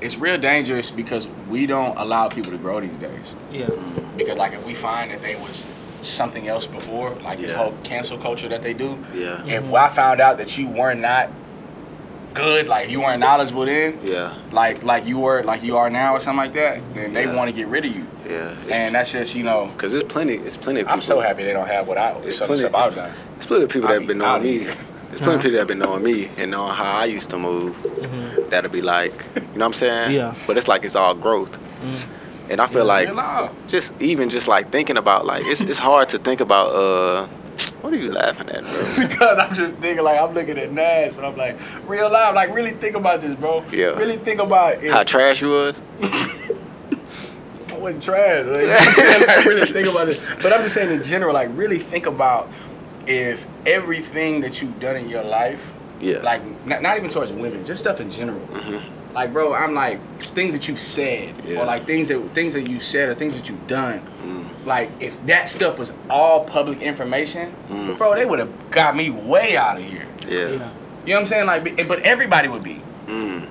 It's 0.00 0.16
real 0.16 0.38
dangerous 0.38 0.90
because 0.90 1.26
we 1.50 1.66
don't 1.66 1.94
allow 1.98 2.28
people 2.28 2.52
to 2.52 2.56
grow 2.58 2.80
these 2.80 2.96
days. 2.98 3.34
Yeah. 3.52 3.68
Because 4.16 4.38
like 4.38 4.52
if 4.54 4.64
we 4.64 4.74
find 4.74 5.10
that 5.10 5.20
they 5.20 5.36
was 5.36 5.62
something 6.02 6.48
else 6.48 6.66
before, 6.66 7.10
like 7.22 7.38
this 7.38 7.52
whole 7.52 7.74
cancel 7.84 8.18
culture 8.18 8.48
that 8.48 8.62
they 8.62 8.72
do. 8.74 8.98
Yeah. 9.14 9.44
If 9.46 9.64
Mhm. 9.64 9.78
I 9.78 9.88
found 9.88 10.20
out 10.20 10.36
that 10.38 10.56
you 10.58 10.68
were 10.68 10.94
not 10.94 11.28
good, 12.34 12.68
like 12.68 12.90
you 12.90 13.00
weren't 13.00 13.18
knowledgeable 13.20 13.66
then, 13.66 13.98
Yeah. 14.04 14.34
like 14.52 14.82
like 14.84 15.04
you 15.06 15.18
were 15.18 15.42
like 15.42 15.62
you 15.62 15.76
are 15.76 15.90
now 15.90 16.14
or 16.14 16.20
something 16.20 16.36
like 16.38 16.52
that, 16.54 16.78
then 16.94 17.12
they 17.12 17.26
want 17.26 17.48
to 17.48 17.52
get 17.52 17.66
rid 17.68 17.84
of 17.84 17.94
you. 17.94 18.06
Yeah. 18.28 18.54
And 18.70 18.94
that's 18.94 19.12
just 19.12 19.34
you 19.34 19.42
know. 19.42 19.66
because 19.76 19.92
there's 19.92 20.04
plenty. 20.04 20.34
It's 20.34 20.56
plenty 20.56 20.80
of 20.80 20.86
people. 20.86 20.94
I'm 20.94 21.02
so 21.02 21.20
happy 21.20 21.44
they 21.44 21.52
don't 21.52 21.66
have 21.66 21.88
what 21.88 21.98
I 21.98 22.10
It's 22.24 22.38
some 22.38 22.46
plenty. 22.46 22.60
stuff 22.62 22.74
I've 22.74 22.86
It's, 22.86 22.96
done. 22.96 23.10
it's 23.36 23.46
plenty 23.46 23.64
of 23.64 23.70
people 23.70 23.88
that 23.88 23.94
have 23.94 24.06
been 24.06 24.18
be 24.18 24.24
knowing 24.24 24.42
me. 24.42 24.58
here. 24.58 24.74
There's 25.08 25.20
plenty 25.22 25.36
of 25.38 25.42
people 25.42 25.52
that 25.54 25.58
have 25.58 25.66
been 25.68 25.78
knowing 25.80 26.04
me 26.04 26.30
and 26.38 26.52
knowing 26.52 26.72
how 26.72 26.92
I 26.98 27.04
used 27.06 27.30
to 27.30 27.38
move. 27.38 27.76
Mhm. 27.82 28.48
That'll 28.48 28.70
be 28.70 28.80
like, 28.80 29.12
you 29.34 29.40
know 29.42 29.48
what 29.58 29.66
I'm 29.66 29.72
saying? 29.72 30.12
Yeah. 30.12 30.34
But 30.46 30.56
it's 30.56 30.68
like 30.68 30.84
it's 30.84 30.94
all 30.94 31.14
growth. 31.14 31.58
Mm. 31.84 31.96
And 32.50 32.60
I 32.60 32.66
feel 32.66 32.84
like 32.84 33.08
just 33.68 33.92
even 34.00 34.28
just 34.28 34.48
like 34.48 34.72
thinking 34.72 34.96
about 34.96 35.24
like 35.24 35.44
it's 35.46 35.60
it's 35.62 35.78
hard 35.78 36.08
to 36.10 36.18
think 36.18 36.40
about 36.40 36.74
uh 36.74 37.26
what 37.80 37.92
are 37.92 37.96
you 37.96 38.10
laughing 38.10 38.48
at, 38.48 38.62
bro? 38.62 39.06
because 39.08 39.38
I'm 39.38 39.54
just 39.54 39.76
thinking 39.76 40.02
like 40.04 40.20
I'm 40.20 40.34
looking 40.34 40.58
at 40.58 40.72
Nash, 40.72 41.12
but 41.12 41.24
I'm 41.24 41.36
like 41.36 41.56
real 41.86 42.10
life. 42.10 42.34
Like 42.34 42.52
really 42.52 42.72
think 42.72 42.96
about 42.96 43.20
this, 43.20 43.34
bro. 43.36 43.64
Yeah. 43.70 43.90
Really 43.90 44.16
think 44.18 44.40
about 44.40 44.82
if 44.82 44.92
How 44.92 45.04
trash 45.04 45.40
you 45.42 45.50
was? 45.50 45.80
I 46.02 47.76
wasn't 47.78 48.02
trash. 48.02 48.46
Like, 48.46 48.60
you 48.62 48.66
know 48.66 48.72
what 48.72 48.88
I'm 48.88 48.94
saying? 48.94 49.26
like 49.26 49.44
really 49.46 49.66
think 49.66 49.88
about 49.88 50.08
this. 50.08 50.26
But 50.42 50.52
I'm 50.52 50.62
just 50.62 50.74
saying 50.74 50.90
in 50.90 51.02
general, 51.04 51.32
like 51.32 51.50
really 51.54 51.78
think 51.78 52.06
about 52.06 52.50
if 53.06 53.46
everything 53.64 54.40
that 54.40 54.60
you've 54.60 54.78
done 54.80 54.96
in 54.96 55.08
your 55.08 55.22
life, 55.22 55.62
Yeah. 56.00 56.18
like 56.18 56.42
not, 56.66 56.82
not 56.82 56.98
even 56.98 57.10
towards 57.10 57.32
women, 57.32 57.64
just 57.64 57.80
stuff 57.80 58.00
in 58.00 58.10
general. 58.10 58.40
hmm 58.40 58.96
Like, 59.14 59.32
bro, 59.32 59.52
I'm 59.54 59.74
like 59.74 60.00
things 60.20 60.52
that 60.54 60.68
you've 60.68 60.80
said, 60.80 61.34
Yeah. 61.44 61.60
or 61.62 61.64
like 61.66 61.84
things 61.86 62.08
that 62.08 62.20
things 62.34 62.54
that 62.54 62.68
you 62.68 62.78
said, 62.80 63.08
or 63.08 63.14
things 63.14 63.34
that 63.34 63.48
you've 63.48 63.66
done. 63.66 64.00
Mm. 64.24 64.66
Like, 64.66 64.90
if 65.00 65.24
that 65.26 65.48
stuff 65.48 65.78
was 65.78 65.92
all 66.08 66.44
public 66.44 66.80
information, 66.80 67.52
Mm. 67.70 67.98
bro, 67.98 68.14
they 68.14 68.24
would 68.24 68.38
have 68.38 68.70
got 68.70 68.94
me 68.96 69.10
way 69.10 69.56
out 69.56 69.78
of 69.78 69.84
here. 69.84 70.06
Yeah. 70.28 70.38
Yeah. 70.38 70.44
You 70.48 70.58
know 70.58 70.68
what 71.14 71.20
I'm 71.20 71.26
saying? 71.26 71.46
Like, 71.46 71.64
but- 71.76 71.88
but 71.88 72.00
everybody 72.02 72.48
would 72.48 72.62
be. 72.62 72.80
Mm. 73.08 73.46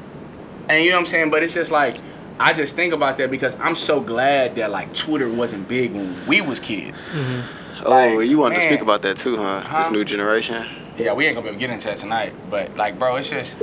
And 0.69 0.83
you 0.83 0.91
know 0.91 0.97
what 0.97 1.01
I'm 1.01 1.05
saying? 1.07 1.29
But 1.29 1.43
it's 1.43 1.53
just 1.53 1.71
like 1.71 1.95
I 2.41 2.53
just 2.53 2.73
think 2.73 2.93
about 2.93 3.17
that 3.17 3.29
because 3.29 3.53
I'm 3.61 3.75
so 3.75 3.99
glad 3.99 4.55
that 4.55 4.71
like 4.71 4.93
Twitter 4.93 5.27
wasn't 5.27 5.67
big 5.67 5.91
when 5.93 6.15
we 6.25 6.39
was 6.39 6.57
kids. 6.57 7.01
Mhm. 7.13 7.41
Oh, 7.85 8.19
you 8.19 8.37
wanted 8.37 8.55
to 8.55 8.61
speak 8.61 8.79
about 8.81 9.01
that 9.01 9.17
too, 9.17 9.35
huh? 9.35 9.61
This 9.77 9.91
new 9.91 10.05
generation. 10.05 10.65
Yeah, 10.97 11.11
we 11.11 11.25
ain't 11.25 11.35
gonna 11.35 11.43
be 11.43 11.49
able 11.49 11.59
to 11.59 11.67
get 11.67 11.69
into 11.73 11.87
that 11.87 11.97
tonight. 11.97 12.31
But 12.49 12.77
like, 12.77 12.97
bro, 12.97 13.17
it's 13.17 13.29
just 13.29 13.55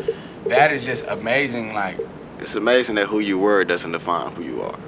that 0.49 0.73
is 0.73 0.85
just 0.85 1.05
amazing. 1.09 1.73
Like, 1.75 1.99
It's 2.41 2.55
amazing 2.55 2.95
that 2.97 3.07
who 3.07 3.21
you 3.21 3.39
were 3.39 3.65
doesn't 3.65 3.93
define 3.93 4.33
who 4.33 4.43
you 4.45 4.63
are. 4.63 4.79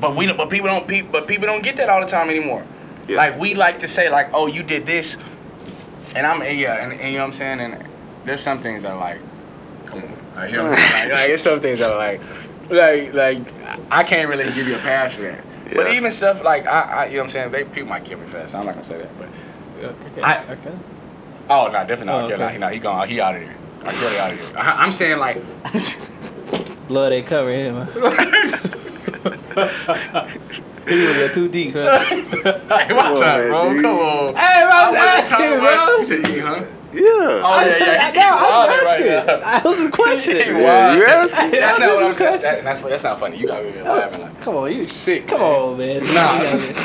but 0.00 0.16
we. 0.16 0.32
But 0.32 0.50
people 0.50 0.68
don't. 0.68 0.86
Pe- 0.88 1.02
but 1.02 1.26
people 1.26 1.46
don't 1.46 1.62
get 1.62 1.76
that 1.76 1.88
all 1.88 2.00
the 2.00 2.06
time 2.06 2.30
anymore. 2.30 2.64
Yeah. 3.08 3.16
Like 3.16 3.38
we 3.38 3.54
like 3.54 3.78
to 3.80 3.88
say 3.88 4.08
like, 4.10 4.30
oh, 4.32 4.46
you 4.46 4.62
did 4.62 4.86
this, 4.86 5.16
and 6.14 6.26
I'm 6.26 6.42
and 6.42 6.58
yeah, 6.58 6.82
and, 6.84 6.92
and 6.92 7.12
you 7.12 7.18
know 7.18 7.24
what 7.24 7.32
I'm 7.34 7.38
saying. 7.38 7.60
And 7.60 7.84
there's 8.24 8.40
some 8.42 8.62
things 8.62 8.82
that 8.82 8.92
are 8.92 8.98
like, 8.98 9.20
come 9.86 10.02
on, 10.02 10.16
like, 10.36 10.50
you 10.50 10.56
know 10.58 10.66
I'm 10.66 10.76
saying? 10.76 10.92
like, 11.10 11.18
like 11.18 11.26
there's 11.28 11.42
some 11.42 11.60
things 11.60 11.78
that 11.80 11.90
are 11.90 11.98
like, 11.98 12.20
like 12.70 13.14
like 13.14 13.54
I 13.90 14.04
can't 14.04 14.28
really 14.28 14.44
give 14.44 14.68
you 14.68 14.76
a 14.76 14.78
pass 14.78 15.14
for 15.14 15.22
that. 15.22 15.44
But 15.74 15.92
even 15.92 16.10
stuff 16.10 16.42
like 16.42 16.66
I, 16.66 16.80
I, 16.80 17.06
you 17.06 17.12
know 17.12 17.18
what 17.18 17.24
I'm 17.26 17.30
saying. 17.30 17.50
They 17.52 17.62
people 17.64 17.88
might 17.90 18.04
kill 18.04 18.18
me 18.18 18.26
fast. 18.26 18.54
I'm 18.56 18.66
not 18.66 18.74
gonna 18.74 18.84
say 18.84 18.98
that, 18.98 19.18
but. 19.18 19.28
Okay. 20.12 20.22
I- 20.22 20.52
okay. 20.52 20.72
Oh 21.48 21.66
no, 21.66 21.72
definitely 21.72 22.06
not. 22.06 22.22
Oh, 22.22 22.24
Okay. 22.34 22.44
okay. 22.44 22.58
No, 22.58 22.68
he 22.68 22.78
gone. 22.80 23.08
He 23.08 23.20
out 23.20 23.36
of 23.36 23.42
here. 23.42 23.54
I 23.84 23.92
kill 23.92 24.08
out 24.18 24.32
of 24.32 24.38
here. 24.40 24.58
I, 24.58 24.70
I'm 24.84 24.92
saying 24.92 25.18
like. 25.18 25.42
Blood 26.88 27.12
ain't 27.12 27.26
cover 27.26 27.50
him. 27.52 27.86
He 30.88 31.06
was 31.06 31.16
go 31.16 31.28
too 31.28 31.48
deep, 31.48 31.74
huh? 31.74 32.04
hey, 32.04 32.14
watch 32.42 32.66
Come 32.88 32.96
on, 32.98 33.22
out, 33.22 33.48
bro. 33.48 33.72
dude. 33.74 33.82
Come 33.82 33.98
on. 33.98 34.34
Hey, 34.34 34.62
bro, 34.62 34.72
I 34.72 34.90
was 34.90 34.96
I 34.96 35.18
asking, 35.20 35.58
bro. 35.60 35.96
You 35.98 36.04
said 36.04 36.26
he, 36.26 36.38
huh? 36.40 36.64
Yeah. 36.92 37.00
Oh 37.44 37.60
yeah, 37.64 37.76
yeah. 37.76 38.06
He, 38.10 38.12
he 38.12 38.18
No, 38.18 38.26
I 38.26 38.42
wild 38.42 38.70
was 38.70 38.84
right 38.86 39.06
asking. 39.06 39.40
now. 39.40 39.46
I 39.46 39.62
was 39.62 39.80
a 39.86 39.90
question. 39.90 40.36
He 40.36 40.40
Yeah, 40.50 40.88
wild. 40.88 40.98
you 40.98 41.04
asking? 41.06 41.50
That's 41.52 41.78
not 41.78 41.88
what 41.94 42.02
I'm 42.04 42.14
saying. 42.14 42.30
That's, 42.32 42.42
that, 42.42 42.64
that's, 42.64 42.82
that's 42.82 43.02
not 43.04 43.20
funny. 43.20 43.36
You 43.36 43.46
got 43.46 43.62
me 43.64 43.72
oh, 43.78 43.84
laughing 43.84 44.22
like. 44.22 44.42
Come 44.42 44.56
on, 44.56 44.72
you 44.72 44.86
Sick, 44.88 45.28
Come 45.28 45.40
man. 45.40 45.52
on, 45.52 45.78
man. 45.78 46.02
Nah, 46.14 46.40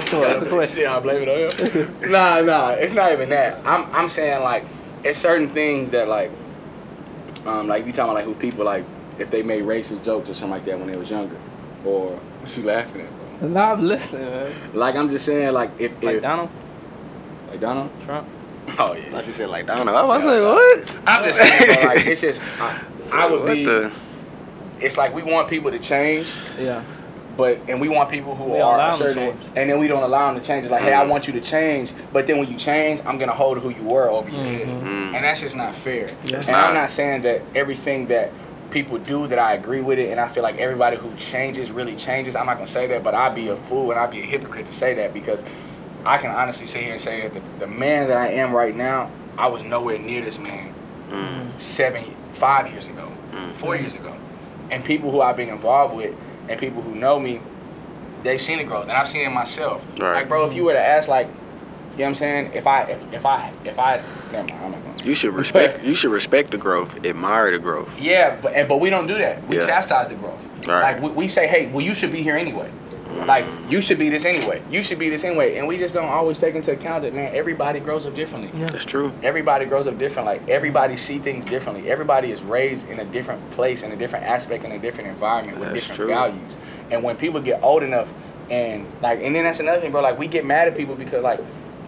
come 0.09 0.19
on, 0.21 0.27
that's 0.29 0.41
a 0.43 0.45
question. 0.49 0.81
Yeah, 0.83 0.97
I 0.97 0.99
blame 0.99 1.23
it 1.27 1.29
on 1.29 1.71
him. 1.81 2.11
nah, 2.11 2.41
nah, 2.41 2.69
it's 2.71 2.93
not 2.93 3.11
even 3.11 3.29
that. 3.29 3.65
I'm, 3.65 3.91
I'm 3.95 4.09
saying 4.09 4.43
like, 4.43 4.65
it's 5.03 5.17
certain 5.17 5.49
things 5.49 5.89
that 5.91 6.07
like, 6.07 6.29
um, 7.45 7.67
like 7.67 7.85
you 7.85 7.91
talking 7.91 8.05
about 8.11 8.15
like 8.15 8.25
who 8.25 8.35
people 8.35 8.65
like 8.65 8.83
if 9.19 9.29
they 9.31 9.43
made 9.43 9.63
racist 9.63 10.03
jokes 10.03 10.29
or 10.29 10.33
something 10.33 10.51
like 10.51 10.65
that 10.65 10.77
when 10.79 10.89
they 10.91 10.97
was 10.97 11.09
younger, 11.09 11.37
or 11.85 12.11
what 12.41 12.57
you 12.57 12.63
laughing 12.63 13.01
at, 13.01 13.09
bro? 13.09 13.49
No, 13.49 13.59
I'm 13.73 13.81
listening, 13.81 14.25
man. 14.29 14.53
Like 14.73 14.95
I'm 14.95 15.09
just 15.09 15.25
saying 15.25 15.53
like 15.53 15.71
if 15.79 15.91
Like 16.03 16.15
if 16.17 16.21
Donald 16.21 16.49
like 17.49 17.59
Donald. 17.59 17.89
Trump. 18.05 18.27
Oh 18.79 18.93
yeah. 18.93 19.13
Like 19.13 19.27
you 19.27 19.33
said, 19.33 19.49
like 19.49 19.67
Donald. 19.67 19.95
I 19.95 20.03
was 20.03 20.25
like, 20.25 20.41
what? 20.41 20.91
I'm 21.05 21.23
just 21.23 21.39
saying, 21.39 21.79
bro, 21.81 21.85
like 21.87 22.07
it's 22.07 22.21
just 22.21 22.41
I, 22.59 22.81
I 23.13 23.27
would 23.31 23.45
be. 23.45 23.63
the? 23.63 23.91
It's 24.81 24.97
like 24.97 25.13
we 25.13 25.21
want 25.21 25.47
people 25.49 25.69
to 25.71 25.79
change, 25.79 26.33
Yeah. 26.59 26.83
But 27.37 27.57
and 27.67 27.79
we 27.81 27.89
want 27.89 28.09
people 28.09 28.35
who 28.35 28.45
We 28.45 28.59
are 28.59 28.79
a 28.79 28.95
certain, 28.95 29.37
and 29.55 29.69
then 29.69 29.79
we 29.79 29.87
don't 29.87 30.03
allow 30.03 30.31
them 30.31 30.41
to 30.41 30.47
change. 30.47 30.63
It's 30.65 30.71
like, 30.71 30.83
hey, 30.83 30.93
I 30.93 31.03
Mhm. 31.05 31.09
want 31.09 31.27
you 31.27 31.33
to 31.33 31.41
change, 31.41 31.91
but 32.13 32.27
then 32.27 32.37
when 32.37 32.49
you 32.49 32.57
change, 32.57 33.01
I'm 33.05 33.17
gonna 33.17 33.33
hold 33.33 33.57
who 33.59 33.69
you 33.69 33.83
were 33.83 34.09
over 34.09 34.29
your 34.29 34.43
head, 34.43 34.67
Mhm. 34.67 34.81
Mm. 34.83 35.15
and 35.15 35.25
that's 35.25 35.41
just 35.41 35.55
not 35.55 35.75
fair. 35.75 36.07
That's 36.23 36.47
and 36.47 36.55
not. 36.57 36.67
I'm 36.69 36.73
not 36.73 36.91
saying 36.91 37.23
that 37.23 37.41
everything 37.53 38.07
that 38.07 38.31
people 38.71 38.97
do 38.97 39.27
that 39.27 39.39
I 39.39 39.53
agree 39.53 39.81
with 39.81 39.99
it, 39.99 40.09
and 40.11 40.19
I 40.19 40.27
feel 40.27 40.43
like 40.43 40.57
everybody 40.59 40.97
who 40.97 41.09
changes 41.17 41.71
really 41.71 41.95
changes. 41.95 42.35
I'm 42.35 42.45
not 42.45 42.55
gonna 42.55 42.67
say 42.67 42.87
that, 42.87 43.03
but 43.03 43.13
I'd 43.13 43.35
be 43.35 43.49
a 43.49 43.55
fool 43.55 43.91
and 43.91 43.99
I'd 43.99 44.11
be 44.11 44.19
a 44.21 44.25
hypocrite 44.25 44.65
to 44.67 44.73
say 44.73 44.93
that 44.95 45.13
because 45.13 45.43
I 46.05 46.17
can 46.17 46.29
honestly 46.31 46.67
sit 46.67 46.83
here 46.83 46.93
and 46.93 47.01
say 47.01 47.21
that 47.21 47.33
the, 47.33 47.41
the 47.59 47.67
man 47.67 48.07
that 48.09 48.17
I 48.17 48.27
am 48.29 48.53
right 48.53 48.75
now, 48.75 49.09
I 49.37 49.47
was 49.47 49.63
nowhere 49.63 49.97
near 49.99 50.21
this 50.23 50.37
man 50.39 50.73
Mm. 51.11 51.47
seven, 51.59 52.03
five 52.33 52.67
years 52.71 52.87
ago, 52.87 53.07
Mm. 53.33 53.51
four 53.53 53.75
years 53.75 53.93
ago, 53.93 54.13
and 54.71 54.83
people 54.83 55.11
who 55.11 55.21
I've 55.21 55.37
been 55.37 55.49
involved 55.49 55.95
with, 55.95 56.13
and 56.47 56.59
people 56.59 56.81
who 56.81 56.95
know 56.95 57.19
me, 57.19 57.41
they've 58.23 58.41
seen 58.41 58.57
the 58.57 58.63
growth, 58.63 58.83
and 58.83 58.91
I've 58.93 59.07
seen 59.07 59.25
it 59.25 59.29
myself. 59.29 59.81
Right. 59.99 60.13
Like, 60.13 60.27
bro, 60.27 60.45
if 60.45 60.53
you 60.53 60.63
were 60.63 60.73
to 60.73 60.79
ask, 60.85 61.07
like, 61.07 61.27
You 61.27 61.99
know 61.99 62.03
what 62.05 62.09
I'm 62.09 62.15
saying? 62.15 62.51
If 62.53 62.67
I 62.67 62.81
if, 62.83 63.13
if 63.13 63.25
I 63.25 63.53
if 63.63 63.79
I 63.79 64.01
never 64.33 64.47
mind, 64.49 64.65
I'm 64.65 64.71
not 64.71 64.83
going. 64.83 65.07
You 65.07 65.15
should 65.15 65.33
respect. 65.33 65.83
you 65.89 65.95
should 65.95 66.11
respect 66.11 66.51
the 66.51 66.57
growth. 66.57 67.05
Admire 67.05 67.51
the 67.51 67.59
growth. 67.59 67.97
Yeah, 67.97 68.35
but 68.41 68.53
and, 68.53 68.67
but 68.67 68.81
we 68.81 68.89
don't 68.89 69.07
do 69.07 69.17
that. 69.17 69.47
We 69.47 69.57
Yeah. 69.57 69.65
chastise 69.65 70.09
the 70.09 70.15
growth. 70.15 70.39
Right. 70.67 70.81
Like 70.81 71.01
we, 71.01 71.09
we 71.11 71.27
say, 71.29 71.47
hey, 71.47 71.67
well, 71.67 71.85
you 71.85 71.93
should 71.93 72.11
be 72.11 72.21
here 72.21 72.35
anyway. 72.35 72.69
Like 73.15 73.45
you 73.69 73.81
should 73.81 73.97
be 73.97 74.09
this 74.09 74.25
anyway. 74.25 74.61
You 74.69 74.83
should 74.83 74.99
be 74.99 75.09
this 75.09 75.23
anyway, 75.23 75.57
and 75.57 75.67
we 75.67 75.77
just 75.77 75.93
don't 75.93 76.09
always 76.09 76.37
take 76.37 76.55
into 76.55 76.71
account 76.73 77.03
that 77.03 77.13
man, 77.13 77.33
everybody 77.33 77.79
grows 77.79 78.05
up 78.05 78.13
differently. 78.13 78.51
Yeah. 78.59 78.67
That's 78.67 78.85
true. 78.85 79.13
Everybody 79.23 79.65
grows 79.65 79.87
up 79.87 79.97
different. 79.97 80.25
Like 80.25 80.47
everybody 80.49 80.95
see 80.95 81.19
things 81.19 81.45
differently. 81.45 81.89
Everybody 81.89 82.31
is 82.31 82.41
raised 82.43 82.87
in 82.89 82.99
a 82.99 83.05
different 83.05 83.49
place, 83.51 83.83
in 83.83 83.91
a 83.91 83.95
different 83.95 84.25
aspect, 84.25 84.63
in 84.65 84.71
a 84.73 84.79
different 84.79 85.09
environment 85.09 85.59
with 85.59 85.69
That's 85.69 85.87
different 85.87 85.97
true. 85.97 86.07
values. 86.07 86.53
And 86.91 87.03
when 87.03 87.15
people 87.15 87.41
get 87.41 87.63
old 87.63 87.83
enough, 87.83 88.07
and 88.49 88.85
like, 89.01 89.21
and 89.21 89.35
then 89.35 89.43
that's 89.43 89.59
another 89.59 89.81
thing, 89.81 89.91
bro. 89.91 90.01
Like 90.01 90.19
we 90.19 90.27
get 90.27 90.45
mad 90.45 90.67
at 90.67 90.75
people 90.75 90.95
because 90.95 91.23
like, 91.23 91.39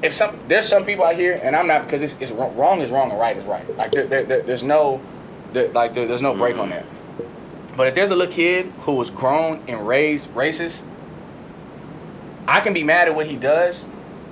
if 0.01 0.13
some 0.13 0.39
there's 0.47 0.67
some 0.67 0.85
people 0.85 1.05
out 1.05 1.15
here, 1.15 1.39
and 1.43 1.55
I'm 1.55 1.67
not 1.67 1.83
because 1.83 2.01
it's, 2.01 2.15
it's 2.19 2.31
wrong, 2.31 2.55
wrong 2.55 2.81
is 2.81 2.89
wrong 2.89 3.11
and 3.11 3.19
right 3.19 3.35
is 3.37 3.45
right. 3.45 3.77
Like 3.77 3.91
there, 3.91 4.07
there, 4.07 4.23
there- 4.23 4.41
there's 4.43 4.63
no, 4.63 5.01
there, 5.53 5.69
like 5.69 5.93
there, 5.93 6.07
there's 6.07 6.21
no 6.21 6.35
break 6.35 6.57
on 6.57 6.69
mm. 6.69 6.71
that. 6.71 6.85
But 7.75 7.87
if 7.87 7.95
there's 7.95 8.09
a 8.09 8.15
little 8.15 8.33
kid 8.33 8.65
who 8.81 8.93
was 8.93 9.11
grown 9.11 9.63
and 9.67 9.87
raised 9.87 10.33
racist, 10.33 10.81
I 12.47 12.59
can 12.61 12.73
be 12.73 12.83
mad 12.83 13.07
at 13.07 13.15
what 13.15 13.25
he 13.27 13.35
does, 13.35 13.85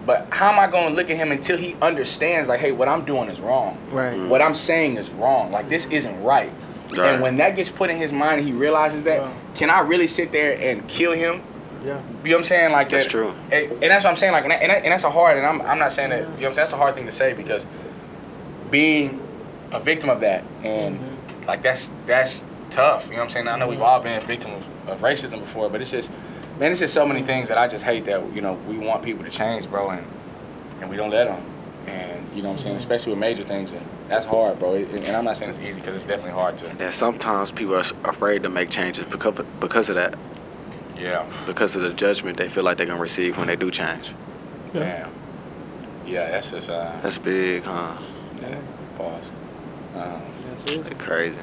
but 0.05 0.28
how 0.30 0.51
am 0.51 0.59
I 0.59 0.68
going 0.68 0.89
to 0.89 0.95
look 0.95 1.09
at 1.09 1.18
him 1.18 1.32
until 1.32 1.57
he 1.57 1.76
understands, 1.82 2.47
like, 2.47 2.59
hey, 2.59 2.72
what 2.72 2.88
I'm 2.88 3.05
doing 3.05 3.30
is 3.30 3.39
wrong. 3.39 3.78
Right. 3.91 4.18
What 4.30 4.41
I'm 4.41 4.55
saying 4.55 4.97
is 4.97 5.09
wrong. 5.09 5.51
Like, 5.51 5.68
this 5.70 5.86
isn't 5.88 6.24
right. 6.24 6.51
Right. 6.91 6.99
And 7.13 7.22
when 7.22 7.38
that 7.38 7.55
gets 7.55 7.70
put 7.70 7.89
in 7.89 7.97
his 7.97 8.11
mind 8.11 8.39
and 8.39 8.47
he 8.47 8.53
realizes 8.53 9.03
that, 9.05 9.22
Wow. 9.22 9.34
can 9.55 9.70
I 9.70 9.80
really 9.80 10.07
sit 10.07 10.32
there 10.32 10.53
and 10.53 10.88
kill 10.88 11.11
him? 11.13 11.41
Yeah. 11.84 11.99
You 12.24 12.32
know 12.32 12.38
what 12.38 12.38
I'm 12.38 12.43
saying? 12.45 12.72
Like 12.72 12.89
That's 12.89 13.05
that- 13.05 13.11
true. 13.11 13.34
And, 13.51 13.72
and 13.72 13.82
that's 13.91 14.03
what 14.05 14.11
I'm 14.11 14.18
saying. 14.18 14.32
Like, 14.32 14.43
and, 14.43 14.51
that, 14.51 14.61
and, 14.61 14.72
that- 14.72 14.84
and 14.84 14.91
that's 14.91 15.03
a 15.03 15.09
hard. 15.11 15.38
And 15.38 15.45
I'm, 15.45 15.61
I'm 15.63 15.80
not 15.80 15.91
saying 15.91 16.11
that. 16.11 16.20
You 16.20 16.24
know 16.26 16.30
what 16.30 16.36
I'm 16.36 16.41
saying? 16.41 16.55
That's 16.55 16.72
a 16.74 16.78
hard 16.78 16.95
thing 16.95 17.05
to 17.07 17.11
say 17.11 17.34
because 17.34 17.66
being 18.72 19.22
a 19.72 19.80
victim 19.80 20.09
of 20.09 20.20
that 20.22 20.43
and 20.63 20.99
Mm-hmm. 20.99 21.45
like 21.47 21.61
that's 21.63 21.91
that's 22.05 22.43
tough. 22.72 23.05
You 23.05 23.11
know 23.13 23.18
what 23.18 23.24
I'm 23.26 23.30
saying? 23.32 23.47
I 23.47 23.57
know 23.57 23.68
we've 23.68 23.82
all 23.82 23.99
been 23.99 24.26
victims 24.26 24.63
of, 24.88 24.89
of 24.89 24.99
racism 25.01 25.39
before, 25.39 25.70
but 25.70 25.82
it's 25.82 25.91
just, 25.91 26.09
man, 26.60 26.72
it's 26.72 26.80
just 26.80 26.93
so 26.93 27.06
many 27.06 27.24
things 27.24 27.49
that 27.49 27.58
I 27.58 27.68
just 27.68 27.84
hate 27.84 28.06
that 28.06 28.34
you 28.34 28.41
know 28.41 28.53
we 28.68 28.78
want 28.78 29.03
people 29.03 29.24
to 29.24 29.32
change, 29.32 29.70
bro, 29.70 29.89
and 29.89 30.06
and 30.82 30.89
we 30.89 30.97
don't 30.97 31.10
let 31.12 31.26
them. 31.26 31.41
And 31.88 32.26
you 32.36 32.41
know 32.41 32.49
what 32.49 32.58
I'm 32.60 32.64
saying? 32.64 32.76
Especially 32.78 33.12
with 33.12 33.20
major 33.20 33.43
things, 33.43 33.72
and 33.72 33.86
that's 34.08 34.26
hard, 34.26 34.60
bro. 34.60 34.76
It- 34.76 34.93
and 35.01 35.16
I'm 35.16 35.24
not 35.26 35.38
saying 35.38 35.49
it's 35.51 35.60
easy 35.60 35.80
because 35.80 35.95
it's 35.95 36.06
definitely 36.06 36.32
hard 36.32 36.58
to. 36.60 36.68
And 36.84 36.93
sometimes 36.93 37.51
people 37.51 37.76
are 37.76 37.84
afraid 38.03 38.43
to 38.43 38.49
make 38.49 38.70
changes 38.70 39.06
because 39.06 39.39
of, 39.39 39.60
because 39.60 39.89
of 39.89 39.95
that, 39.95 40.16
Yeah. 40.97 41.26
because 41.45 41.76
of 41.76 41.84
the 41.84 41.93
judgment 41.93 42.38
they 42.38 42.49
feel 42.49 42.64
like 42.64 42.78
they're 42.78 42.88
gonna 42.88 42.99
receive 42.99 43.38
when 43.38 43.47
they 43.47 43.56
do 43.56 43.70
change. 43.72 44.14
Yeah. 44.74 44.82
Yeah. 44.82 45.08
Yeah, 46.08 46.32
that's 46.32 46.51
just 46.51 46.70
uh. 46.70 46.97
That's 47.01 47.20
big, 47.20 47.64
huh? 47.64 47.93
Yeah. 48.41 48.56
Pause. 48.97 49.24
Um, 49.95 50.22
That's 50.49 50.66
it. 50.66 50.84
That's 50.84 51.03
crazy. 51.03 51.39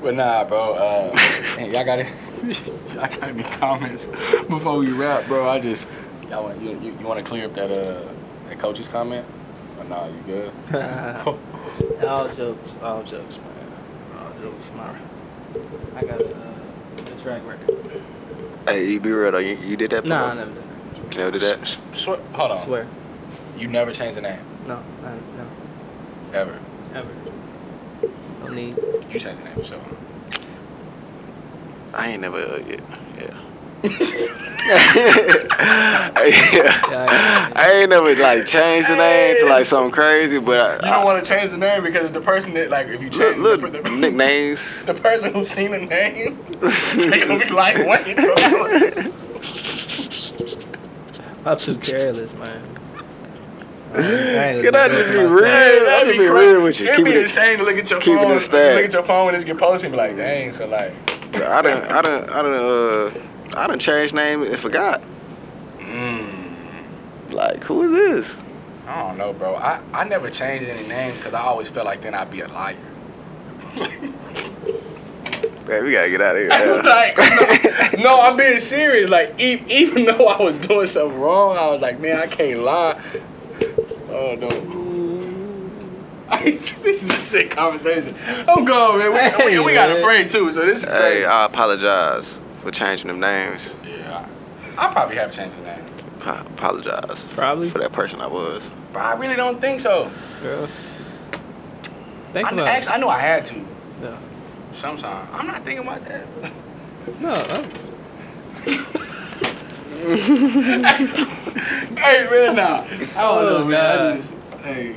But 0.00 0.14
nah, 0.14 0.44
bro. 0.44 0.74
Uh, 0.74 1.18
man, 1.56 1.70
y'all 1.70 1.84
got 1.84 1.98
it. 2.00 2.08
y'all 2.94 3.08
got 3.08 3.22
any 3.24 3.42
comments 3.42 4.06
before 4.48 4.78
we 4.78 4.92
wrap, 4.92 5.26
bro? 5.26 5.48
I 5.48 5.58
just 5.58 5.84
y'all 6.28 6.44
want 6.44 6.60
you, 6.60 6.78
you, 6.80 6.96
you 6.98 7.06
want 7.06 7.18
to 7.18 7.24
clear 7.24 7.46
up 7.46 7.54
that 7.54 7.70
uh 7.70 8.12
that 8.48 8.58
coach's 8.58 8.88
comment? 8.88 9.26
Or 9.78 9.84
nah, 9.84 10.06
you 10.08 10.20
good? 10.20 10.52
all 12.06 12.28
jokes, 12.28 12.76
all 12.82 13.02
jokes, 13.02 13.38
man. 13.40 13.52
All 14.18 14.32
jokes, 14.40 14.72
man. 14.74 14.96
I 15.96 16.02
got 16.04 16.20
uh, 16.20 16.52
the 17.06 17.22
track 17.22 17.44
record. 17.46 17.70
Hey, 18.68 18.90
you 18.90 19.00
be 19.00 19.10
real 19.12 19.32
though. 19.32 19.38
You, 19.38 19.54
you 19.54 19.76
did 19.76 19.90
that? 19.90 20.04
Nah, 20.04 20.30
I 20.30 20.34
never 20.34 20.52
done 20.52 20.68
that. 20.68 21.12
You 21.12 21.18
never 21.18 21.30
did 21.30 21.42
that? 21.42 21.62
S- 21.62 21.78
swear, 21.94 22.18
hold 22.34 22.50
on. 22.52 22.64
Swear. 22.64 22.86
You 23.56 23.68
never 23.68 23.92
changed 23.92 24.18
the 24.18 24.22
name 24.22 24.40
No, 24.66 24.82
I, 25.02 25.14
no, 25.34 25.48
ever. 26.34 26.58
ever. 26.92 27.35
No 28.46 28.52
need. 28.52 28.76
You 29.10 29.18
changed 29.18 29.40
the 29.40 29.44
name 29.44 29.54
for 29.54 29.64
sure. 29.64 29.80
I 31.92 32.08
ain't 32.10 32.20
never. 32.20 32.38
Uh, 32.38 32.62
yeah. 32.68 32.80
yeah. 33.18 33.34
Yeah, 34.66 34.72
I 37.54 37.70
ain't 37.72 37.90
never 37.90 38.12
like 38.16 38.46
changed 38.46 38.88
the 38.88 38.96
name 38.96 39.36
to 39.38 39.46
like 39.46 39.64
something 39.64 39.92
crazy, 39.92 40.40
but 40.40 40.82
You 40.82 40.88
I, 40.90 40.94
don't 40.96 41.04
want 41.04 41.24
to 41.24 41.28
change 41.28 41.52
the 41.52 41.56
name 41.58 41.84
because 41.84 42.10
the 42.12 42.20
person 42.20 42.52
that 42.54 42.68
like 42.70 42.88
if 42.88 43.00
you 43.00 43.08
change 43.10 43.36
look, 43.38 43.60
the, 43.60 43.68
look, 43.68 43.84
the, 43.84 43.90
nicknames. 43.96 44.84
the 44.84 44.94
person 44.94 45.32
who's 45.32 45.48
seen 45.50 45.70
the 45.70 45.78
name, 45.78 46.36
they 46.60 47.20
gonna 47.20 47.38
be 47.44 47.50
like, 47.50 47.76
wait. 47.86 48.18
So 48.18 48.34
I'm 51.44 51.58
too 51.58 51.78
careless, 51.78 52.32
man. 52.34 52.48
I 52.50 52.56
ain't- 52.56 52.66
I 52.66 52.68
ain't 52.96 53.04
Can 53.96 54.74
I 54.74 54.88
just 54.88 55.10
be 55.12 55.18
real? 55.18 55.44
Hey, 55.44 55.78
I'm 55.78 55.84
that'd 55.86 56.12
be 56.12 56.18
be 56.18 56.28
crazy. 56.28 56.52
real 56.52 56.62
with 56.62 56.80
you. 56.80 56.86
It'd 56.86 56.96
Keep 56.96 57.04
be 57.06 57.12
it- 57.12 57.22
insane 57.22 57.58
to 57.58 57.64
look 57.64 57.76
at 57.76 57.90
your 57.90 58.00
keep 58.00 58.14
it 58.18 58.22
phone. 58.22 58.32
in 58.32 58.40
stat. 58.40 58.74
Look 58.76 58.84
at 58.86 58.92
your 58.92 59.02
phone 59.04 59.26
when 59.26 59.34
this 59.34 59.44
get 59.44 59.58
posted 59.58 59.86
and 59.86 59.92
be 59.92 59.96
like, 59.98 60.16
dang. 60.16 60.52
So 60.52 60.66
like, 60.66 60.92
I 61.42 61.62
done, 61.62 61.82
I 61.84 62.02
done, 62.02 62.30
I 62.30 62.42
done, 62.42 62.54
uh, 62.54 63.58
I 63.60 63.66
done 63.66 63.78
changed 63.78 64.14
name 64.14 64.42
and 64.42 64.58
forgot. 64.58 65.02
mm, 65.78 66.28
Like, 67.32 67.64
who 67.64 67.82
is 67.84 67.92
this? 67.92 68.36
I 68.86 69.00
don't 69.02 69.18
know, 69.18 69.32
bro. 69.32 69.56
I, 69.56 69.80
I 69.92 70.04
never 70.04 70.30
changed 70.30 70.68
any 70.68 70.86
name 70.86 71.14
because 71.16 71.34
I 71.34 71.40
always 71.40 71.68
felt 71.68 71.86
like 71.86 72.02
then 72.02 72.14
I'd 72.14 72.30
be 72.30 72.40
a 72.42 72.48
liar. 72.48 72.76
Man, 75.66 75.82
we 75.82 75.90
gotta 75.92 76.08
get 76.10 76.22
out 76.22 76.36
of 76.36 76.42
here. 76.42 76.48
Yeah. 76.50 76.80
like, 76.84 77.98
no, 77.98 78.20
I'm 78.22 78.36
being 78.36 78.60
serious. 78.60 79.10
Like, 79.10 79.40
e- 79.40 79.64
even 79.68 80.04
though 80.04 80.28
I 80.28 80.40
was 80.40 80.54
doing 80.58 80.86
something 80.86 81.18
wrong, 81.18 81.56
I 81.56 81.66
was 81.66 81.80
like, 81.82 81.98
man, 81.98 82.18
I 82.18 82.28
can't 82.28 82.60
lie. 82.60 83.00
Oh 84.16 84.34
no. 84.34 84.48
this 86.42 86.74
is 87.02 87.04
a 87.04 87.18
sick 87.18 87.50
conversation. 87.50 88.16
Oh, 88.48 88.56
I'm 88.56 88.64
going, 88.64 89.12
man. 89.12 89.34
We, 89.44 89.58
we, 89.58 89.66
we 89.66 89.74
got 89.74 89.90
a 89.90 89.96
Hey, 89.96 90.02
pray 90.02 90.24
too, 90.26 90.50
so 90.52 90.64
this 90.64 90.78
is 90.82 90.84
hey, 90.90 90.98
crazy. 90.98 91.24
I 91.26 91.44
apologize 91.44 92.40
for 92.60 92.70
changing 92.70 93.08
them 93.08 93.20
names. 93.20 93.76
yeah, 93.84 94.26
I, 94.78 94.88
I 94.88 94.92
probably 94.92 95.16
have 95.16 95.32
changed 95.32 95.58
the 95.58 95.62
name, 95.64 95.84
I 96.22 96.40
apologize 96.40 97.26
Probably. 97.32 97.68
for 97.68 97.78
that 97.78 97.92
person 97.92 98.22
I 98.22 98.26
was. 98.26 98.70
but 98.94 99.00
I 99.02 99.14
really 99.16 99.36
don't 99.36 99.60
think 99.60 99.80
so. 99.80 100.10
Girl. 100.42 100.66
Think 102.32 102.48
I, 102.48 102.52
about 102.52 102.68
actually, 102.68 102.92
I 102.94 102.96
knew 102.96 103.08
I 103.08 103.18
had 103.20 103.44
to. 103.46 103.54
it. 103.54 103.66
Yeah. 104.02 104.18
Sometime. 104.72 105.28
I'm 105.32 105.46
not 105.46 105.62
thinking 105.62 105.86
about 105.86 106.04
that. 106.06 106.26
No, 107.20 107.34
I'm, 107.34 107.70
hey 111.96 112.28
man, 112.30 112.56
nah. 112.56 112.84
I 112.84 112.86
don't 112.86 113.16
know, 113.16 113.56
Oh, 113.58 113.64
man. 113.64 114.00
I 114.00 114.16
just, 114.18 114.30
hey, 114.62 114.96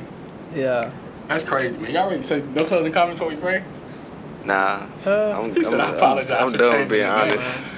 yeah. 0.54 0.90
that's 1.26 1.44
crazy, 1.44 1.76
man. 1.78 1.90
Y'all 1.92 2.10
ready? 2.10 2.22
So 2.22 2.40
no 2.54 2.64
closing 2.64 2.92
comments 2.92 3.18
before 3.18 3.34
we 3.34 3.40
break? 3.40 3.62
Nah, 4.44 4.86
Uh, 5.06 5.30
I'm, 5.38 5.54
He 5.54 5.64
said, 5.64 5.80
I'm, 5.80 5.94
"I 5.94 5.96
apologize 5.96 6.42
I'm, 6.42 6.52
for 6.52 6.58
done 6.58 6.88
being 6.88 7.06
honest. 7.06 7.64
name." 7.64 7.72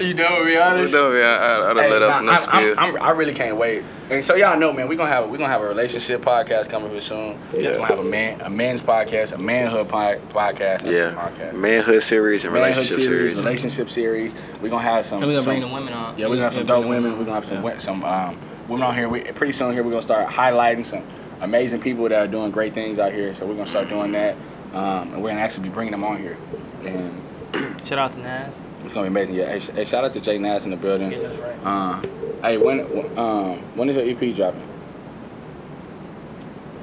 Honest. 0.00 0.08
You 0.08 0.14
done 0.14 0.38
with 0.38 0.46
me, 0.48 0.58
I'm 0.58 0.76
honest? 0.76 0.92
done 0.92 1.12
being. 1.12 1.24
I, 1.24 1.36
I, 1.36 1.70
I 1.70 1.74
done 1.74 1.84
Hey, 1.84 1.90
let 1.90 2.02
up 2.02 2.10
nah, 2.22 2.30
enough 2.30 2.48
I'm. 2.48 2.78
I'm, 2.78 2.96
I'm, 2.96 3.02
I 3.02 3.10
really 3.10 3.34
can't 3.34 3.56
wait. 3.56 3.84
And 4.10 4.24
so 4.24 4.34
y'all 4.34 4.58
know, 4.58 4.72
man, 4.72 4.88
we're 4.88 4.96
gonna 4.96 5.10
have 5.10 5.28
we 5.28 5.38
gonna 5.38 5.50
have 5.50 5.60
a 5.60 5.68
relationship 5.68 6.22
podcast 6.22 6.68
coming 6.68 6.90
here 6.90 7.00
soon. 7.00 7.38
Yeah. 7.52 7.70
We're 7.72 7.76
gonna 7.78 7.86
have 7.86 7.98
a 8.00 8.04
man 8.04 8.40
a 8.40 8.50
men's 8.50 8.80
podcast, 8.80 9.32
a 9.32 9.38
manhood 9.38 9.88
po- 9.88 10.20
podcast. 10.30 10.82
That's 10.82 10.84
yeah, 10.84 11.12
podcast. 11.14 11.54
manhood 11.54 12.02
series 12.02 12.44
and 12.44 12.52
Manhood 12.52 12.76
relationship 12.76 13.04
series. 13.04 13.44
relationship 13.44 13.90
series. 13.90 14.34
We're 14.60 14.70
gonna 14.70 14.82
have 14.82 15.06
some. 15.06 15.22
and 15.22 15.26
we're 15.28 15.34
gonna 15.34 15.44
some- 15.44 15.52
bring 15.52 15.60
the 15.60 15.74
women 15.74 15.92
on. 15.92 16.18
Yeah, 16.18 16.26
we're 16.26 16.36
gonna 16.36 16.46
have 16.46 16.54
some 16.54 16.66
dope 16.66 16.86
women. 16.86 17.12
We're 17.18 17.24
gonna 17.24 17.34
have 17.40 17.46
some 17.46 17.62
wo- 17.62 17.78
some 17.78 18.04
um, 18.04 18.38
women 18.68 18.86
on 18.86 18.94
here. 18.94 19.08
We, 19.08 19.20
pretty 19.20 19.52
soon 19.52 19.72
here 19.72 19.82
we're 19.82 19.90
gonna 19.90 20.02
start 20.02 20.28
highlighting 20.28 20.84
some 20.86 21.04
amazing 21.40 21.80
people 21.80 22.08
that 22.08 22.20
are 22.20 22.26
doing 22.28 22.50
great 22.50 22.74
things 22.74 22.98
out 22.98 23.12
here. 23.12 23.32
So 23.32 23.46
we're 23.46 23.54
gonna 23.54 23.66
start 23.66 23.88
doing 23.88 24.12
that, 24.12 24.34
um, 24.74 25.14
and 25.14 25.22
we're 25.22 25.30
gonna 25.30 25.40
actually 25.40 25.68
be 25.68 25.74
bringing 25.74 25.92
them 25.92 26.04
on 26.04 26.18
here, 26.18 26.36
and 26.84 27.22
Shout 27.84 27.98
out 27.98 28.12
to 28.12 28.20
Nas. 28.20 28.54
it's 28.84 28.94
gonna 28.94 29.04
be 29.04 29.08
amazing. 29.08 29.34
Yeah, 29.34 29.50
hey, 29.50 29.58
hey 29.58 29.84
shout 29.84 30.04
out 30.04 30.12
to 30.12 30.20
Jay 30.20 30.38
Nass 30.38 30.64
in 30.64 30.70
the 30.70 30.76
building. 30.76 31.10
Getting 31.10 31.26
us 31.26 31.36
right. 31.38 31.56
Uh, 31.64 32.00
hey, 32.42 32.56
when 32.58 32.80
um, 33.18 33.58
when 33.74 33.88
is 33.88 33.96
your 33.96 34.04
EP 34.08 34.36
dropping? 34.36 34.66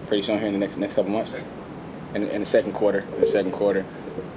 Pretty 0.07 0.23
soon 0.23 0.39
here 0.39 0.47
in 0.47 0.53
the 0.53 0.59
next 0.59 0.77
next 0.77 0.95
couple 0.95 1.11
months. 1.11 1.33
In, 2.13 2.23
in 2.27 2.41
the 2.41 2.45
second 2.45 2.73
quarter. 2.73 2.99
In 2.99 3.21
the 3.21 3.27
second 3.27 3.51
quarter. 3.51 3.85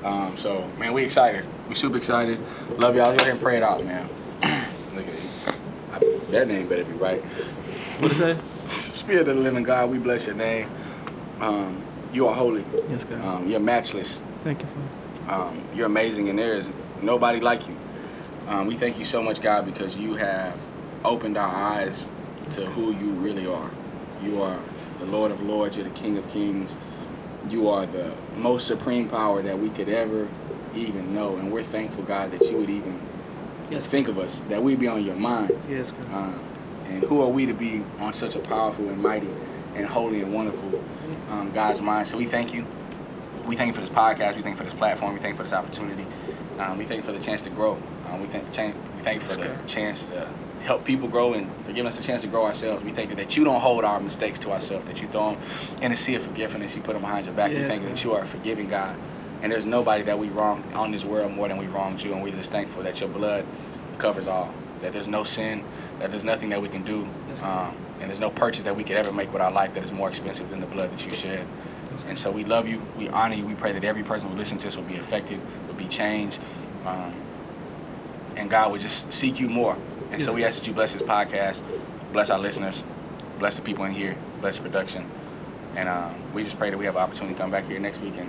Um, 0.05 0.37
so 0.37 0.68
man, 0.78 0.93
we 0.93 1.03
excited. 1.03 1.45
We 1.68 1.74
super 1.74 1.97
excited. 1.97 2.39
Love 2.78 2.95
y'all. 2.95 3.11
Go 3.16 3.16
ahead 3.16 3.33
and 3.33 3.41
pray 3.41 3.57
it 3.57 3.62
out, 3.62 3.85
man. 3.85 4.09
Look 4.95 5.07
at 5.07 6.31
That 6.31 6.49
name 6.49 6.68
better 6.68 6.85
be 6.85 6.93
right. 6.93 7.22
What 8.01 8.12
is 8.12 8.18
that? 8.18 8.37
Spirit 8.68 9.28
of 9.28 9.37
the 9.37 9.43
living 9.43 9.64
God, 9.64 9.91
we 9.91 9.99
bless 9.99 10.26
your 10.26 10.37
name. 10.37 10.70
Um, 11.41 11.83
you 12.12 12.28
are 12.28 12.35
holy. 12.35 12.64
Yes, 12.89 13.05
God. 13.05 13.20
Um, 13.20 13.49
you're 13.49 13.61
matchless. 13.61 14.20
Thank 14.45 14.62
you 14.62 14.68
for. 14.68 15.10
Um, 15.31 15.68
you're 15.72 15.87
amazing, 15.87 16.28
and 16.28 16.39
there 16.39 16.57
is 16.57 16.72
nobody 17.01 17.41
like 17.41 17.68
you. 17.68 17.76
Um, 18.47 18.66
we 18.66 18.76
thank 18.76 18.99
you 18.99 19.05
so 19.05 19.22
much, 19.22 19.41
God, 19.41 19.64
because 19.64 19.97
you 19.97 20.16
have 20.16 20.59
opened 21.05 21.39
our 21.39 21.55
eyes 21.55 22.09
to 22.51 22.66
who 22.66 22.93
you 22.93 23.12
really 23.12 23.47
are. 23.47 23.70
You 24.20 24.43
are 24.43 24.61
the 24.99 25.07
Lord 25.07 25.31
of 25.31 25.41
Lords. 25.41 25.76
You're 25.76 25.85
the 25.85 25.91
King 25.91 26.18
of 26.18 26.28
Kings. 26.28 26.76
You 27.49 27.68
are 27.68 27.87
the 27.87 28.16
most 28.35 28.66
supreme 28.66 29.09
power 29.09 29.43
that 29.43 29.59
we 29.61 29.70
could 29.70 29.89
ever 29.89 30.28
even 30.74 31.14
know, 31.14 31.37
and 31.39 31.53
we're 31.53 31.64
thankful, 31.64 32.05
God, 32.05 32.33
that 32.33 32.51
you 32.51 32.59
would 32.59 32.70
even 32.70 33.01
Yes, 33.70 33.87
think 33.87 34.09
of 34.09 34.18
us, 34.18 34.41
that 34.49 34.62
we'd 34.62 34.81
be 34.81 34.89
on 34.89 35.05
your 35.05 35.16
mind. 35.16 35.57
Yes, 35.68 35.93
God. 35.93 36.12
Um, 36.12 36.43
And 36.87 37.05
who 37.05 37.22
are 37.22 37.28
we 37.28 37.47
to 37.47 37.55
be 37.55 37.85
on 38.01 38.14
such 38.14 38.35
a 38.35 38.41
powerful 38.41 38.89
and 38.91 39.01
mighty 39.01 39.28
and 39.76 39.87
holy 39.87 40.22
and 40.22 40.33
wonderful 40.35 40.72
um, 41.28 41.53
God's 41.53 41.81
mind? 41.81 42.09
So 42.09 42.18
we 42.18 42.26
thank 42.26 42.53
you. 42.53 42.66
We 43.47 43.57
thank 43.57 43.68
you 43.68 43.74
for 43.74 43.80
this 43.80 43.91
podcast. 43.91 44.36
We 44.36 44.43
thank 44.43 44.55
you 44.55 44.57
for 44.57 44.64
this 44.64 44.74
platform. 44.74 45.14
We 45.14 45.20
thank 45.20 45.34
you 45.34 45.36
for 45.36 45.43
this 45.45 45.53
opportunity. 45.53 46.07
Um, 46.59 46.78
we 46.78 46.84
thank 46.84 46.99
you 46.99 47.03
for 47.03 47.12
the 47.12 47.18
chance 47.18 47.43
to 47.43 47.51
grow. 47.51 47.78
Um, 48.09 48.20
we 48.20 48.26
thank 48.28 48.53
chan- 48.53 48.74
we 48.97 49.03
thank 49.03 49.22
you 49.22 49.28
for 49.28 49.36
the 49.36 49.57
chance 49.66 50.07
to 50.07 50.28
help 50.62 50.84
people 50.84 51.09
grow 51.09 51.32
and 51.32 51.51
for 51.64 51.72
giving 51.72 51.86
us 51.86 51.99
a 51.99 52.03
chance 52.03 52.22
to 52.22 52.28
grow 52.28 52.45
ourselves. 52.45 52.84
We 52.84 52.91
thank 52.91 53.11
you 53.11 53.16
that 53.16 53.36
you 53.36 53.45
don't 53.45 53.61
hold 53.61 53.82
our 53.84 53.99
mistakes 53.99 54.38
to 54.41 54.53
ourselves, 54.53 54.86
that 54.86 55.01
you 55.01 55.09
throw 55.09 55.34
them 55.34 55.43
in 55.80 55.91
the 55.91 55.97
sea 55.97 56.16
of 56.16 56.22
forgiveness. 56.22 56.74
You 56.76 56.82
put 56.82 56.93
them 56.93 57.03
behind 57.03 57.26
your 57.26 57.34
back. 57.34 57.51
we 57.51 57.57
thank 57.68 57.82
you 57.82 57.88
that 57.88 58.05
you 58.05 58.12
are 58.12 58.22
a 58.22 58.26
forgiving 58.26 58.68
God. 58.68 58.95
And 59.43 59.51
there's 59.51 59.64
nobody 59.64 60.03
that 60.05 60.18
we 60.18 60.28
wronged 60.28 60.70
on 60.74 60.91
this 60.93 61.03
world 61.05 61.32
more 61.32 61.49
than 61.49 61.57
we 61.57 61.66
wronged 61.66 62.03
you. 62.03 62.12
And 62.12 62.22
we're 62.22 62.34
just 62.34 62.51
thankful 62.51 62.82
that 62.82 63.01
your 63.01 63.09
blood 63.09 63.47
covers 63.97 64.26
all. 64.26 64.53
That 64.82 64.93
there's 64.93 65.09
no 65.09 65.24
sin, 65.24 65.64
that 65.99 66.11
there's 66.11 66.24
nothing 66.24 66.51
that 66.51 66.61
we 66.61 66.68
can 66.68 66.82
do, 66.84 67.07
um, 67.43 67.74
and 68.01 68.09
there's 68.09 68.20
no 68.20 68.30
purchase 68.30 68.64
that 68.64 68.74
we 68.76 68.82
could 68.84 68.97
ever 68.97 69.12
make 69.12 69.30
with 69.32 69.43
our 69.43 69.53
life 69.53 69.74
that 69.74 69.82
is 69.84 69.93
more 69.93 70.09
expensive 70.09 70.49
than 70.51 70.61
the 70.61 70.66
blood 70.66 70.91
that 70.91 71.05
you 71.07 71.12
shed. 71.14 71.47
Yes, 72.01 72.09
And 72.09 72.19
so 72.19 72.31
we 72.31 72.45
love 72.45 72.67
you, 72.67 72.81
we 72.97 73.09
honor 73.09 73.35
you, 73.35 73.45
we 73.45 73.55
pray 73.55 73.73
that 73.73 73.85
every 73.85 74.03
person 74.03 74.29
who 74.29 74.35
listens 74.35 74.63
to 74.63 74.69
this 74.69 74.77
will 74.77 74.85
be 74.85 74.97
affected, 74.97 75.41
will 75.67 75.75
be 75.75 75.87
changed, 75.87 76.39
um, 76.87 77.15
and 78.37 78.49
God 78.49 78.73
will 78.73 78.79
just 78.79 79.13
seek 79.13 79.39
you 79.39 79.49
more. 79.49 79.77
And 80.11 80.23
so 80.23 80.33
we 80.33 80.45
ask 80.45 80.59
that 80.59 80.67
you 80.67 80.73
bless 80.73 80.93
this 80.93 81.03
podcast, 81.03 81.61
bless 82.13 82.31
our 82.31 82.39
listeners, 82.39 82.83
bless 83.39 83.57
the 83.57 83.63
people 83.63 83.85
in 83.85 83.93
here, 83.93 84.17
bless 84.41 84.57
the 84.57 84.63
production, 84.63 85.09
and 85.77 85.89
um, 85.89 86.15
we 86.33 86.43
just 86.45 86.59
pray 86.59 86.71
that 86.71 86.79
we 86.79 86.85
have 86.87 86.97
an 86.97 87.03
opportunity 87.03 87.35
to 87.35 87.41
come 87.41 87.51
back 87.51 87.67
here 87.67 87.79
next 87.79 88.01
week 88.01 88.15
and 88.17 88.29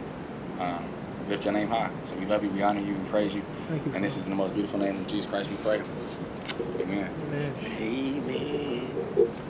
um, 0.60 0.86
lift 1.30 1.46
your 1.46 1.54
name 1.54 1.70
high. 1.70 1.90
So 2.08 2.16
we 2.16 2.26
love 2.26 2.44
you, 2.44 2.50
we 2.50 2.62
honor 2.62 2.82
you, 2.82 2.94
we 2.94 3.10
praise 3.10 3.34
you, 3.34 3.44
Thank 3.68 3.86
you. 3.86 3.94
and 3.94 4.04
this 4.04 4.18
is 4.18 4.26
in 4.26 4.32
the 4.32 4.36
most 4.36 4.54
beautiful 4.54 4.80
name 4.80 4.98
of 5.00 5.08
Jesus 5.08 5.30
Christ 5.30 5.50
we 5.50 5.56
pray. 5.58 5.82
Amen. 6.80 7.10
Amen. 7.28 7.54
Amen. 7.66 9.48